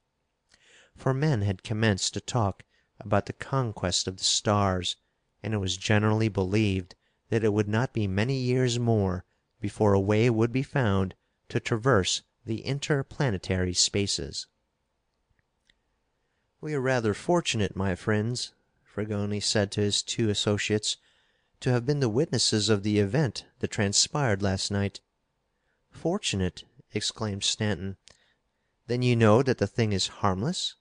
For 0.97 1.13
men 1.13 1.43
had 1.43 1.63
commenced 1.63 2.13
to 2.15 2.19
talk 2.19 2.63
about 2.99 3.25
the 3.25 3.31
conquest 3.31 4.05
of 4.09 4.17
the 4.17 4.25
stars, 4.25 4.97
and 5.41 5.53
it 5.53 5.59
was 5.59 5.77
generally 5.77 6.27
believed 6.27 6.93
that 7.29 7.45
it 7.45 7.53
would 7.53 7.69
not 7.69 7.93
be 7.93 8.05
many 8.05 8.35
years 8.35 8.77
more 8.77 9.23
before 9.61 9.93
a 9.93 9.99
way 9.99 10.29
would 10.29 10.51
be 10.51 10.61
found 10.61 11.15
to 11.47 11.61
traverse 11.61 12.21
the 12.45 12.65
interplanetary 12.65 13.73
spaces. 13.73 14.47
"We 16.59 16.73
are 16.73 16.81
rather 16.81 17.13
fortunate, 17.13 17.75
my 17.75 17.93
friends," 17.93 18.51
Fragoni 18.83 19.39
said 19.39 19.71
to 19.73 19.81
his 19.81 20.01
two 20.01 20.27
associates, 20.31 20.97
"to 21.59 21.69
have 21.69 21.85
been 21.85 21.99
the 21.99 22.09
witnesses 22.09 22.67
of 22.67 22.81
the 22.81 22.97
event 22.97 23.45
that 23.59 23.67
transpired 23.67 24.41
last 24.41 24.71
night." 24.71 24.99
"Fortunate!" 25.91 26.63
exclaimed 26.95 27.43
Stanton. 27.43 27.97
"Then 28.87 29.03
you 29.03 29.15
know 29.15 29.43
that 29.43 29.59
the 29.59 29.67
thing 29.67 29.93
is 29.93 30.07
harmless?" 30.07 30.73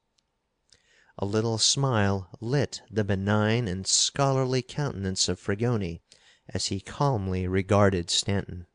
A 1.19 1.27
little 1.27 1.59
smile 1.59 2.31
lit 2.41 2.81
the 2.91 3.05
benign 3.05 3.69
and 3.69 3.87
scholarly 3.87 4.63
countenance 4.63 5.29
of 5.29 5.39
Fragoni 5.39 6.01
as 6.49 6.69
he 6.69 6.81
calmly 6.81 7.47
regarded 7.47 8.09
Stanton. 8.09 8.67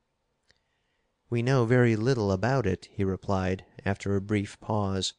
"We 1.31 1.41
know 1.41 1.65
very 1.65 1.95
little 1.95 2.31
about 2.31 2.67
it," 2.67 2.89
he 2.91 3.03
replied, 3.03 3.65
after 3.83 4.15
a 4.15 4.21
brief 4.21 4.59
pause, 4.59 5.13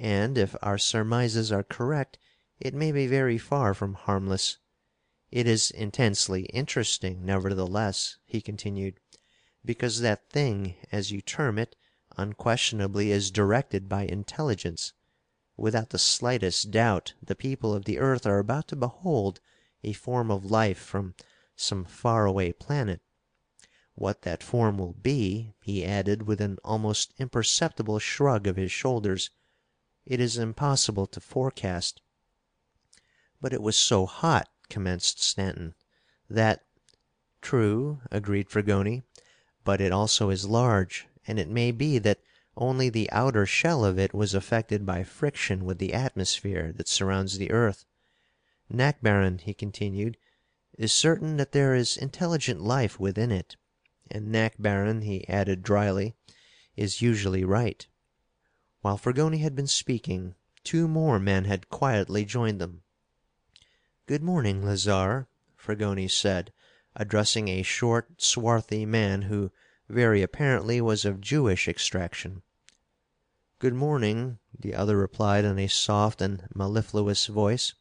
"and, 0.00 0.38
if 0.38 0.54
our 0.62 0.78
surmises 0.78 1.50
are 1.50 1.64
correct, 1.64 2.18
It 2.60 2.72
may 2.72 2.92
be 2.92 3.08
very 3.08 3.36
far 3.36 3.74
from 3.74 3.94
harmless. 3.94 4.58
It 5.32 5.48
is 5.48 5.72
intensely 5.72 6.42
interesting, 6.52 7.26
nevertheless," 7.26 8.16
he 8.24 8.40
continued, 8.40 9.00
"because 9.64 9.98
that 9.98 10.30
thing, 10.30 10.76
as 10.92 11.10
you 11.10 11.20
term 11.20 11.58
it, 11.58 11.74
unquestionably 12.16 13.10
is 13.10 13.32
directed 13.32 13.88
by 13.88 14.04
intelligence. 14.04 14.92
Without 15.56 15.90
the 15.90 15.98
slightest 15.98 16.70
doubt 16.70 17.14
the 17.20 17.34
people 17.34 17.74
of 17.74 17.84
the 17.84 17.98
earth 17.98 18.24
are 18.24 18.38
about 18.38 18.68
to 18.68 18.76
behold 18.76 19.40
a 19.82 19.94
form 19.94 20.30
of 20.30 20.44
life 20.48 20.78
from 20.78 21.16
some 21.56 21.84
far 21.84 22.24
away 22.24 22.52
planet. 22.52 23.00
What 23.96 24.22
that 24.22 24.44
form 24.44 24.78
will 24.78 24.94
be," 24.94 25.54
he 25.60 25.84
added 25.84 26.22
with 26.22 26.40
an 26.40 26.58
almost 26.62 27.14
imperceptible 27.18 27.98
shrug 27.98 28.46
of 28.46 28.54
his 28.54 28.70
shoulders, 28.70 29.30
"it 30.10 30.20
is 30.20 30.38
impossible 30.38 31.06
to 31.06 31.20
forecast." 31.20 32.00
"But 33.42 33.52
it 33.52 33.60
was 33.60 33.76
so 33.76 34.06
hot," 34.06 34.48
commenced 34.70 35.22
Stanton, 35.22 35.74
"that" 36.30 36.64
"True," 37.42 38.00
agreed 38.10 38.48
Fragoni, 38.48 39.02
"but 39.64 39.82
it 39.82 39.92
also 39.92 40.30
is 40.30 40.46
large, 40.48 41.06
and 41.26 41.38
it 41.38 41.50
may 41.50 41.72
be 41.72 41.98
that 41.98 42.22
only 42.56 42.88
the 42.88 43.10
outer 43.12 43.44
shell 43.44 43.84
of 43.84 43.98
it 43.98 44.14
was 44.14 44.32
affected 44.32 44.86
by 44.86 45.04
friction 45.04 45.66
with 45.66 45.76
the 45.76 45.92
atmosphere 45.92 46.72
that 46.72 46.88
surrounds 46.88 47.36
the 47.36 47.50
earth. 47.50 47.84
Nakbaron," 48.72 49.42
he 49.42 49.52
continued, 49.52 50.16
"is 50.78 50.90
certain 50.90 51.36
that 51.36 51.52
there 51.52 51.74
is 51.74 51.98
intelligent 51.98 52.62
life 52.62 52.98
within 52.98 53.30
it. 53.30 53.56
And 54.10 54.32
Nakbaron," 54.32 55.02
he 55.02 55.28
added 55.28 55.62
dryly, 55.62 56.16
"is 56.76 57.02
usually 57.02 57.44
right." 57.44 57.86
While 58.88 58.96
Fragoni 58.96 59.40
had 59.40 59.54
been 59.54 59.66
speaking, 59.66 60.34
two 60.64 60.88
more 60.88 61.18
men 61.18 61.44
had 61.44 61.68
quietly 61.68 62.24
joined 62.24 62.58
them. 62.58 62.84
"Good 64.06 64.22
morning, 64.22 64.64
Lazarre," 64.64 65.28
Fragoni 65.58 66.08
said, 66.08 66.54
addressing 66.96 67.48
a 67.48 67.62
short, 67.62 68.22
swarthy 68.22 68.86
man 68.86 69.20
who 69.28 69.52
very 69.90 70.22
apparently 70.22 70.80
was 70.80 71.04
of 71.04 71.20
Jewish 71.20 71.68
extraction. 71.68 72.40
"Good 73.58 73.74
morning," 73.74 74.38
the 74.58 74.74
other 74.74 74.96
replied 74.96 75.44
in 75.44 75.58
a 75.58 75.68
soft 75.68 76.22
and 76.22 76.48
mellifluous 76.54 77.26
voice. 77.26 77.74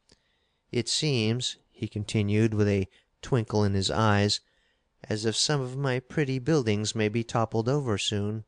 "It 0.74 0.90
seems," 0.90 1.56
he 1.72 1.88
continued 1.88 2.54
with 2.54 2.68
a 2.68 2.90
twinkle 3.22 3.64
in 3.64 3.76
his 3.76 3.90
eyes, 3.90 4.42
"as 5.06 5.24
if 5.24 5.38
some 5.38 5.62
of 5.62 5.78
my 5.78 6.02
pretty 6.02 6.38
buildings 6.38 6.94
may 6.96 7.08
be 7.08 7.24
toppled 7.24 7.70
over 7.70 7.98
soon." 7.98 8.44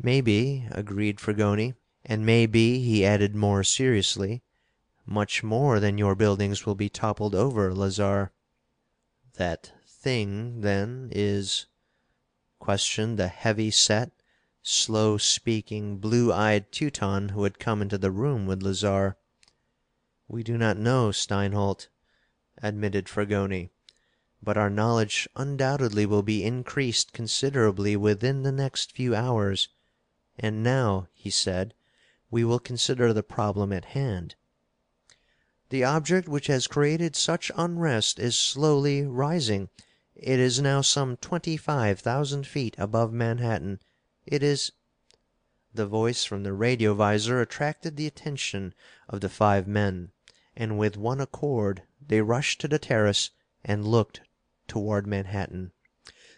"Maybe," 0.00 0.64
agreed 0.70 1.18
Fragoni, 1.18 1.74
"and 2.04 2.24
maybe," 2.24 2.78
he 2.78 3.04
added 3.04 3.34
more 3.34 3.64
seriously, 3.64 4.44
"much 5.04 5.42
more 5.42 5.80
than 5.80 5.98
your 5.98 6.14
buildings 6.14 6.64
will 6.64 6.76
be 6.76 6.88
toppled 6.88 7.34
over, 7.34 7.74
Lazarre." 7.74 8.30
"That 9.34 9.72
thing, 9.88 10.60
then, 10.60 11.08
is?" 11.12 11.66
questioned 12.60 13.18
the 13.18 13.26
heavy 13.26 13.72
set, 13.72 14.12
slow 14.62 15.18
speaking, 15.18 15.98
blue 15.98 16.32
eyed 16.32 16.70
Teuton 16.70 17.30
who 17.30 17.42
had 17.42 17.58
come 17.58 17.82
into 17.82 17.98
the 17.98 18.12
room 18.12 18.46
with 18.46 18.62
Lazarre. 18.62 19.16
"We 20.28 20.44
do 20.44 20.56
not 20.56 20.78
know, 20.78 21.10
Steinholt," 21.10 21.88
admitted 22.62 23.08
Fragoni, 23.08 23.70
"but 24.40 24.56
our 24.56 24.70
knowledge 24.70 25.28
undoubtedly 25.34 26.06
will 26.06 26.22
be 26.22 26.44
increased 26.44 27.12
considerably 27.12 27.96
within 27.96 28.44
the 28.44 28.52
next 28.52 28.92
few 28.92 29.12
hours. 29.16 29.68
And 30.40 30.62
now," 30.62 31.08
he 31.14 31.30
said, 31.30 31.74
"we 32.30 32.44
will 32.44 32.60
consider 32.60 33.12
the 33.12 33.24
problem 33.24 33.72
at 33.72 33.86
hand. 33.86 34.36
The 35.70 35.82
object 35.82 36.28
which 36.28 36.46
has 36.46 36.68
created 36.68 37.16
such 37.16 37.50
unrest 37.56 38.20
is 38.20 38.38
slowly 38.38 39.02
rising. 39.04 39.68
It 40.14 40.38
is 40.38 40.60
now 40.60 40.80
some 40.80 41.16
twenty 41.16 41.56
five 41.56 41.98
thousand 41.98 42.46
feet 42.46 42.76
above 42.78 43.12
Manhattan. 43.12 43.80
It 44.26 44.44
is" 44.44 44.70
The 45.74 45.88
voice 45.88 46.24
from 46.24 46.44
the 46.44 46.52
radiovisor 46.52 47.42
attracted 47.42 47.96
the 47.96 48.06
attention 48.06 48.74
of 49.08 49.20
the 49.20 49.28
five 49.28 49.66
men, 49.66 50.12
and 50.54 50.78
with 50.78 50.96
one 50.96 51.20
accord 51.20 51.82
they 52.00 52.20
rushed 52.22 52.60
to 52.60 52.68
the 52.68 52.78
terrace 52.78 53.30
and 53.64 53.84
looked 53.84 54.20
toward 54.68 55.04
Manhattan. 55.04 55.72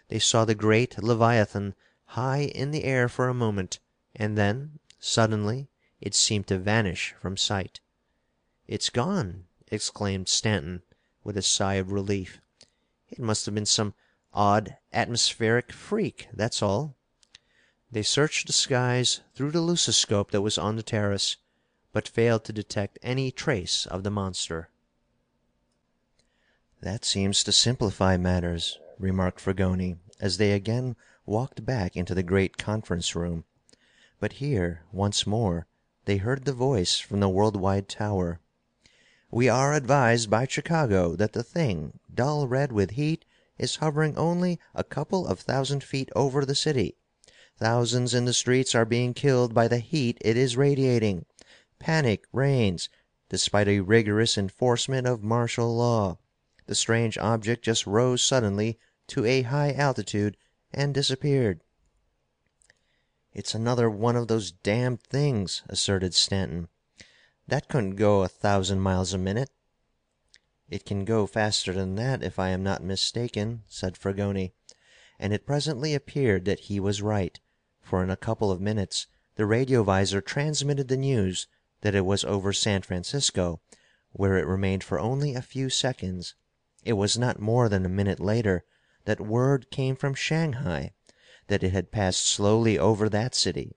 They 0.07 0.19
saw 0.19 0.43
the 0.43 0.55
great 0.55 0.97
leviathan 1.03 1.75
high 2.05 2.41
in 2.45 2.71
the 2.71 2.83
air 2.83 3.07
for 3.07 3.29
a 3.29 3.33
moment, 3.35 3.79
and 4.15 4.37
then, 4.37 4.77
suddenly, 4.99 5.69
it 6.01 6.13
seemed 6.13 6.45
to 6.45 6.57
vanish 6.57 7.13
from 7.21 7.37
sight. 7.37 7.79
"It's 8.67 8.89
gone!" 8.89 9.47
exclaimed 9.67 10.27
Stanton, 10.27 10.83
with 11.23 11.37
a 11.37 11.41
sigh 11.41 11.75
of 11.75 11.93
relief. 11.93 12.41
"It 13.07 13.19
must 13.19 13.45
have 13.45 13.55
been 13.55 13.65
some 13.65 13.93
odd 14.33 14.77
atmospheric 14.91 15.71
freak, 15.71 16.27
that's 16.33 16.61
all." 16.61 16.97
They 17.89 18.03
searched 18.03 18.47
the 18.47 18.53
skies 18.53 19.21
through 19.33 19.51
the 19.51 19.61
lucoscope 19.61 20.31
that 20.31 20.41
was 20.41 20.57
on 20.57 20.75
the 20.75 20.83
terrace, 20.83 21.37
but 21.93 22.07
failed 22.07 22.43
to 22.45 22.53
detect 22.53 22.99
any 23.01 23.31
trace 23.31 23.85
of 23.85 24.03
the 24.03 24.11
monster. 24.11 24.69
"That 26.81 27.05
seems 27.05 27.43
to 27.45 27.51
simplify 27.51 28.17
matters," 28.17 28.77
remarked 28.97 29.39
Fragoni, 29.39 29.99
as 30.19 30.35
they 30.35 30.51
again 30.51 30.97
walked 31.25 31.65
back 31.65 31.95
into 31.95 32.13
the 32.13 32.23
great 32.23 32.57
conference 32.57 33.15
room. 33.15 33.45
But 34.21 34.33
here, 34.33 34.83
once 34.91 35.25
more, 35.25 35.65
they 36.05 36.17
heard 36.17 36.45
the 36.45 36.53
voice 36.53 36.99
from 36.99 37.21
the 37.21 37.27
Worldwide 37.27 37.89
Tower. 37.89 38.39
"We 39.31 39.49
are 39.49 39.73
advised 39.73 40.29
by 40.29 40.45
Chicago 40.45 41.15
that 41.15 41.33
the 41.33 41.41
thing, 41.41 41.99
dull 42.13 42.47
red 42.47 42.71
with 42.71 42.91
heat, 42.91 43.25
is 43.57 43.77
hovering 43.77 44.15
only 44.15 44.59
a 44.75 44.83
couple 44.83 45.25
of 45.25 45.39
thousand 45.39 45.83
feet 45.83 46.11
over 46.15 46.45
the 46.45 46.53
city. 46.53 46.97
Thousands 47.57 48.13
in 48.13 48.25
the 48.25 48.33
streets 48.35 48.75
are 48.75 48.85
being 48.85 49.15
killed 49.15 49.55
by 49.55 49.67
the 49.67 49.79
heat 49.79 50.19
it 50.21 50.37
is 50.37 50.55
radiating. 50.55 51.25
Panic 51.79 52.25
reigns, 52.31 52.89
despite 53.27 53.67
a 53.67 53.79
rigorous 53.79 54.37
enforcement 54.37 55.07
of 55.07 55.23
martial 55.23 55.75
law. 55.75 56.19
The 56.67 56.75
strange 56.75 57.17
object 57.17 57.65
just 57.65 57.87
rose 57.87 58.21
suddenly 58.21 58.77
to 59.07 59.25
a 59.25 59.41
high 59.41 59.73
altitude 59.73 60.37
and 60.71 60.93
disappeared." 60.93 61.61
"It's 63.33 63.55
another 63.55 63.89
one 63.89 64.17
of 64.17 64.27
those 64.27 64.51
damned 64.51 65.03
things," 65.03 65.63
asserted 65.69 66.13
Stanton. 66.13 66.67
"That 67.47 67.69
couldn't 67.69 67.95
go 67.95 68.23
a 68.23 68.27
thousand 68.27 68.81
miles 68.81 69.13
a 69.13 69.17
minute." 69.17 69.49
"It 70.69 70.85
can 70.85 71.05
go 71.05 71.25
faster 71.25 71.71
than 71.71 71.95
that, 71.95 72.23
if 72.23 72.37
I 72.39 72.49
am 72.49 72.61
not 72.61 72.83
mistaken," 72.83 73.63
said 73.69 73.95
Fragoni, 73.95 74.51
and 75.17 75.31
it 75.31 75.45
presently 75.45 75.95
appeared 75.95 76.43
that 76.43 76.59
he 76.67 76.77
was 76.81 77.01
right, 77.01 77.39
for 77.81 78.03
in 78.03 78.09
a 78.09 78.17
couple 78.17 78.51
of 78.51 78.59
minutes 78.59 79.07
the 79.35 79.45
radiovisor 79.45 80.19
transmitted 80.19 80.89
the 80.89 80.97
news 80.97 81.47
that 81.83 81.95
it 81.95 82.05
was 82.05 82.25
over 82.25 82.51
San 82.51 82.81
Francisco, 82.81 83.61
where 84.11 84.37
it 84.37 84.45
remained 84.45 84.83
for 84.83 84.99
only 84.99 85.35
a 85.35 85.41
few 85.41 85.69
seconds. 85.69 86.35
It 86.83 86.93
was 86.99 87.17
not 87.17 87.39
more 87.39 87.69
than 87.69 87.85
a 87.85 87.89
minute 87.89 88.19
later 88.19 88.65
that 89.05 89.21
word 89.21 89.71
came 89.71 89.95
from 89.95 90.15
Shanghai 90.15 90.91
that 91.47 91.63
it 91.63 91.71
had 91.71 91.91
passed 91.91 92.25
slowly 92.25 92.77
over 92.77 93.09
that 93.09 93.33
city. 93.35 93.75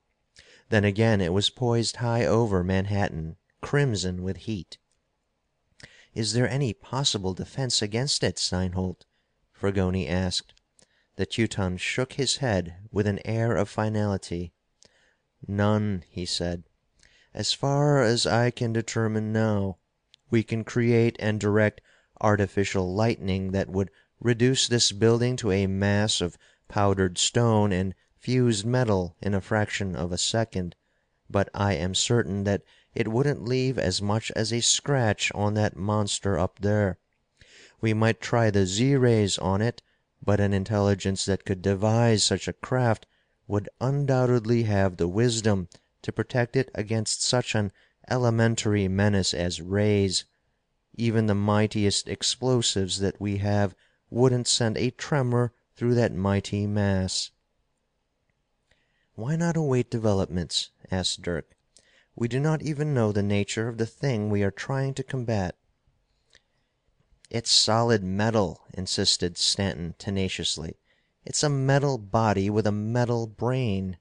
Then 0.69 0.85
again 0.85 1.21
it 1.21 1.33
was 1.33 1.51
poised 1.51 1.97
high 1.97 2.27
over 2.27 2.63
Manhattan, 2.63 3.37
crimson 3.61 4.23
with 4.23 4.39
heat. 4.39 4.79
"Is 6.15 6.33
there 6.33 6.49
any 6.49 6.73
possible 6.73 7.35
defense 7.35 7.81
against 7.83 8.23
it, 8.23 8.39
Steinholt?" 8.39 9.05
Fragoni 9.53 10.09
asked. 10.09 10.55
The 11.17 11.27
Teuton 11.27 11.77
shook 11.79 12.15
his 12.15 12.37
head 12.37 12.77
with 12.91 13.07
an 13.07 13.21
air 13.25 13.57
of 13.57 13.69
finality. 13.69 14.53
"None," 15.47 16.05
he 16.09 16.27
said. 16.27 16.65
"As 17.33 17.53
far 17.53 18.03
as 18.03 18.27
I 18.27 18.51
can 18.51 18.73
determine 18.73 19.33
now, 19.33 19.79
we 20.31 20.43
can 20.43 20.65
create 20.65 21.17
and 21.19 21.41
direct 21.41 21.81
artificial 22.21 22.93
lightning 22.95 23.53
that 23.53 23.69
would 23.69 23.91
reduce 24.21 24.69
this 24.69 24.93
building 24.93 25.37
to 25.37 25.51
a 25.51 25.67
mass 25.67 26.21
of 26.21 26.37
powdered 26.69 27.19
stone 27.19 27.73
and 27.73 27.95
fused 28.17 28.65
metal 28.65 29.17
in 29.21 29.35
a 29.35 29.41
fraction 29.41 29.95
of 29.95 30.13
a 30.13 30.19
second, 30.19 30.75
but 31.29 31.49
I 31.55 31.75
am 31.75 31.95
certain 31.95 32.45
that 32.45 32.63
it 32.95 33.09
wouldn't 33.09 33.45
leave 33.45 33.79
as 33.79 34.01
much 34.01 34.31
as 34.37 34.53
a 34.53 34.63
scratch 34.63 35.31
on 35.35 35.55
that 35.55 35.77
monster 35.77 36.39
up 36.39 36.61
there. 36.61 36.99
We 37.81 37.93
might 37.93 38.21
try 38.21 38.51
the 38.51 38.67
Z 38.67 38.97
rays 38.97 39.37
on 39.39 39.61
it, 39.61 39.83
but 40.23 40.41
an 40.41 40.55
intelligence 40.55 41.27
that 41.27 41.45
could 41.45 41.61
devise 41.61 42.25
such 42.25 42.49
a 42.49 42.55
craft 42.55 43.07
would 43.47 43.69
undoubtedly 43.81 44.63
have 44.63 44.97
the 44.97 45.09
wisdom 45.09 45.69
to 46.01 46.13
protect 46.13 46.57
it 46.57 46.71
against 46.75 47.23
such 47.23 47.55
an 47.55 47.73
elementary 48.09 48.89
menace 48.89 49.35
as 49.35 49.61
rays. 49.61 50.25
Even 50.95 51.27
the 51.27 51.35
mightiest 51.35 52.09
explosives 52.09 53.01
that 53.01 53.21
we 53.21 53.39
have 53.39 53.75
wouldn't 54.09 54.47
send 54.47 54.79
a 54.79 54.91
tremor 54.91 55.53
through 55.77 55.93
that 55.97 56.15
mighty 56.15 56.69
mass." 56.69 57.33
"Why 59.17 59.35
not 59.35 59.57
await 59.57 59.91
developments?" 59.91 60.71
asked 60.89 61.23
Dirk. 61.23 61.57
we 62.15 62.29
do 62.29 62.39
not 62.39 62.63
even 62.63 62.95
know 62.95 63.11
the 63.11 63.25
nature 63.25 63.67
of 63.67 63.79
the 63.79 63.85
thing 63.87 64.31
we 64.31 64.45
are 64.45 64.53
trying 64.53 64.95
to 64.95 65.03
combat." 65.03 65.57
"It's 67.29 67.51
solid 67.51 68.05
metal," 68.05 68.63
insisted 68.73 69.37
Stanton 69.37 69.97
tenaciously. 69.99 70.77
"It's 71.25 71.43
a 71.43 71.49
metal 71.49 71.99
body 71.99 72.49
with 72.49 72.69
a 72.69 72.71
metal 72.71 73.27
brain." 73.27 73.99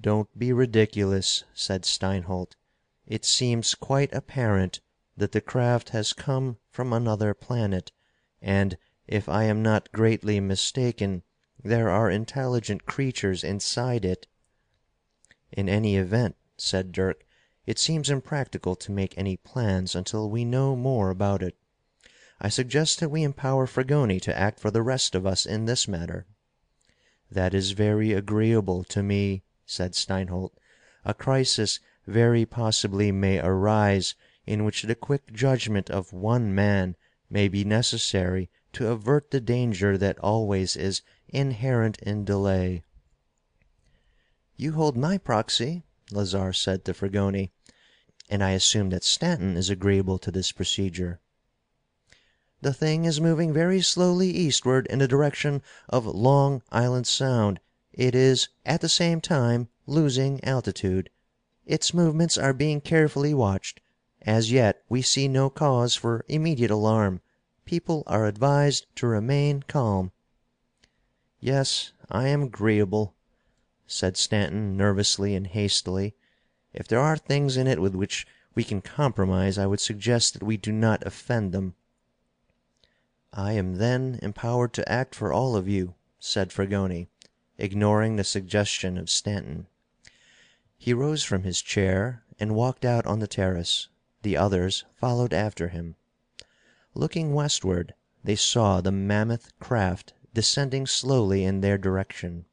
"Don't 0.00 0.38
be 0.38 0.52
ridiculous," 0.52 1.42
said 1.52 1.84
Steinholt. 1.84 2.54
"It 3.08 3.24
seems 3.24 3.74
quite 3.74 4.14
apparent 4.14 4.78
that 5.16 5.32
the 5.32 5.40
craft 5.40 5.88
has 5.88 6.12
come 6.12 6.58
from 6.70 6.92
another 6.92 7.34
planet, 7.34 7.90
and, 8.40 8.78
if 9.14 9.28
I 9.28 9.44
am 9.44 9.60
not 9.62 9.92
greatly 9.92 10.40
mistaken, 10.40 11.22
there 11.62 11.90
are 11.90 12.08
intelligent 12.10 12.86
creatures 12.86 13.44
inside 13.44 14.06
it." 14.06 14.26
"In 15.50 15.68
any 15.68 15.96
event," 15.96 16.34
said 16.56 16.92
Dirk, 16.92 17.26
"it 17.66 17.78
seems 17.78 18.08
impractical 18.08 18.74
to 18.76 18.90
make 18.90 19.12
any 19.18 19.36
plans 19.36 19.94
until 19.94 20.30
we 20.30 20.46
know 20.46 20.74
more 20.74 21.10
about 21.10 21.42
it. 21.42 21.58
I 22.40 22.48
suggest 22.48 23.00
that 23.00 23.10
we 23.10 23.22
empower 23.22 23.66
Fragoni 23.66 24.18
to 24.22 24.34
act 24.34 24.58
for 24.58 24.70
the 24.70 24.80
rest 24.80 25.14
of 25.14 25.26
us 25.26 25.44
in 25.44 25.66
this 25.66 25.86
matter." 25.86 26.24
"That 27.30 27.52
is 27.52 27.72
very 27.72 28.14
agreeable 28.14 28.82
to 28.84 29.02
me," 29.02 29.42
said 29.66 29.94
Steinholt. 29.94 30.56
"A 31.04 31.12
crisis 31.12 31.80
very 32.06 32.46
possibly 32.46 33.12
may 33.12 33.40
arise 33.40 34.14
in 34.46 34.64
which 34.64 34.84
the 34.84 34.94
quick 34.94 35.34
judgment 35.34 35.90
of 35.90 36.14
one 36.14 36.54
man 36.54 36.96
may 37.28 37.46
be 37.48 37.62
necessary 37.62 38.48
to 38.72 38.88
avert 38.88 39.30
the 39.30 39.40
danger 39.40 39.98
that 39.98 40.18
always 40.20 40.76
is 40.76 41.02
inherent 41.28 41.98
in 41.98 42.24
delay." 42.24 42.82
"You 44.56 44.72
hold 44.72 44.96
my 44.96 45.18
proxy," 45.18 45.82
Lazarre 46.10 46.54
said 46.54 46.84
to 46.86 46.94
Fragoni, 46.94 47.50
"and 48.30 48.42
I 48.42 48.52
assume 48.52 48.88
that 48.88 49.04
Stanton 49.04 49.58
is 49.58 49.68
agreeable 49.68 50.18
to 50.20 50.30
this 50.30 50.52
procedure." 50.52 51.20
"The 52.62 52.72
thing 52.72 53.04
is 53.04 53.20
moving 53.20 53.52
very 53.52 53.82
slowly 53.82 54.30
eastward 54.30 54.86
in 54.86 55.00
the 55.00 55.06
direction 55.06 55.60
of 55.90 56.06
Long 56.06 56.62
Island 56.70 57.06
Sound. 57.06 57.60
It 57.92 58.14
is, 58.14 58.48
at 58.64 58.80
the 58.80 58.88
same 58.88 59.20
time, 59.20 59.68
losing 59.86 60.42
altitude. 60.44 61.10
Its 61.66 61.92
movements 61.92 62.38
are 62.38 62.54
being 62.54 62.80
carefully 62.80 63.34
watched. 63.34 63.80
As 64.22 64.50
yet 64.50 64.82
we 64.88 65.02
see 65.02 65.28
no 65.28 65.50
cause 65.50 65.94
for 65.94 66.24
immediate 66.26 66.70
alarm. 66.70 67.20
People 67.72 68.02
are 68.06 68.26
advised 68.26 68.84
to 68.96 69.06
remain 69.06 69.62
calm." 69.62 70.12
"Yes, 71.40 71.92
I 72.10 72.28
am 72.28 72.42
agreeable," 72.42 73.14
said 73.86 74.18
Stanton 74.18 74.76
nervously 74.76 75.34
and 75.34 75.46
hastily. 75.46 76.14
"If 76.74 76.86
there 76.86 77.00
are 77.00 77.16
things 77.16 77.56
in 77.56 77.66
it 77.66 77.80
with 77.80 77.94
which 77.94 78.26
we 78.54 78.62
can 78.62 78.82
compromise 78.82 79.56
I 79.56 79.64
would 79.64 79.80
suggest 79.80 80.34
that 80.34 80.42
we 80.42 80.58
do 80.58 80.70
not 80.70 81.02
offend 81.06 81.52
them." 81.52 81.74
"I 83.32 83.52
am 83.54 83.76
then 83.76 84.18
empowered 84.20 84.74
to 84.74 84.86
act 84.86 85.14
for 85.14 85.32
all 85.32 85.56
of 85.56 85.66
you," 85.66 85.94
said 86.20 86.52
Fragoni, 86.52 87.08
ignoring 87.56 88.16
the 88.16 88.22
suggestion 88.24 88.98
of 88.98 89.08
Stanton. 89.08 89.66
He 90.76 90.92
rose 90.92 91.22
from 91.24 91.44
his 91.44 91.62
chair 91.62 92.22
and 92.38 92.54
walked 92.54 92.84
out 92.84 93.06
on 93.06 93.20
the 93.20 93.26
terrace. 93.26 93.88
The 94.20 94.36
others 94.36 94.84
followed 94.94 95.32
after 95.32 95.68
him. 95.68 95.96
Looking 96.94 97.32
westward, 97.32 97.94
they 98.22 98.36
saw 98.36 98.82
the 98.82 98.92
mammoth 98.92 99.58
craft 99.58 100.12
descending 100.34 100.86
slowly 100.86 101.42
in 101.42 101.62
their 101.62 101.78
direction. 101.78 102.44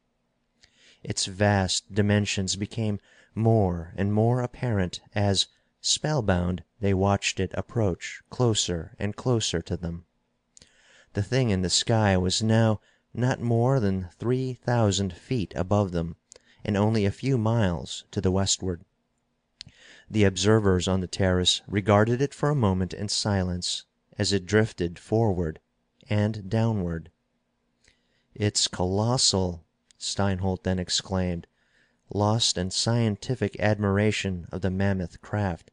Its 1.03 1.25
vast 1.25 1.93
dimensions 1.93 2.55
became 2.55 3.01
more 3.35 3.93
and 3.97 4.13
more 4.13 4.39
apparent 4.39 5.01
as, 5.13 5.47
spellbound, 5.81 6.63
they 6.79 6.93
watched 6.93 7.41
it 7.41 7.51
approach 7.53 8.21
closer 8.29 8.95
and 8.97 9.17
closer 9.17 9.61
to 9.61 9.75
them. 9.75 10.05
The 11.15 11.23
thing 11.23 11.49
in 11.49 11.61
the 11.61 11.69
sky 11.69 12.15
was 12.15 12.41
now 12.41 12.79
not 13.13 13.41
more 13.41 13.81
than 13.81 14.07
three 14.19 14.53
thousand 14.53 15.11
feet 15.11 15.51
above 15.57 15.91
them 15.91 16.15
and 16.63 16.77
only 16.77 17.03
a 17.05 17.11
few 17.11 17.37
miles 17.37 18.05
to 18.11 18.21
the 18.21 18.31
westward. 18.31 18.85
The 20.09 20.23
observers 20.23 20.87
on 20.87 21.01
the 21.01 21.07
terrace 21.07 21.61
regarded 21.67 22.21
it 22.21 22.33
for 22.33 22.49
a 22.49 22.55
moment 22.55 22.93
in 22.93 23.09
silence 23.09 23.83
as 24.19 24.33
it 24.33 24.45
drifted 24.45 24.99
forward 24.99 25.61
and 26.09 26.49
downward. 26.49 27.09
"It's 28.35 28.67
colossal!" 28.67 29.63
Steinholt 29.97 30.63
then 30.63 30.77
exclaimed, 30.77 31.47
lost 32.13 32.57
in 32.57 32.69
scientific 32.69 33.57
admiration 33.61 34.45
of 34.51 34.59
the 34.59 34.69
mammoth 34.69 35.21
craft. 35.21 35.71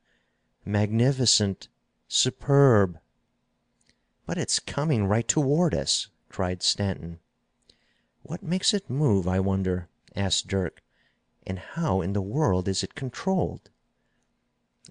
"Magnificent! 0.64 1.66
Superb!" 2.06 3.00
"But 4.26 4.38
it's 4.38 4.60
coming 4.60 5.06
right 5.06 5.26
toward 5.26 5.74
us!" 5.74 6.06
cried 6.28 6.62
Stanton. 6.62 7.18
"What 8.22 8.44
makes 8.44 8.72
it 8.72 8.88
move, 8.88 9.26
I 9.26 9.40
wonder?" 9.40 9.88
asked 10.14 10.46
Dirk. 10.46 10.84
"And 11.44 11.58
how 11.58 12.00
in 12.00 12.12
the 12.12 12.22
world 12.22 12.68
is 12.68 12.84
it 12.84 12.94
controlled?" 12.94 13.70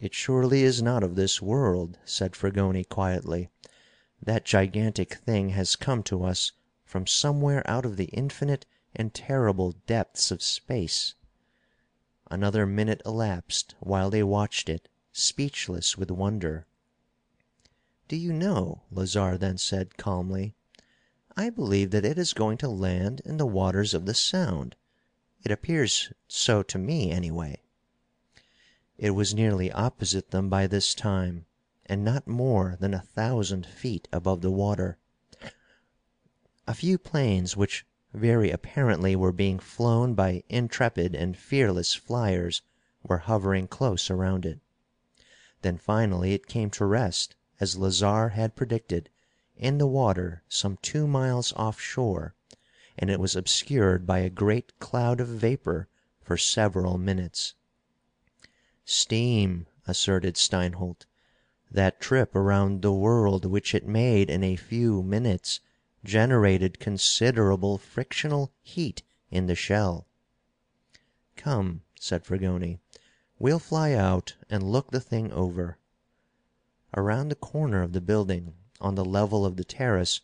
"It 0.02 0.14
surely 0.14 0.64
is 0.64 0.82
not 0.82 1.04
of 1.04 1.16
this 1.16 1.42
world," 1.42 1.98
said 2.04 2.36
Fragoni 2.36 2.84
quietly. 2.84 3.48
"That 4.22 4.44
gigantic 4.44 5.14
thing 5.14 5.52
has 5.52 5.78
come 5.78 6.04
to 6.04 6.26
us 6.26 6.52
from 6.84 7.08
somewhere 7.08 7.64
out 7.66 7.86
of 7.86 7.96
the 7.96 8.10
infinite 8.12 8.66
and 8.94 9.14
terrible 9.14 9.72
depths 9.88 10.32
of 10.32 10.44
space." 10.44 11.16
Another 12.30 12.66
minute 12.66 13.02
elapsed 13.06 13.76
while 13.80 14.10
they 14.10 14.22
watched 14.22 14.68
it, 14.68 14.90
speechless 15.14 15.98
with 15.98 16.12
wonder. 16.12 16.68
"Do 18.10 18.18
you 18.18 18.34
know," 18.34 18.82
Lazarre 18.92 19.38
then 19.38 19.58
said 19.58 19.96
calmly, 19.96 20.58
"I 21.38 21.50
believe 21.50 21.92
that 21.92 22.04
it 22.04 22.18
is 22.18 22.34
going 22.34 22.58
to 22.58 22.68
land 22.68 23.22
in 23.24 23.38
the 23.38 23.46
waters 23.48 23.94
of 23.94 24.06
the 24.06 24.14
Sound. 24.14 24.76
It 25.46 25.52
appears 25.52 26.12
so 26.28 26.64
to 26.64 26.78
me, 26.78 27.12
anyway." 27.12 27.62
It 28.98 29.10
was 29.12 29.34
nearly 29.34 29.70
opposite 29.74 30.32
them 30.32 30.48
by 30.48 30.68
this 30.68 30.96
time, 30.96 31.48
and 31.86 32.06
not 32.06 32.30
more 32.30 32.78
than 32.80 32.94
a 32.94 33.02
thousand 33.02 33.66
feet 33.66 34.08
above 34.14 34.40
the 34.40 34.50
water. 34.50 34.98
A 36.66 36.74
few 36.74 36.98
planes, 36.98 37.58
which 37.58 37.86
very 38.14 38.52
apparently 38.52 39.14
were 39.14 39.34
being 39.34 39.60
flown 39.60 40.14
by 40.14 40.46
intrepid 40.48 41.14
and 41.14 41.36
fearless 41.36 41.94
flyers, 41.94 42.62
were 43.04 43.18
hovering 43.18 43.68
close 43.68 44.10
around 44.10 44.46
it. 44.46 44.62
Then 45.62 45.78
finally 45.78 46.32
it 46.34 46.48
came 46.48 46.70
to 46.70 46.86
rest, 46.86 47.36
as 47.60 47.76
Lazarre 47.76 48.30
had 48.30 48.56
predicted, 48.56 49.10
in 49.58 49.78
the 49.78 49.88
water 49.88 50.42
some 50.48 50.78
two 50.82 51.06
miles 51.06 51.52
offshore, 51.58 52.34
and 52.98 53.10
it 53.10 53.20
was 53.20 53.36
obscured 53.36 54.08
by 54.08 54.20
a 54.20 54.30
great 54.30 54.80
cloud 54.80 55.20
of 55.20 55.28
vapor 55.28 55.90
for 56.22 56.38
several 56.38 56.98
minutes. 56.98 57.56
"Steam," 58.88 59.66
asserted 59.88 60.38
Steinholt. 60.38 61.08
"That 61.72 62.00
trip 62.00 62.36
around 62.36 62.84
the 62.84 62.94
world 62.94 63.44
which 63.44 63.74
it 63.74 63.88
made 63.88 64.30
in 64.30 64.44
a 64.44 64.56
few 64.56 65.02
minutes 65.02 65.60
generated 66.04 66.80
considerable 66.80 67.80
frictional 67.80 68.54
heat 68.62 69.02
in 69.32 69.48
the 69.48 69.56
shell." 69.56 70.06
"Come," 71.36 71.82
said 72.00 72.26
Fragoni, 72.26 72.78
"we'll 73.40 73.58
fly 73.58 73.94
out 73.94 74.36
and 74.52 74.62
look 74.72 74.92
the 74.92 75.00
thing 75.02 75.32
over." 75.34 75.80
Around 76.96 77.30
the 77.30 77.36
corner 77.36 77.82
of 77.82 77.94
the 77.94 78.02
building, 78.02 78.54
on 78.80 78.94
the 78.94 79.04
level 79.04 79.48
of 79.48 79.58
the 79.58 79.64
terrace, 79.66 80.22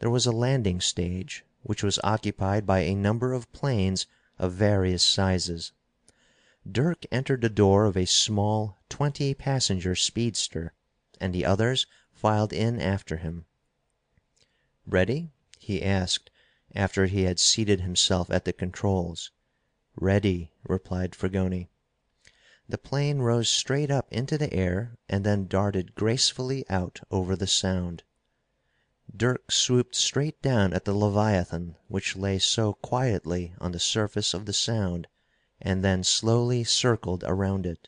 there 0.00 0.10
was 0.10 0.26
a 0.26 0.32
landing 0.32 0.80
stage, 0.80 1.44
which 1.62 1.84
was 1.84 2.00
occupied 2.02 2.66
by 2.66 2.80
a 2.80 2.92
number 2.96 3.32
of 3.32 3.52
planes 3.52 4.08
of 4.36 4.52
various 4.52 5.04
sizes. 5.04 5.70
Dirk 6.72 7.04
entered 7.10 7.40
the 7.40 7.48
door 7.48 7.84
of 7.86 7.96
a 7.96 8.04
small 8.06 8.78
twenty 8.88 9.34
passenger 9.34 9.96
speedster, 9.96 10.72
and 11.20 11.34
the 11.34 11.44
others 11.44 11.88
filed 12.12 12.52
in 12.52 12.80
after 12.80 13.16
him. 13.16 13.44
"Ready?" 14.86 15.32
he 15.58 15.82
asked, 15.82 16.30
after 16.72 17.06
he 17.06 17.22
had 17.24 17.40
seated 17.40 17.80
himself 17.80 18.30
at 18.30 18.44
the 18.44 18.52
controls. 18.52 19.32
"Ready," 19.96 20.52
replied 20.62 21.16
Fragoni. 21.16 21.70
The 22.68 22.78
plane 22.78 23.18
rose 23.18 23.48
straight 23.48 23.90
up 23.90 24.06
into 24.12 24.38
the 24.38 24.54
air 24.54 24.96
and 25.08 25.26
then 25.26 25.48
darted 25.48 25.96
gracefully 25.96 26.64
out 26.68 27.00
over 27.10 27.34
the 27.34 27.48
Sound. 27.48 28.04
Dirk 29.12 29.50
swooped 29.50 29.96
straight 29.96 30.40
down 30.40 30.72
at 30.72 30.84
the 30.84 30.94
leviathan 30.94 31.74
which 31.88 32.14
lay 32.14 32.38
so 32.38 32.74
quietly 32.74 33.54
on 33.58 33.72
the 33.72 33.80
surface 33.80 34.34
of 34.34 34.46
the 34.46 34.52
Sound, 34.52 35.08
and 35.62 35.84
then 35.84 36.02
slowly 36.02 36.64
circled 36.64 37.22
around 37.26 37.66
it. 37.66 37.86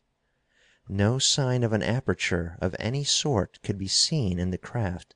No 0.91 1.19
sign 1.19 1.63
of 1.63 1.73
an 1.73 1.83
aperture 1.83 2.59
of 2.61 2.77
any 2.79 3.03
sort 3.03 3.59
could 3.63 3.79
be 3.79 3.89
seen 3.89 4.39
in 4.39 4.51
the 4.51 4.59
craft. 4.59 5.15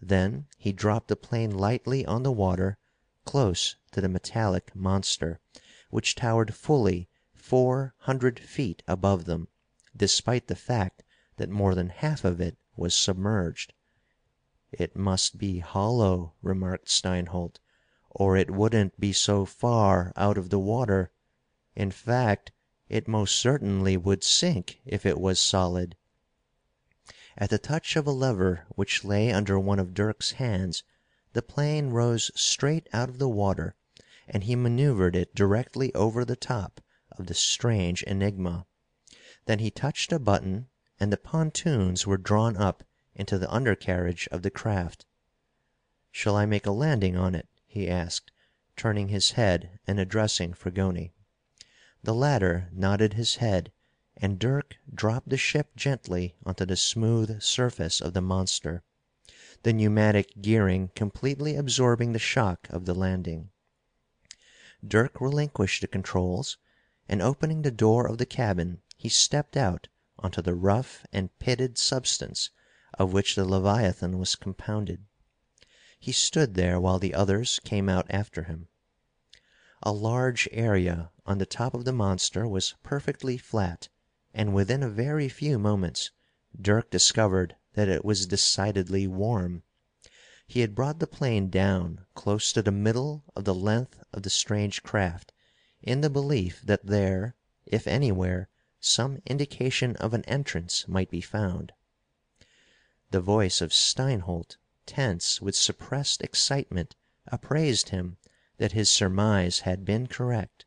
Then 0.00 0.46
he 0.56 0.72
dropped 0.72 1.08
the 1.08 1.16
plane 1.16 1.50
lightly 1.50 2.06
on 2.06 2.22
the 2.22 2.32
water, 2.32 2.78
close 3.26 3.76
to 3.90 4.00
the 4.00 4.08
metallic 4.08 4.74
monster, 4.74 5.38
which 5.90 6.14
towered 6.14 6.54
fully 6.54 7.10
four 7.34 7.92
hundred 7.98 8.40
feet 8.40 8.82
above 8.88 9.26
them, 9.26 9.48
despite 9.94 10.46
the 10.46 10.56
fact 10.56 11.02
that 11.36 11.50
more 11.50 11.74
than 11.74 11.90
half 11.90 12.24
of 12.24 12.40
it 12.40 12.56
was 12.74 12.94
submerged. 12.96 13.74
"It 14.70 14.96
must 14.96 15.36
be 15.36 15.58
hollow," 15.58 16.32
remarked 16.40 16.88
Steinholt, 16.88 17.58
"or 18.08 18.34
it 18.34 18.50
wouldn't 18.50 18.98
be 18.98 19.12
so 19.12 19.44
far 19.44 20.10
out 20.16 20.38
of 20.38 20.48
the 20.48 20.58
water. 20.58 21.10
In 21.74 21.90
fact, 21.90 22.52
it 22.90 23.08
most 23.08 23.34
certainly 23.34 23.96
would 23.96 24.22
sink 24.22 24.82
if 24.84 25.06
it 25.06 25.18
was 25.18 25.40
solid." 25.40 25.96
At 27.38 27.48
the 27.48 27.58
touch 27.58 27.96
of 27.96 28.06
a 28.06 28.10
lever 28.10 28.66
which 28.74 29.04
lay 29.06 29.32
under 29.32 29.58
one 29.58 29.78
of 29.78 29.94
Dirk's 29.94 30.32
hands, 30.32 30.84
the 31.32 31.40
plane 31.40 31.88
rose 31.88 32.30
straight 32.34 32.90
out 32.92 33.08
of 33.08 33.18
the 33.18 33.26
water 33.30 33.74
and 34.28 34.44
he 34.44 34.54
maneuvered 34.54 35.16
it 35.16 35.34
directly 35.34 35.94
over 35.94 36.26
the 36.26 36.36
top 36.36 36.82
of 37.12 37.26
the 37.26 37.32
strange 37.32 38.02
enigma. 38.02 38.66
Then 39.46 39.60
he 39.60 39.70
touched 39.70 40.12
a 40.12 40.18
button 40.18 40.68
and 41.00 41.10
the 41.10 41.16
pontoons 41.16 42.06
were 42.06 42.18
drawn 42.18 42.54
up 42.58 42.84
into 43.14 43.38
the 43.38 43.50
undercarriage 43.50 44.28
of 44.30 44.42
the 44.42 44.50
craft. 44.50 45.06
"Shall 46.10 46.36
I 46.36 46.44
make 46.44 46.66
a 46.66 46.70
landing 46.70 47.16
on 47.16 47.34
it?" 47.34 47.48
he 47.64 47.88
asked, 47.88 48.30
turning 48.76 49.08
his 49.08 49.30
head 49.30 49.78
and 49.86 49.98
addressing 49.98 50.52
Fragoni. 50.52 51.14
The 52.04 52.14
latter 52.14 52.68
nodded 52.72 53.12
his 53.12 53.36
head, 53.36 53.70
and 54.16 54.36
Dirk 54.36 54.74
dropped 54.92 55.28
the 55.28 55.36
ship 55.36 55.76
gently 55.76 56.34
onto 56.44 56.64
the 56.64 56.76
smooth 56.76 57.40
surface 57.40 58.00
of 58.00 58.12
the 58.12 58.20
monster, 58.20 58.82
the 59.62 59.72
pneumatic 59.72 60.32
gearing 60.42 60.88
completely 60.96 61.54
absorbing 61.54 62.12
the 62.12 62.18
shock 62.18 62.66
of 62.70 62.86
the 62.86 62.92
landing. 62.94 63.50
Dirk 64.84 65.20
relinquished 65.20 65.80
the 65.80 65.86
controls, 65.86 66.58
and 67.08 67.22
opening 67.22 67.62
the 67.62 67.70
door 67.70 68.08
of 68.08 68.18
the 68.18 68.26
cabin 68.26 68.82
he 68.96 69.08
stepped 69.08 69.56
out 69.56 69.86
onto 70.18 70.42
the 70.42 70.56
rough 70.56 71.06
and 71.12 71.38
pitted 71.38 71.78
substance 71.78 72.50
of 72.98 73.12
which 73.12 73.36
the 73.36 73.44
leviathan 73.44 74.18
was 74.18 74.34
compounded. 74.34 75.04
He 76.00 76.10
stood 76.10 76.54
there 76.54 76.80
while 76.80 76.98
the 76.98 77.14
others 77.14 77.60
came 77.62 77.88
out 77.88 78.06
after 78.10 78.42
him. 78.42 78.66
A 79.84 79.90
large 79.90 80.48
area 80.52 81.10
on 81.26 81.38
the 81.38 81.44
top 81.44 81.74
of 81.74 81.84
the 81.84 81.92
monster 81.92 82.46
was 82.46 82.76
perfectly 82.84 83.36
flat, 83.36 83.88
and 84.32 84.54
within 84.54 84.80
a 84.80 84.88
very 84.88 85.28
few 85.28 85.58
moments 85.58 86.12
Dirk 86.56 86.88
discovered 86.88 87.56
that 87.72 87.88
it 87.88 88.04
was 88.04 88.28
decidedly 88.28 89.08
warm. 89.08 89.64
He 90.46 90.60
had 90.60 90.76
brought 90.76 91.00
the 91.00 91.08
plane 91.08 91.50
down 91.50 92.06
close 92.14 92.52
to 92.52 92.62
the 92.62 92.70
middle 92.70 93.24
of 93.34 93.44
the 93.44 93.54
length 93.54 94.00
of 94.12 94.22
the 94.22 94.30
strange 94.30 94.84
craft, 94.84 95.32
in 95.82 96.00
the 96.00 96.08
belief 96.10 96.60
that 96.62 96.86
there, 96.86 97.34
if 97.66 97.88
anywhere, 97.88 98.48
some 98.78 99.20
indication 99.26 99.96
of 99.96 100.14
an 100.14 100.24
entrance 100.26 100.86
might 100.86 101.10
be 101.10 101.20
found. 101.20 101.72
The 103.10 103.20
voice 103.20 103.60
of 103.60 103.72
Steinholt, 103.72 104.58
tense 104.86 105.42
with 105.42 105.56
suppressed 105.56 106.22
excitement, 106.22 106.94
appraised 107.26 107.88
him 107.88 108.16
that 108.58 108.72
his 108.72 108.90
surmise 108.90 109.60
had 109.60 109.82
been 109.82 110.06
correct. 110.06 110.66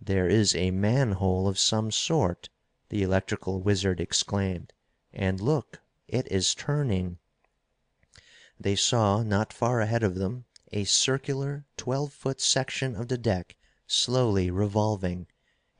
"There 0.00 0.28
is 0.28 0.54
a 0.54 0.70
manhole 0.70 1.48
of 1.48 1.58
some 1.58 1.90
sort," 1.90 2.50
the 2.88 3.02
electrical 3.02 3.60
wizard 3.60 3.98
exclaimed. 3.98 4.72
"And 5.12 5.40
look, 5.40 5.80
it 6.06 6.30
is 6.30 6.54
turning!" 6.54 7.18
They 8.60 8.76
saw, 8.76 9.24
not 9.24 9.52
far 9.52 9.80
ahead 9.80 10.04
of 10.04 10.14
them, 10.14 10.44
a 10.70 10.84
circular, 10.84 11.66
twelve 11.76 12.12
foot 12.12 12.40
section 12.40 12.94
of 12.94 13.08
the 13.08 13.18
deck 13.18 13.56
slowly 13.88 14.48
revolving, 14.48 15.26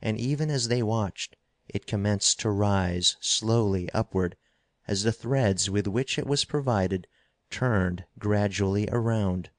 and 0.01 0.19
even 0.19 0.49
as 0.49 0.67
they 0.67 0.83
watched, 0.83 1.37
it 1.69 1.87
commenced 1.87 2.41
to 2.41 2.49
rise 2.49 3.15
slowly 3.21 3.89
upward 3.93 4.35
as 4.85 5.03
the 5.03 5.13
threads 5.13 5.69
with 5.69 5.87
which 5.87 6.19
it 6.19 6.27
was 6.27 6.43
provided 6.43 7.07
turned 7.49 8.03
gradually 8.17 8.89
around. 8.91 9.49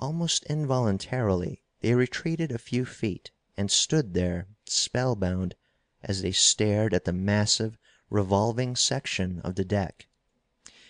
Almost 0.00 0.44
involuntarily 0.44 1.60
they 1.80 1.92
retreated 1.92 2.52
a 2.52 2.58
few 2.58 2.84
feet 2.84 3.32
and 3.56 3.68
stood 3.68 4.14
there, 4.14 4.46
spellbound, 4.64 5.56
as 6.04 6.22
they 6.22 6.30
stared 6.30 6.94
at 6.94 7.04
the 7.04 7.12
massive, 7.12 7.76
revolving 8.08 8.76
section 8.76 9.40
of 9.40 9.56
the 9.56 9.64
deck. 9.64 10.06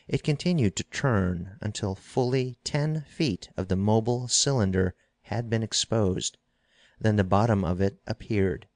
It 0.08 0.22
continued 0.22 0.76
to 0.76 0.82
turn 0.82 1.56
until 1.62 1.94
fully 1.94 2.58
ten 2.64 3.06
feet 3.08 3.48
of 3.56 3.68
the 3.68 3.76
mobile 3.76 4.28
cylinder 4.28 4.94
had 5.22 5.48
been 5.48 5.62
exposed. 5.62 6.36
Then 7.00 7.16
the 7.16 7.24
bottom 7.24 7.64
of 7.64 7.80
it 7.80 8.02
appeared. 8.06 8.66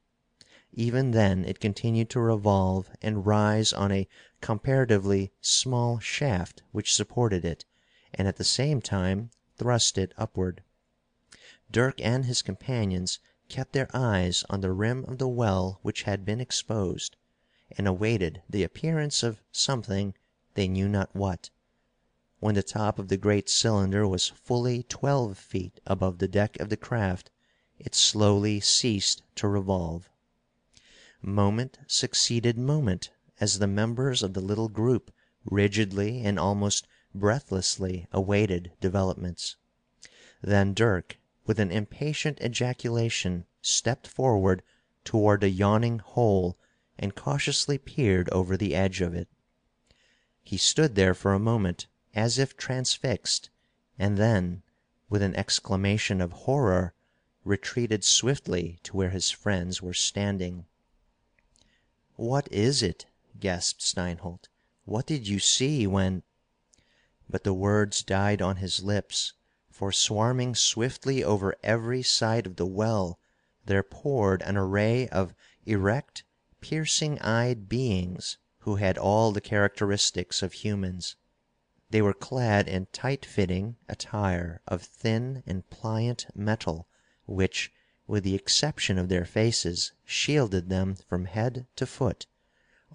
Even 0.72 1.10
then 1.10 1.44
it 1.44 1.60
continued 1.60 2.08
to 2.08 2.20
revolve 2.20 2.88
and 3.02 3.26
rise 3.26 3.74
on 3.74 3.92
a 3.92 4.08
comparatively 4.40 5.30
small 5.42 5.98
shaft 5.98 6.62
which 6.70 6.94
supported 6.94 7.44
it, 7.44 7.66
and 8.14 8.26
at 8.26 8.36
the 8.36 8.44
same 8.44 8.80
time 8.80 9.30
thrust 9.62 9.96
it 9.96 10.12
upward. 10.18 10.60
Dirk 11.70 12.00
and 12.00 12.24
his 12.24 12.42
companions 12.42 13.20
kept 13.48 13.72
their 13.72 13.86
eyes 13.94 14.44
on 14.50 14.60
the 14.60 14.72
rim 14.72 15.04
of 15.04 15.18
the 15.18 15.28
well 15.28 15.78
which 15.82 16.02
had 16.02 16.24
been 16.24 16.40
exposed, 16.40 17.14
and 17.70 17.86
awaited 17.86 18.42
the 18.50 18.64
appearance 18.64 19.22
of 19.22 19.40
something, 19.52 20.14
they 20.54 20.66
knew 20.66 20.88
not 20.88 21.14
what. 21.14 21.50
When 22.40 22.56
the 22.56 22.64
top 22.64 22.98
of 22.98 23.06
the 23.06 23.16
great 23.16 23.48
cylinder 23.48 24.04
was 24.08 24.26
fully 24.26 24.82
twelve 24.82 25.38
feet 25.38 25.78
above 25.86 26.18
the 26.18 26.26
deck 26.26 26.58
of 26.58 26.68
the 26.68 26.76
craft, 26.76 27.30
it 27.78 27.94
slowly 27.94 28.58
ceased 28.58 29.22
to 29.36 29.46
revolve. 29.46 30.10
Moment 31.22 31.78
succeeded 31.86 32.58
moment 32.58 33.12
as 33.38 33.60
the 33.60 33.68
members 33.68 34.24
of 34.24 34.34
the 34.34 34.40
little 34.40 34.68
group 34.68 35.12
rigidly 35.44 36.24
and 36.24 36.36
almost 36.36 36.88
breathlessly 37.14 38.06
awaited 38.12 38.72
developments. 38.80 39.56
Then 40.42 40.74
Dirk, 40.74 41.18
with 41.46 41.58
an 41.58 41.70
impatient 41.70 42.40
ejaculation, 42.40 43.44
stepped 43.60 44.06
forward 44.06 44.62
toward 45.04 45.40
the 45.40 45.50
yawning 45.50 45.98
hole 45.98 46.56
and 46.98 47.14
cautiously 47.14 47.78
peered 47.78 48.28
over 48.30 48.56
the 48.56 48.74
edge 48.74 49.00
of 49.00 49.14
it. 49.14 49.28
He 50.42 50.56
stood 50.56 50.94
there 50.94 51.14
for 51.14 51.32
a 51.32 51.38
moment 51.38 51.86
as 52.14 52.38
if 52.38 52.56
transfixed, 52.56 53.50
and 53.98 54.16
then, 54.18 54.62
with 55.08 55.22
an 55.22 55.34
exclamation 55.36 56.20
of 56.20 56.32
horror, 56.32 56.94
retreated 57.44 58.04
swiftly 58.04 58.78
to 58.84 58.96
where 58.96 59.10
his 59.10 59.30
friends 59.30 59.82
were 59.82 59.94
standing. 59.94 60.66
"What 62.16 62.50
is 62.52 62.82
it?" 62.82 63.06
gasped 63.38 63.82
Steinholt. 63.82 64.48
"What 64.84 65.06
did 65.06 65.26
you 65.26 65.38
see 65.38 65.86
when 65.86 66.22
But 67.32 67.44
the 67.44 67.54
words 67.54 68.02
died 68.02 68.42
on 68.42 68.56
his 68.56 68.82
lips, 68.82 69.32
for 69.70 69.90
swarming 69.90 70.54
swiftly 70.54 71.24
over 71.24 71.56
every 71.62 72.02
side 72.02 72.46
of 72.46 72.56
the 72.56 72.66
well 72.66 73.18
there 73.64 73.82
poured 73.82 74.42
an 74.42 74.58
array 74.58 75.08
of 75.08 75.32
erect, 75.64 76.24
piercing 76.60 77.18
eyed 77.20 77.70
beings 77.70 78.36
who 78.58 78.76
had 78.76 78.98
all 78.98 79.32
the 79.32 79.40
characteristics 79.40 80.42
of 80.42 80.52
humans. 80.52 81.16
They 81.88 82.02
were 82.02 82.12
clad 82.12 82.68
in 82.68 82.84
tight 82.92 83.24
fitting 83.24 83.78
attire 83.88 84.60
of 84.68 84.82
thin 84.82 85.42
and 85.46 85.66
pliant 85.70 86.26
metal, 86.34 86.86
which, 87.24 87.72
with 88.06 88.24
the 88.24 88.34
exception 88.34 88.98
of 88.98 89.08
their 89.08 89.24
faces, 89.24 89.92
shielded 90.04 90.68
them 90.68 90.96
from 91.08 91.24
head 91.24 91.66
to 91.76 91.86
foot. 91.86 92.26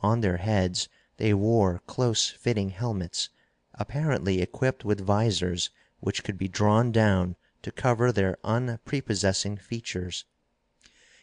On 0.03 0.21
their 0.21 0.37
heads 0.37 0.89
they 1.17 1.33
wore 1.33 1.81
close 1.87 2.29
fitting 2.29 2.69
helmets, 2.69 3.29
apparently 3.77 4.41
equipped 4.41 4.83
with 4.83 4.99
visors 4.99 5.69
which 5.99 6.23
could 6.23 6.37
be 6.37 6.47
drawn 6.47 6.91
down 6.91 7.35
to 7.61 7.71
cover 7.71 8.11
their 8.11 8.37
unprepossessing 8.43 9.57
features. 9.57 10.25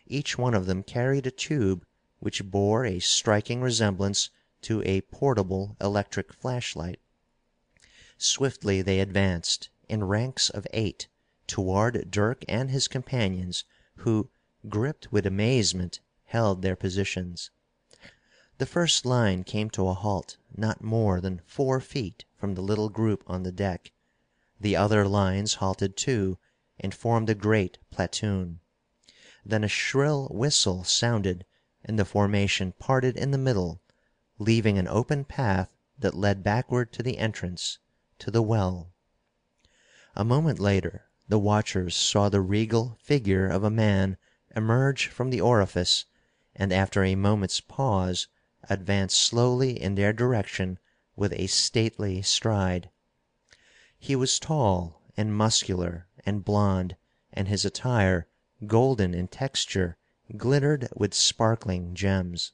Each 0.07 0.37
one 0.37 0.55
of 0.55 0.67
them 0.67 0.83
carried 0.83 1.27
a 1.27 1.31
tube 1.31 1.87
which 2.21 2.45
bore 2.45 2.85
a 2.85 3.01
striking 3.01 3.61
resemblance 3.61 4.31
to 4.63 4.83
a 4.83 5.01
portable 5.03 5.77
electric 5.81 6.33
flashlight. 6.33 7.01
Swiftly 8.17 8.83
they 8.83 9.01
advanced, 9.01 9.71
in 9.89 10.05
ranks 10.05 10.49
of 10.51 10.67
eight, 10.73 11.09
toward 11.47 12.11
Dirk 12.11 12.45
and 12.49 12.71
his 12.71 12.89
companions, 12.89 13.65
who, 13.97 14.31
gripped 14.69 15.13
with 15.13 15.27
amazement, 15.27 16.01
held 16.25 16.63
their 16.63 16.77
positions. 16.77 17.51
The 18.59 18.67
first 18.67 19.05
line 19.05 19.43
came 19.43 19.69
to 19.71 19.89
a 19.89 19.95
halt 19.95 20.37
not 20.57 20.81
more 20.83 21.21
than 21.21 21.43
four 21.45 21.81
feet 21.81 22.25
from 22.37 22.55
the 22.55 22.63
little 22.63 22.89
group 22.89 23.25
on 23.27 23.43
the 23.43 23.51
deck. 23.51 23.91
The 24.61 24.77
other 24.77 25.09
lines 25.09 25.55
halted 25.55 25.97
too, 25.97 26.39
and 26.79 26.95
formed 26.95 27.29
a 27.29 27.35
great 27.35 27.79
platoon. 27.91 28.61
Then 29.45 29.65
a 29.65 29.69
shrill 29.69 30.29
whistle 30.29 30.85
sounded, 30.85 31.45
and 31.85 31.99
the 31.99 32.05
formation 32.05 32.71
parted 32.79 33.17
in 33.17 33.33
the 33.33 33.39
middle, 33.39 33.83
leaving 34.39 34.79
an 34.79 34.87
open 34.87 35.25
path 35.25 35.75
that 35.99 36.15
led 36.15 36.45
backward 36.45 36.93
to 36.93 37.03
the 37.03 37.19
entrance 37.19 37.81
to 38.21 38.31
the 38.31 38.41
well. 38.43 38.93
A 40.15 40.25
moment 40.25 40.61
later 40.61 41.07
the 41.29 41.41
watchers 41.41 41.97
saw 41.97 42.29
the 42.29 42.41
regal 42.41 42.97
figure 43.01 43.49
of 43.49 43.65
a 43.65 43.69
man 43.71 44.17
emerge 44.55 45.09
from 45.09 45.31
the 45.31 45.41
orifice, 45.41 46.07
and 46.55 46.73
after 46.73 47.03
a 47.03 47.17
moment's 47.17 47.61
pause 47.61 48.29
advance 48.69 49.15
slowly 49.15 49.81
in 49.81 49.95
their 49.95 50.13
direction 50.13 50.79
with 51.17 51.33
a 51.33 51.47
stately 51.47 52.23
stride. 52.23 52.91
He 53.99 54.17
was 54.17 54.39
tall 54.39 55.03
and 55.17 55.35
muscular 55.35 56.09
and 56.27 56.45
blond, 56.45 56.97
and 57.33 57.49
his 57.49 57.65
attire, 57.65 58.27
golden 58.67 59.15
in 59.15 59.29
texture, 59.29 59.97
glittered 60.37 60.89
with 60.95 61.15
sparkling 61.15 61.95
gems. 61.95 62.53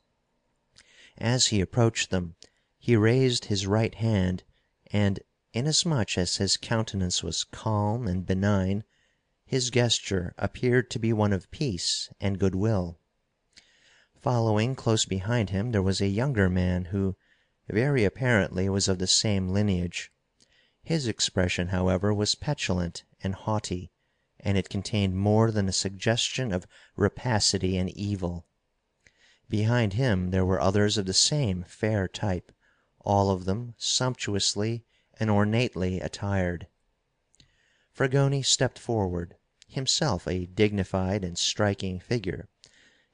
As 1.19 1.49
he 1.49 1.61
approached 1.61 2.11
them 2.11 2.37
he 2.79 2.97
raised 2.97 3.47
his 3.47 3.67
right 3.67 3.95
hand, 3.97 4.45
and, 4.93 5.21
inasmuch 5.53 6.17
as 6.17 6.37
his 6.37 6.57
countenance 6.57 7.23
was 7.23 7.45
calm 7.45 8.07
and 8.07 8.25
benign, 8.25 8.85
his 9.45 9.71
gesture 9.71 10.33
appeared 10.39 10.91
to 10.91 10.99
be 11.01 11.13
one 11.13 11.33
of 11.33 11.51
peace 11.51 12.09
and 12.21 12.39
good 12.39 12.55
will. 12.55 13.00
Following 14.21 14.77
close 14.77 15.07
behind 15.07 15.49
him 15.49 15.73
there 15.73 15.81
was 15.81 16.03
a 16.03 16.07
younger 16.07 16.51
man 16.51 16.87
who, 16.87 17.17
very 17.71 18.05
apparently, 18.05 18.69
was 18.69 18.87
of 18.87 18.99
the 18.99 19.07
same 19.07 19.49
lineage. 19.49 20.13
His 20.83 21.07
expression, 21.07 21.69
however, 21.69 22.13
was 22.13 22.35
petulant 22.35 23.05
and 23.23 23.35
haughty, 23.35 23.91
and 24.39 24.59
it 24.59 24.69
contained 24.69 25.17
more 25.17 25.51
than 25.51 25.71
a 25.71 25.73
suggestion 25.73 26.53
of 26.53 26.67
rapacity 26.97 27.79
and 27.79 27.89
evil. 27.89 28.45
Behind 29.49 29.95
him 29.95 30.33
there 30.33 30.45
were 30.45 30.61
others 30.61 30.99
of 30.99 31.07
the 31.07 31.15
same 31.15 31.65
fair 31.67 32.07
type, 32.07 32.53
all 32.99 33.31
of 33.31 33.47
them 33.47 33.75
sumptuously 33.79 34.85
and 35.19 35.31
ornately 35.31 35.99
attired. 35.99 36.67
Fragoni 37.91 38.43
stepped 38.43 38.79
forward, 38.79 39.37
himself 39.67 40.29
a 40.29 40.45
dignified 40.45 41.25
and 41.25 41.39
striking 41.39 41.99
figure, 41.99 42.50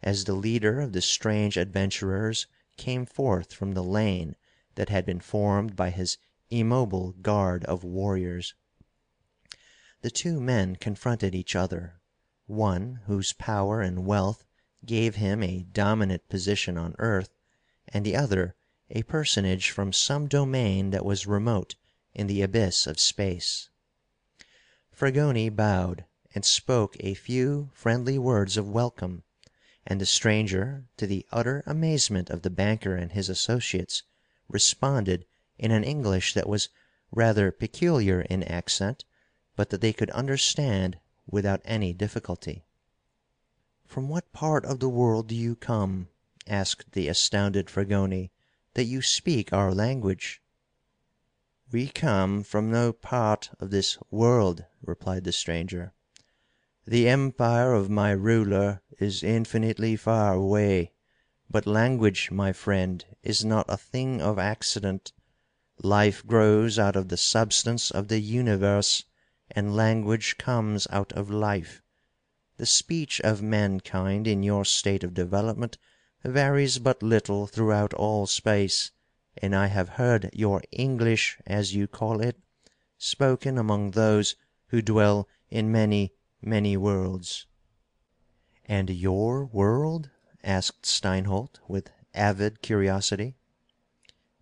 as 0.07 0.23
the 0.23 0.35
leader 0.35 0.81
of 0.81 0.93
the 0.93 1.03
strange 1.03 1.57
adventurers 1.57 2.47
came 2.77 3.05
forth 3.05 3.53
from 3.53 3.73
the 3.73 3.83
lane 3.83 4.37
that 4.77 4.89
had 4.89 5.05
been 5.05 5.19
formed 5.19 5.75
by 5.75 5.91
his 5.91 6.17
immobile 6.49 7.11
guard 7.11 7.65
of 7.65 7.83
warriors. 7.83 8.55
The 10.03 10.11
two 10.11 10.41
men 10.41 10.77
confronted 10.77 11.35
each 11.35 11.57
other, 11.57 12.01
one 12.47 13.01
whose 13.07 13.33
power 13.33 13.81
and 13.81 14.07
wealth 14.07 14.45
gave 14.85 15.17
him 15.17 15.43
a 15.43 15.65
dominant 15.65 16.29
position 16.29 16.79
on 16.79 16.95
earth, 17.01 17.35
and 17.89 18.07
the 18.07 18.15
other 18.15 18.55
a 18.89 19.03
personage 19.03 19.71
from 19.71 19.93
some 19.93 20.29
domain 20.29 20.91
that 20.91 21.05
was 21.05 21.27
remote 21.27 21.75
in 22.15 22.29
the 22.29 22.43
abyss 22.43 22.87
of 22.87 23.01
space. 23.01 23.71
Fragoni 24.93 25.49
bowed 25.49 26.05
and 26.33 26.45
spoke 26.45 26.97
a 27.01 27.15
few 27.15 27.71
friendly 27.73 28.21
words 28.21 28.57
of 28.57 28.71
welcome, 28.71 29.25
and 29.87 30.01
the 30.01 30.07
stranger, 30.07 30.85
to 30.97 31.07
the 31.07 31.25
utter 31.31 31.63
amazement 31.67 32.29
of 32.29 32.43
the 32.43 32.51
banker 32.51 32.97
and 32.97 33.13
his 33.13 33.29
associates, 33.29 34.03
responded 34.49 35.25
in 35.59 35.71
an 35.71 35.85
English 35.85 36.35
that 36.35 36.49
was 36.49 36.69
rather 37.13 37.53
peculiar 37.53 38.23
in 38.23 38.43
accent, 38.43 39.05
but 39.55 39.71
that 39.71 39.81
they 39.81 39.93
could 39.93 40.11
understand 40.11 40.99
without 41.27 41.61
any 41.65 41.93
difficulty. 41.93 42.65
"From 43.85 44.09
what 44.09 44.33
part 44.33 44.65
of 44.65 44.81
the 44.81 44.89
world 44.89 45.29
do 45.29 45.35
you 45.35 45.55
come," 45.55 46.09
asked 46.47 46.93
the 46.93 47.09
astounded 47.09 47.69
Fragoni, 47.71 48.31
"that 48.75 48.85
you 48.85 49.01
speak 49.03 49.53
our 49.53 49.73
language?" 49.73 50.43
"We 51.71 51.89
come 51.89 52.43
from 52.43 52.71
no 52.71 52.93
part 52.93 53.51
of 53.61 53.71
this 53.71 53.99
world," 54.11 54.65
replied 54.83 55.25
the 55.25 55.33
stranger. 55.33 55.93
"The 56.89 57.09
empire 57.09 57.73
of 57.75 57.91
my 57.91 58.13
ruler 58.13 58.81
is 59.01 59.25
infinitely 59.25 59.97
far 59.97 60.35
away. 60.35 60.93
But 61.51 61.67
language, 61.67 62.31
my 62.31 62.53
friend, 62.53 63.05
is 63.25 63.45
not 63.45 63.67
a 63.69 63.77
thing 63.77 64.23
of 64.23 64.39
accident. 64.39 65.13
Life 65.83 66.25
grows 66.25 66.79
out 66.79 66.95
of 66.95 67.09
the 67.09 67.17
substance 67.17 67.91
of 67.91 68.07
the 68.07 68.21
universe, 68.21 69.03
and 69.51 69.75
language 69.75 70.39
comes 70.39 70.87
out 70.91 71.13
of 71.15 71.29
life. 71.29 71.83
The 72.57 72.67
speech 72.67 73.21
of 73.23 73.43
mankind 73.43 74.29
in 74.29 74.45
your 74.45 74.65
state 74.65 75.03
of 75.03 75.13
development 75.13 75.79
varies 76.23 76.79
but 76.79 77.03
little 77.03 77.49
throughout 77.49 77.95
all 77.95 78.29
space, 78.29 78.93
and 79.37 79.57
I 79.57 79.67
have 79.67 79.89
heard 79.89 80.31
your 80.33 80.63
English, 80.71 81.37
as 81.47 81.75
you 81.75 81.89
call 81.89 82.21
it, 82.21 82.39
spoken 82.97 83.59
among 83.59 83.91
those 83.91 84.37
who 84.69 84.81
dwell 84.81 85.27
in 85.51 85.73
many, 85.73 86.13
many 86.49 86.77
worlds." 86.77 87.45
"And 88.67 88.89
your 88.89 89.45
world?" 89.47 90.11
asked 90.45 90.87
Steinholt 90.87 91.59
with 91.67 91.91
avid 92.15 92.63
curiosity. 92.63 93.35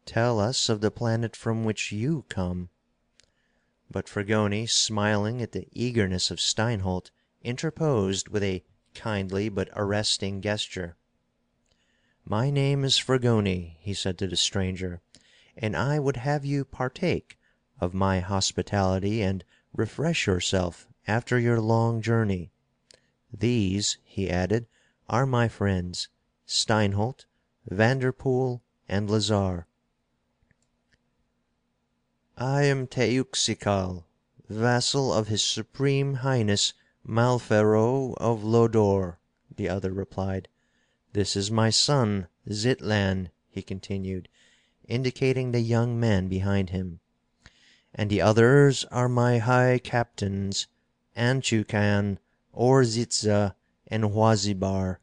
"Tell 0.05 0.39
us 0.39 0.69
of 0.69 0.83
the 0.83 0.91
planet 0.91 1.35
from 1.35 1.65
which 1.65 1.93
you 1.93 2.27
come." 2.29 2.69
But 3.91 4.07
Fragoni, 4.07 4.67
smiling 4.67 5.41
at 5.41 5.53
the 5.53 5.67
eagerness 5.73 6.31
of 6.31 6.41
Steinholt, 6.41 7.11
interposed 7.41 8.29
with 8.29 8.43
a 8.43 8.63
kindly 8.95 9.49
but 9.49 9.71
arresting 9.75 10.43
gesture. 10.43 10.99
"My 12.23 12.51
name 12.51 12.85
is 12.85 12.99
Fragoni," 12.99 13.79
he 13.81 13.95
said 13.95 14.19
to 14.19 14.27
the 14.27 14.37
stranger, 14.37 15.01
"and 15.57 15.75
I 15.75 15.99
would 15.99 16.19
have 16.19 16.45
you 16.45 16.67
partake 16.67 17.39
of 17.81 17.95
my 17.95 18.21
hospitality 18.21 19.23
and 19.23 19.43
refresh 19.73 20.27
yourself 20.27 20.87
after 21.07 21.39
your 21.39 21.61
long 21.61 22.01
journey. 22.01 22.51
These," 23.31 23.99
he 24.05 24.31
added, 24.31 24.67
"are 25.07 25.27
my 25.27 25.49
friends, 25.49 26.09
Steinholt, 26.47 27.27
Vanderpool, 27.67 28.63
and 28.89 29.11
Lazarre." 29.11 29.67
"I 32.39 32.63
am 32.63 32.87
Teuxical, 32.87 34.07
vassal 34.49 35.13
of 35.13 35.29
his 35.29 35.45
Supreme 35.45 36.15
Highness 36.15 36.73
Malfero 37.07 38.15
of 38.17 38.43
Lodore," 38.43 39.19
the 39.55 39.69
other 39.69 39.93
replied. 39.93 40.49
"This 41.13 41.37
is 41.37 41.51
my 41.51 41.69
son, 41.69 42.29
Zitlan," 42.51 43.29
he 43.51 43.61
continued, 43.61 44.31
indicating 44.89 45.53
the 45.53 45.61
young 45.61 46.01
man 46.01 46.29
behind 46.29 46.71
him. 46.71 47.01
"And 47.95 48.09
the 48.09 48.23
others 48.23 48.87
are 48.87 49.11
my 49.11 49.37
high 49.37 49.79
captains, 49.79 50.67
Anteucan, 51.17 52.19
Orzitza, 52.53 53.55
and 53.87 54.03
Huazibar. 54.03 54.99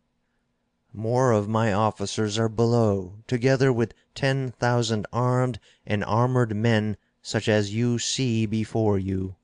More 0.92 1.32
of 1.32 1.48
my 1.48 1.72
officers 1.72 2.38
are 2.38 2.50
below, 2.50 3.20
together 3.28 3.72
with 3.72 3.94
ten 4.14 4.52
thousand 4.52 5.08
armed 5.14 5.58
and 5.86 6.04
armored 6.04 6.54
men 6.54 6.98
such 7.22 7.48
as 7.48 7.74
you 7.74 7.98
see 7.98 8.46
before 8.46 9.00
you." 9.00 9.38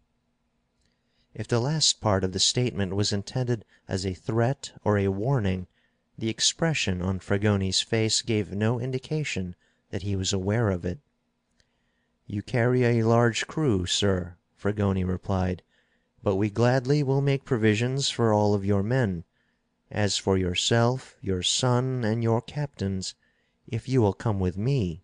If 1.33 1.47
the 1.47 1.61
last 1.61 2.01
part 2.01 2.25
of 2.25 2.33
the 2.33 2.37
statement 2.37 2.97
was 2.97 3.13
intended 3.13 3.63
as 3.87 4.05
a 4.05 4.13
threat 4.13 4.73
or 4.83 4.97
a 4.97 5.07
warning, 5.07 5.67
the 6.17 6.27
expression 6.27 7.01
on 7.01 7.19
Fragoni's 7.19 7.79
face 7.79 8.21
gave 8.21 8.51
no 8.51 8.77
indication 8.77 9.55
that 9.89 10.01
he 10.03 10.17
was 10.17 10.33
aware 10.33 10.69
of 10.69 10.83
it. 10.83 10.99
"You 12.25 12.41
carry 12.41 12.83
a 12.83 13.03
large 13.07 13.47
crew, 13.47 13.85
sir," 13.85 14.35
Fragoni 14.53 15.05
replied, 15.05 15.63
"but 16.27 16.35
we 16.35 16.49
gladly 16.49 17.01
will 17.03 17.21
make 17.21 17.45
provisions 17.45 18.09
for 18.09 18.33
all 18.33 18.53
of 18.53 18.65
your 18.65 18.83
men. 18.83 19.23
As 19.89 20.17
for 20.17 20.37
yourself, 20.37 21.15
your 21.21 21.41
son, 21.41 22.03
and 22.03 22.21
your 22.21 22.41
captains, 22.41 23.15
if 23.65 23.87
you 23.87 24.01
will 24.01 24.11
come 24.11 24.37
with 24.37 24.57
me 24.57 25.03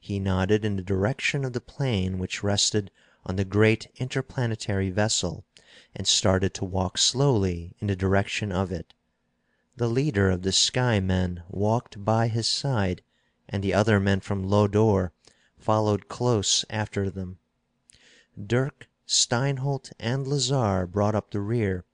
He 0.00 0.18
nodded 0.18 0.64
in 0.64 0.76
the 0.76 0.82
direction 0.82 1.44
of 1.44 1.52
the 1.52 1.60
plane 1.60 2.18
which 2.18 2.42
rested 2.42 2.90
on 3.26 3.36
the 3.36 3.44
great 3.44 3.88
interplanetary 3.96 4.88
vessel, 4.88 5.44
and 5.94 6.08
started 6.08 6.54
to 6.54 6.64
walk 6.64 6.96
slowly 6.96 7.76
in 7.78 7.86
the 7.88 7.94
direction 7.94 8.50
of 8.50 8.72
it. 8.72 8.94
The 9.76 9.88
leader 9.90 10.30
of 10.30 10.40
the 10.40 10.52
sky 10.52 11.00
men 11.00 11.42
walked 11.50 12.02
by 12.02 12.28
his 12.28 12.48
side, 12.48 13.02
and 13.46 13.62
the 13.62 13.74
other 13.74 14.00
men 14.00 14.20
from 14.20 14.42
Lodore 14.42 15.12
followed 15.58 16.08
close 16.08 16.64
after 16.70 17.10
them. 17.10 17.40
Dirk, 18.42 18.88
Steinholt, 19.14 19.92
and 20.00 20.26
Lazarre 20.26 20.86
brought 20.86 21.14
up 21.14 21.30
the 21.32 21.40
rear, 21.40 21.84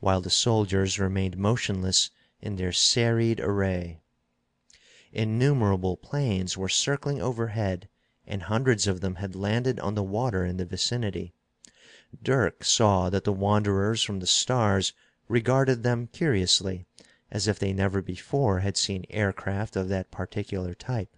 while 0.00 0.20
the 0.20 0.28
soldiers 0.28 0.98
remained 0.98 1.38
motionless 1.38 2.10
in 2.38 2.56
their 2.56 2.70
serried 2.72 3.40
array. 3.40 4.00
Innumerable 5.10 5.96
planes 5.96 6.54
were 6.58 6.68
circling 6.68 7.20
overhead, 7.20 7.88
and 8.26 8.42
hundreds 8.42 8.86
of 8.86 9.00
them 9.00 9.14
had 9.14 9.34
landed 9.34 9.80
on 9.80 9.94
the 9.94 10.02
water 10.02 10.44
in 10.44 10.58
the 10.58 10.66
vicinity. 10.66 11.32
Dirk 12.22 12.62
saw 12.62 13.08
that 13.08 13.24
the 13.24 13.32
wanderers 13.32 14.02
from 14.02 14.20
the 14.20 14.26
stars 14.26 14.92
regarded 15.28 15.82
them 15.82 16.08
curiously, 16.08 16.84
as 17.30 17.48
if 17.48 17.58
they 17.58 17.72
never 17.72 18.02
before 18.02 18.60
had 18.60 18.76
seen 18.76 19.06
aircraft 19.08 19.76
of 19.76 19.88
that 19.88 20.10
particular 20.10 20.74
type. 20.74 21.16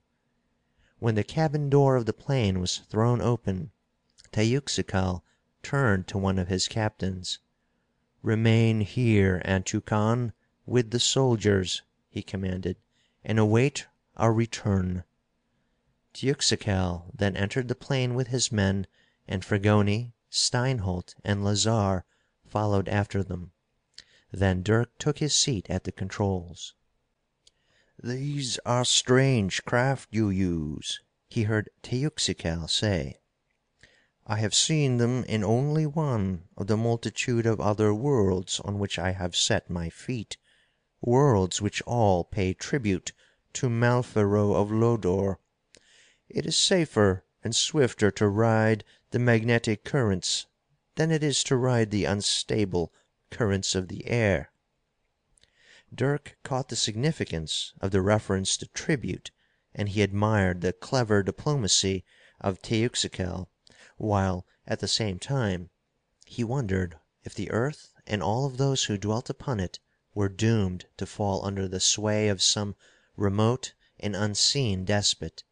When 1.01 1.17
the 1.17 1.25
cabin 1.25 1.69
door 1.69 1.97
of 1.97 2.07
the 2.07 2.13
plane 2.13 2.61
was 2.61 2.79
thrown 2.89 3.21
open, 3.21 3.73
Teuxical 4.31 5.25
turned 5.69 6.07
to 6.09 6.17
one 6.17 6.39
of 6.39 6.49
his 6.49 6.67
captains. 6.67 7.41
"Remain 8.23 8.81
here, 8.81 9.43
Anteucan, 9.45 10.33
with 10.65 10.93
the 10.93 10.99
soldiers," 10.99 11.83
he 12.09 12.23
commanded, 12.23 12.79
"and 13.23 13.39
await 13.39 13.87
our 14.17 14.33
return." 14.33 15.05
Teuxical 16.15 17.11
then 17.15 17.37
entered 17.37 17.69
the 17.69 17.75
plane 17.75 18.15
with 18.15 18.29
his 18.29 18.51
men, 18.51 18.87
and 19.27 19.45
Fragoni, 19.45 20.15
Steinholt, 20.31 21.15
and 21.23 21.45
Lazarre 21.45 22.07
followed 22.47 22.89
after 22.89 23.23
them. 23.23 23.53
Then 24.33 24.63
Dirk 24.63 24.97
took 24.97 25.19
his 25.19 25.35
seat 25.35 25.69
at 25.69 25.85
the 25.85 25.93
controls. 25.93 26.75
"These 28.03 28.59
are 28.65 28.87
strange 28.87 29.63
craft 29.67 30.09
you 30.15 30.31
use," 30.31 31.03
he 31.29 31.43
heard 31.43 31.69
Teuxical 31.83 32.69
say. 32.71 33.19
"I 34.31 34.37
have 34.41 34.55
seen 34.55 34.99
them 34.99 35.25
in 35.25 35.43
only 35.43 35.87
one 35.87 36.49
of 36.55 36.67
the 36.67 36.77
multitude 36.77 37.47
of 37.47 37.63
other 37.63 37.95
worlds 37.95 38.61
on 38.61 38.79
which 38.79 38.99
I 38.99 39.13
have 39.13 39.35
set 39.35 39.71
my 39.71 39.89
feet, 39.89 40.37
worlds 41.01 41.63
which 41.63 41.81
all 41.87 42.25
pay 42.25 42.53
tribute 42.53 43.13
to 43.55 43.71
Malfero 43.71 44.53
of 44.53 44.71
Lodore. 44.71 45.41
It 46.29 46.45
is 46.45 46.59
safer 46.59 47.25
and 47.43 47.57
swifter 47.57 48.11
to 48.11 48.29
ride 48.29 48.85
the 49.13 49.19
magnetic 49.19 49.83
currents 49.83 50.45
than 50.97 51.11
it 51.11 51.23
is 51.23 51.43
to 51.45 51.57
ride 51.57 51.91
the 51.91 52.05
unstable 52.05 52.93
currents 53.31 53.75
of 53.75 53.89
the 53.89 54.07
air." 54.09 54.53
Dirk 55.95 56.37
caught 56.43 56.69
the 56.69 56.77
significance 56.77 57.73
of 57.81 57.93
the 57.93 58.03
reference 58.03 58.59
to 58.59 58.67
tribute, 58.67 59.31
and 59.75 59.89
he 59.89 60.03
admired 60.03 60.61
the 60.61 60.75
clever 60.75 61.23
diplomacy 61.23 62.05
of 62.43 62.61
Teuxical, 62.61 63.49
while, 64.01 64.47
at 64.65 64.79
the 64.79 64.87
same 64.87 65.19
time, 65.19 65.71
he 66.25 66.45
wondered 66.45 66.97
if 67.25 67.35
the 67.35 67.51
earth 67.51 67.93
and 68.07 68.23
all 68.23 68.47
of 68.47 68.57
those 68.57 68.85
who 68.85 68.97
dwelt 68.97 69.29
upon 69.29 69.59
it 69.59 69.81
were 70.15 70.29
doomed 70.29 70.87
to 70.97 71.05
fall 71.05 71.45
under 71.45 71.67
the 71.67 71.81
sway 71.81 72.29
of 72.29 72.41
some 72.41 72.77
remote 73.17 73.75
and 73.99 74.15
unseen 74.15 74.85
despot. 74.85 75.43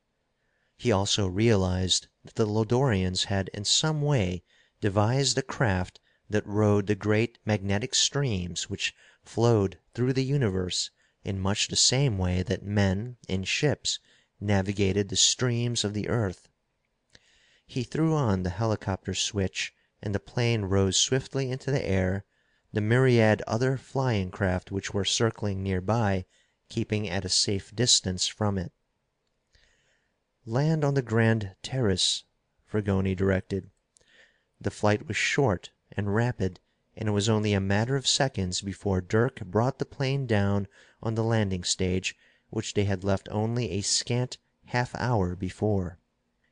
He 0.76 0.92
also 0.92 1.26
realized 1.26 2.06
that 2.24 2.36
the 2.36 2.46
Lodorians 2.46 3.24
had 3.24 3.48
in 3.48 3.64
some 3.64 4.00
way 4.00 4.44
devised 4.80 5.36
a 5.36 5.42
craft 5.42 5.98
that 6.30 6.46
rode 6.46 6.86
the 6.86 6.94
great 6.94 7.38
magnetic 7.44 7.96
streams 7.96 8.70
which 8.70 8.94
flowed 9.24 9.80
through 9.92 10.12
the 10.12 10.24
universe 10.24 10.90
in 11.24 11.40
much 11.40 11.66
the 11.66 11.74
same 11.74 12.16
way 12.16 12.44
that 12.44 12.62
men, 12.62 13.16
in 13.26 13.42
ships, 13.42 13.98
navigated 14.40 15.08
the 15.08 15.16
streams 15.16 15.82
of 15.82 15.94
the 15.94 16.08
earth. 16.08 16.48
He 17.68 17.82
threw 17.82 18.14
on 18.14 18.44
the 18.44 18.50
helicopter 18.50 19.12
switch 19.12 19.74
and 20.00 20.14
the 20.14 20.20
plane 20.20 20.66
rose 20.66 20.96
swiftly 20.96 21.50
into 21.50 21.72
the 21.72 21.84
air, 21.84 22.24
the 22.72 22.80
myriad 22.80 23.42
other 23.44 23.76
flying 23.76 24.30
craft 24.30 24.70
which 24.70 24.94
were 24.94 25.04
circling 25.04 25.64
nearby 25.64 26.26
keeping 26.68 27.08
at 27.08 27.24
a 27.24 27.28
safe 27.28 27.74
distance 27.74 28.28
from 28.28 28.56
it. 28.56 28.70
"Land 30.44 30.84
on 30.84 30.94
the 30.94 31.02
Grand 31.02 31.56
Terrace," 31.60 32.22
Fragoni 32.70 33.16
directed. 33.16 33.72
The 34.60 34.70
flight 34.70 35.08
was 35.08 35.16
short 35.16 35.70
and 35.90 36.14
rapid 36.14 36.60
and 36.94 37.08
it 37.08 37.12
was 37.12 37.28
only 37.28 37.52
a 37.52 37.58
matter 37.58 37.96
of 37.96 38.06
seconds 38.06 38.60
before 38.60 39.00
Dirk 39.00 39.40
brought 39.40 39.80
the 39.80 39.84
plane 39.84 40.24
down 40.28 40.68
on 41.02 41.16
the 41.16 41.24
landing 41.24 41.64
stage 41.64 42.16
which 42.48 42.74
they 42.74 42.84
had 42.84 43.02
left 43.02 43.28
only 43.32 43.72
a 43.72 43.80
scant 43.80 44.38
half 44.66 44.94
hour 44.94 45.34
before. 45.34 45.98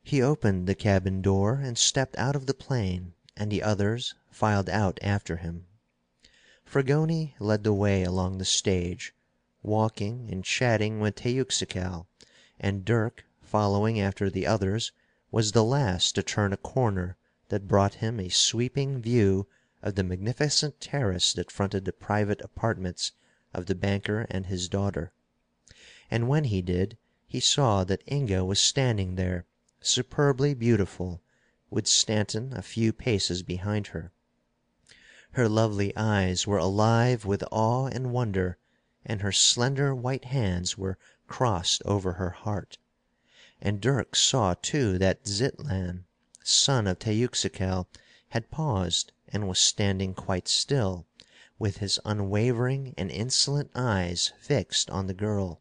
He 0.07 0.21
opened 0.21 0.67
the 0.67 0.75
cabin 0.75 1.23
door 1.23 1.55
and 1.55 1.79
stepped 1.79 2.15
out 2.19 2.37
of 2.37 2.45
the 2.45 2.53
plane, 2.53 3.15
and 3.39 3.51
the 3.51 3.63
others 3.63 4.13
filed 4.31 4.69
out 4.69 4.99
after 5.01 5.39
him. 5.39 5.65
Fragoni 6.63 7.35
led 7.39 7.65
the 7.65 7.73
way 7.73 8.03
along 8.05 8.37
the 8.37 8.45
stage, 8.45 9.15
walking 9.63 10.29
and 10.31 10.45
chatting 10.45 11.01
with 11.01 11.15
Teuxical, 11.15 12.07
and 12.61 12.85
Dirk, 12.85 13.25
following 13.41 13.99
after 13.99 14.29
the 14.29 14.47
others, 14.47 14.93
was 15.31 15.53
the 15.53 15.65
last 15.65 16.15
to 16.17 16.23
turn 16.23 16.53
a 16.53 16.59
corner 16.59 17.17
that 17.49 17.67
brought 17.67 17.95
him 17.95 18.21
a 18.21 18.29
sweeping 18.29 19.01
view 19.01 19.47
of 19.81 19.95
the 19.95 20.05
magnificent 20.05 20.83
terrace 20.83 21.33
that 21.33 21.51
fronted 21.51 21.87
the 21.87 21.95
private 21.95 22.43
apartments 22.43 23.13
of 23.55 23.65
the 23.65 23.75
banker 23.75 24.27
and 24.29 24.45
his 24.45 24.69
daughter. 24.69 25.15
And 26.11 26.29
when 26.29 26.45
he 26.45 26.61
did, 26.61 26.99
he 27.27 27.41
saw 27.41 27.85
that 27.85 28.05
Inga 28.07 28.45
was 28.45 28.61
standing 28.61 29.15
there, 29.15 29.47
superbly 29.87 30.55
beautiful, 30.55 31.21
with 31.69 31.87
Stanton 31.87 32.53
a 32.57 32.63
few 32.63 32.93
paces 32.93 33.43
behind 33.43 33.89
her. 33.89 34.13
Her 35.33 35.49
lovely 35.49 35.95
eyes 35.97 36.47
were 36.47 36.59
alive 36.59 37.25
with 37.25 37.45
awe 37.51 37.87
and 37.89 38.13
wonder, 38.13 38.57
and 39.05 39.21
her 39.21 39.33
slender 39.33 39.95
white 39.95 40.27
hands 40.27 40.79
were 40.79 40.97
crossed 41.27 41.83
over 41.85 42.15
her 42.15 42.31
heart. 42.31 42.79
And 43.61 43.81
Dirk 43.81 44.17
saw, 44.17 44.55
too, 44.55 44.97
that 44.99 45.25
Zitlan, 45.25 46.05
son 46.43 46.87
of 46.87 46.99
Teuxical, 46.99 47.89
had 48.29 48.51
paused 48.51 49.13
and 49.29 49.49
was 49.49 49.59
standing 49.59 50.15
quite 50.15 50.49
still, 50.49 51.07
with 51.59 51.79
his 51.79 52.01
unwavering 52.05 52.95
and 52.97 53.11
insolent 53.11 53.71
eyes 53.75 54.33
fixed 54.41 54.89
on 54.89 55.09
the 55.09 55.15
girl. 55.15 55.61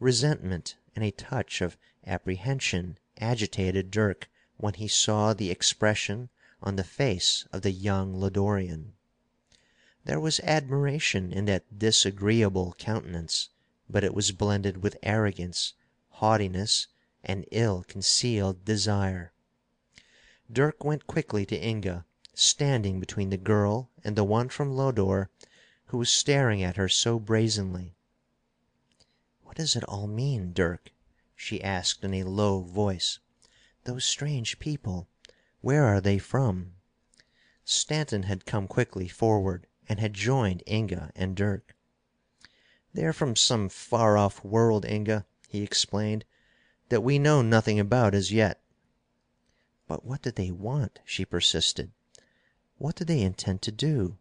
Resentment 0.00 0.76
and 0.96 1.04
a 1.04 1.10
touch 1.10 1.60
of 1.60 1.76
apprehension 2.06 2.98
agitated 3.20 3.90
Dirk 3.90 4.30
when 4.56 4.72
he 4.72 4.88
saw 4.88 5.34
the 5.34 5.50
expression 5.50 6.30
on 6.62 6.76
the 6.76 6.82
face 6.82 7.46
of 7.52 7.60
the 7.60 7.70
young 7.70 8.14
Lodorian. 8.14 8.94
There 10.06 10.18
was 10.18 10.40
admiration 10.40 11.30
in 11.30 11.44
that 11.44 11.78
disagreeable 11.78 12.74
countenance, 12.78 13.50
but 13.86 14.02
it 14.02 14.14
was 14.14 14.32
blended 14.32 14.82
with 14.82 14.96
arrogance, 15.02 15.74
haughtiness, 16.08 16.86
and 17.22 17.44
ill 17.50 17.84
concealed 17.86 18.64
desire. 18.64 19.34
Dirk 20.50 20.82
went 20.82 21.06
quickly 21.06 21.44
to 21.44 21.62
Inga, 21.62 22.06
standing 22.32 22.98
between 22.98 23.28
the 23.28 23.36
girl 23.36 23.90
and 24.02 24.16
the 24.16 24.24
one 24.24 24.48
from 24.48 24.72
Lodore, 24.74 25.28
who 25.88 25.98
was 25.98 26.08
staring 26.08 26.62
at 26.62 26.76
her 26.76 26.88
so 26.88 27.18
brazenly. 27.18 27.94
"What 29.42 29.58
does 29.58 29.76
it 29.76 29.84
all 29.84 30.06
mean, 30.06 30.54
Dirk?" 30.54 30.92
She 31.44 31.60
asked 31.64 32.04
in 32.04 32.14
a 32.14 32.22
low 32.22 32.60
voice. 32.60 33.18
"Those 33.82 34.04
strange 34.04 34.60
people 34.60 35.08
where 35.60 35.84
are 35.86 36.00
they 36.00 36.16
from?" 36.16 36.76
Stanton 37.64 38.22
had 38.22 38.46
come 38.46 38.68
quickly 38.68 39.08
forward 39.08 39.66
and 39.88 39.98
had 39.98 40.14
joined 40.14 40.62
Inga 40.68 41.10
and 41.16 41.34
Dirk. 41.34 41.76
"They 42.94 43.04
are 43.04 43.12
from 43.12 43.34
some 43.34 43.68
far 43.68 44.16
off 44.16 44.44
world, 44.44 44.84
Inga," 44.84 45.26
he 45.48 45.64
explained, 45.64 46.24
"that 46.90 47.00
we 47.02 47.18
know 47.18 47.42
nothing 47.42 47.80
about 47.80 48.14
as 48.14 48.30
yet." 48.30 48.62
"But 49.88 50.04
what 50.04 50.22
do 50.22 50.30
they 50.30 50.52
want?" 50.52 51.00
she 51.04 51.24
persisted. 51.24 51.90
"What 52.78 52.94
do 52.94 53.04
they 53.04 53.20
intend 53.20 53.62
to 53.62 53.72
do? 53.72 54.16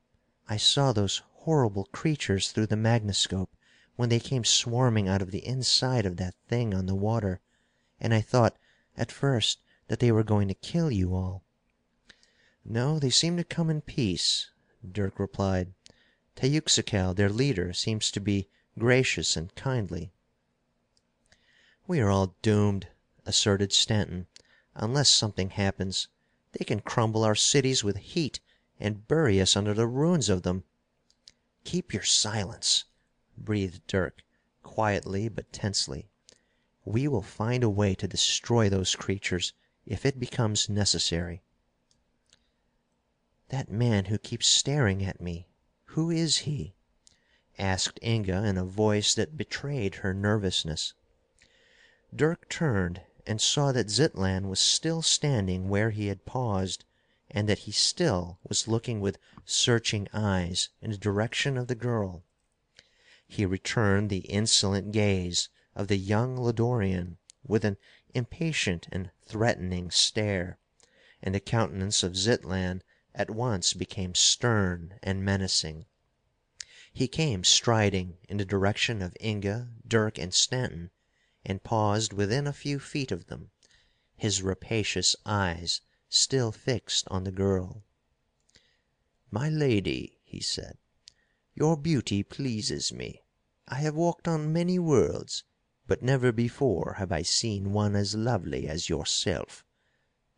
I 0.49 0.57
saw 0.57 0.91
those 0.91 1.21
horrible 1.33 1.85
creatures 1.91 2.51
through 2.51 2.65
the 2.65 2.75
magnascope 2.75 3.55
when 4.01 4.09
they 4.09 4.19
came 4.19 4.43
swarming 4.43 5.07
out 5.07 5.21
of 5.21 5.29
the 5.29 5.45
inside 5.45 6.07
of 6.07 6.17
that 6.17 6.33
thing 6.47 6.73
on 6.73 6.87
the 6.87 6.95
water, 6.95 7.39
and 7.99 8.15
I 8.15 8.19
thought, 8.21 8.57
at 8.97 9.11
first, 9.11 9.59
that 9.89 9.99
they 9.99 10.11
were 10.11 10.23
going 10.23 10.47
to 10.47 10.55
kill 10.55 10.89
you 10.89 11.13
all." 11.13 11.43
"No, 12.65 12.97
they 12.97 13.11
seem 13.11 13.37
to 13.37 13.43
come 13.43 13.69
in 13.69 13.79
peace," 13.81 14.49
Dirk 14.91 15.19
replied. 15.19 15.75
"Teuxical, 16.35 17.13
their 17.13 17.29
leader, 17.29 17.73
seems 17.73 18.09
to 18.09 18.19
be 18.19 18.49
gracious 18.75 19.37
and 19.37 19.53
kindly." 19.53 20.11
"We 21.85 21.99
are 21.99 22.09
all 22.09 22.35
doomed," 22.41 22.87
asserted 23.27 23.71
Stanton, 23.71 24.25
"unless 24.73 25.09
something 25.09 25.51
happens. 25.51 26.07
They 26.53 26.65
can 26.65 26.79
crumble 26.79 27.23
our 27.23 27.35
cities 27.35 27.83
with 27.83 27.97
heat 27.97 28.39
and 28.79 29.07
bury 29.07 29.39
us 29.39 29.55
under 29.55 29.75
the 29.75 29.85
ruins 29.85 30.27
of 30.27 30.41
them." 30.41 30.63
"Keep 31.65 31.93
your 31.93 32.01
silence," 32.01 32.85
breathed 33.43 33.81
Dirk, 33.87 34.21
quietly 34.61 35.27
but 35.27 35.51
tensely. 35.51 36.07
"We 36.85 37.07
will 37.07 37.23
find 37.23 37.63
a 37.63 37.71
way 37.71 37.95
to 37.95 38.07
destroy 38.07 38.69
those 38.69 38.93
creatures 38.93 39.53
if 39.83 40.05
it 40.05 40.19
becomes 40.19 40.69
necessary." 40.69 41.41
"That 43.49 43.71
man 43.71 44.05
who 44.05 44.19
keeps 44.19 44.45
staring 44.45 45.03
at 45.03 45.19
me, 45.19 45.47
who 45.85 46.11
is 46.11 46.45
he?" 46.45 46.75
asked 47.57 47.97
Inga 48.03 48.43
in 48.45 48.59
a 48.59 48.63
voice 48.63 49.15
that 49.15 49.35
betrayed 49.37 49.95
her 49.95 50.13
nervousness. 50.13 50.93
Dirk 52.15 52.47
turned 52.47 53.01
and 53.25 53.41
saw 53.41 53.71
that 53.71 53.89
Zitlan 53.89 54.49
was 54.49 54.59
still 54.59 55.01
standing 55.01 55.67
where 55.67 55.89
he 55.89 56.05
had 56.05 56.25
paused, 56.25 56.85
and 57.31 57.49
that 57.49 57.65
he 57.65 57.71
still 57.71 58.37
was 58.47 58.67
looking 58.67 59.01
with 59.01 59.17
searching 59.45 60.07
eyes 60.13 60.69
in 60.79 60.91
the 60.91 60.97
direction 60.99 61.57
of 61.57 61.65
the 61.65 61.73
girl. 61.73 62.23
He 63.33 63.45
returned 63.45 64.09
the 64.09 64.25
insolent 64.29 64.91
gaze 64.91 65.47
of 65.73 65.87
the 65.87 65.95
young 65.95 66.35
Lodorian 66.35 67.17
with 67.47 67.63
an 67.63 67.77
impatient 68.13 68.89
and 68.91 69.09
threatening 69.25 69.89
stare, 69.89 70.59
and 71.21 71.33
the 71.33 71.39
countenance 71.39 72.03
of 72.03 72.17
Zitlan 72.17 72.81
at 73.15 73.29
once 73.29 73.71
became 73.73 74.15
stern 74.15 74.99
and 75.01 75.23
menacing. 75.23 75.85
He 76.91 77.07
came 77.07 77.45
striding 77.45 78.17
in 78.27 78.35
the 78.35 78.43
direction 78.43 79.01
of 79.01 79.15
Inga, 79.23 79.69
Dirk 79.87 80.17
and 80.19 80.33
Stanton 80.33 80.91
and 81.45 81.63
paused 81.63 82.11
within 82.11 82.45
a 82.47 82.51
few 82.51 82.79
feet 82.81 83.13
of 83.13 83.27
them, 83.27 83.51
his 84.17 84.41
rapacious 84.41 85.15
eyes 85.25 85.79
still 86.09 86.51
fixed 86.51 87.07
on 87.07 87.23
the 87.23 87.31
girl. 87.31 87.85
"My 89.29 89.47
lady," 89.47 90.19
he 90.25 90.41
said, 90.41 90.77
"your 91.53 91.75
beauty 91.75 92.23
pleases 92.23 92.93
me. 92.93 93.21
I 93.67 93.75
have 93.81 93.93
walked 93.93 94.25
on 94.25 94.53
many 94.53 94.79
worlds, 94.79 95.43
but 95.85 96.01
never 96.01 96.31
before 96.31 96.93
have 96.97 97.11
I 97.11 97.23
seen 97.23 97.73
one 97.73 97.93
as 97.93 98.15
lovely 98.15 98.69
as 98.69 98.87
yourself. 98.87 99.65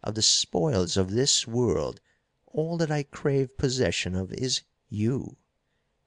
Of 0.02 0.16
the 0.16 0.24
spoils 0.24 0.98
of 0.98 1.12
this 1.12 1.46
world 1.46 2.02
all 2.48 2.78
that 2.78 2.90
I 2.90 3.04
crave 3.04 3.56
possession 3.60 4.16
of 4.16 4.34
is 4.34 4.64
you. 4.90 5.38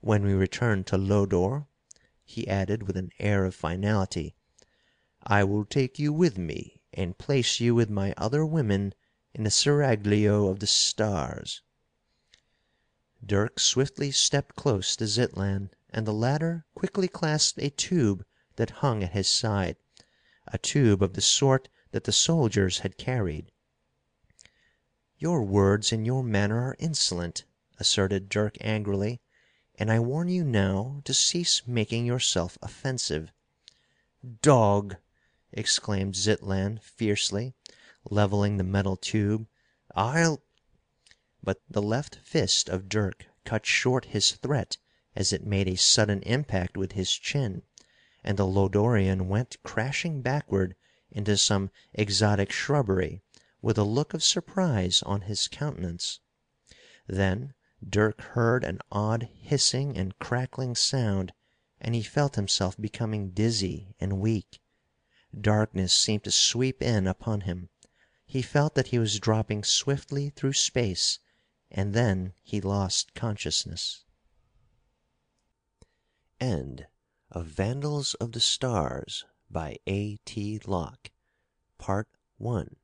When 0.00 0.24
we 0.24 0.32
return 0.32 0.82
to 0.86 0.98
Lodore," 0.98 1.68
he 2.24 2.48
added 2.48 2.82
with 2.82 2.96
an 2.96 3.12
air 3.20 3.44
of 3.44 3.54
finality, 3.54 4.34
"I 5.22 5.44
will 5.44 5.66
take 5.66 6.00
you 6.00 6.12
with 6.12 6.36
me 6.36 6.82
and 6.92 7.16
place 7.16 7.60
you 7.60 7.76
with 7.76 7.90
my 7.90 8.12
other 8.16 8.44
women 8.44 8.92
in 9.32 9.44
the 9.44 9.52
seraglio 9.52 10.48
of 10.48 10.58
the 10.58 10.66
stars." 10.66 11.62
Dirk 13.24 13.58
swiftly 13.58 14.10
stepped 14.10 14.56
close 14.56 14.94
to 14.96 15.06
Zitlan, 15.06 15.70
and 15.88 16.06
the 16.06 16.12
latter 16.12 16.66
quickly 16.74 17.08
clasped 17.08 17.58
a 17.62 17.70
tube 17.70 18.22
that 18.56 18.68
hung 18.84 19.02
at 19.02 19.12
his 19.12 19.26
side, 19.26 19.78
a 20.46 20.58
tube 20.58 21.02
of 21.02 21.14
the 21.14 21.22
sort 21.22 21.70
that 21.92 22.04
the 22.04 22.12
soldiers 22.12 22.80
had 22.80 22.98
carried. 22.98 23.52
"Your 25.16 25.42
words 25.42 25.92
and 25.92 26.04
your 26.04 26.22
manner 26.22 26.58
are 26.62 26.76
insolent," 26.78 27.46
asserted 27.78 28.28
Dirk 28.28 28.58
angrily, 28.60 29.22
"and 29.76 29.90
I 29.90 29.98
warn 29.98 30.28
you 30.28 30.44
now 30.44 31.00
to 31.06 31.14
cease 31.14 31.62
making 31.66 32.04
yourself 32.04 32.58
offensive." 32.60 33.32
"Dog!" 34.42 34.96
exclaimed 35.52 36.16
Zitlan 36.16 36.82
fiercely, 36.82 37.54
leveling 38.10 38.58
the 38.58 38.62
metal 38.62 38.98
tube. 38.98 39.48
"I'll" 39.94 40.42
But 41.46 41.62
the 41.70 41.80
left 41.80 42.16
fist 42.24 42.68
of 42.68 42.88
Dirk 42.88 43.26
cut 43.44 43.64
short 43.64 44.06
his 44.06 44.32
threat 44.32 44.78
as 45.14 45.32
it 45.32 45.46
made 45.46 45.68
a 45.68 45.76
sudden 45.76 46.20
impact 46.22 46.76
with 46.76 46.90
his 46.92 47.12
chin, 47.12 47.62
and 48.24 48.36
the 48.36 48.44
Lodorian 48.48 49.28
went 49.28 49.62
crashing 49.62 50.22
backward 50.22 50.74
into 51.08 51.36
some 51.36 51.70
exotic 51.94 52.50
shrubbery 52.50 53.22
with 53.62 53.78
a 53.78 53.84
look 53.84 54.12
of 54.12 54.24
surprise 54.24 55.04
on 55.04 55.20
his 55.20 55.46
countenance. 55.46 56.18
Then 57.06 57.54
Dirk 57.88 58.20
heard 58.20 58.64
an 58.64 58.80
odd 58.90 59.28
hissing 59.40 59.96
and 59.96 60.18
crackling 60.18 60.74
sound, 60.74 61.32
and 61.80 61.94
he 61.94 62.02
felt 62.02 62.34
himself 62.34 62.76
becoming 62.76 63.30
dizzy 63.30 63.94
and 64.00 64.18
weak. 64.18 64.60
Darkness 65.40 65.92
seemed 65.92 66.24
to 66.24 66.32
sweep 66.32 66.82
in 66.82 67.06
upon 67.06 67.42
him. 67.42 67.68
He 68.24 68.42
felt 68.42 68.74
that 68.74 68.88
he 68.88 68.98
was 68.98 69.20
dropping 69.20 69.62
swiftly 69.62 70.30
through 70.30 70.54
space, 70.54 71.20
and 71.76 71.92
then 71.92 72.32
he 72.42 72.58
lost 72.60 73.14
consciousness. 73.14 74.04
End 76.40 76.86
of 77.30 77.46
Vandals 77.46 78.14
of 78.14 78.32
the 78.32 78.40
Stars 78.40 79.26
by 79.50 79.76
A. 79.86 80.16
T. 80.24 80.58
Locke 80.66 81.10
Part 81.76 82.08
1 82.38 82.76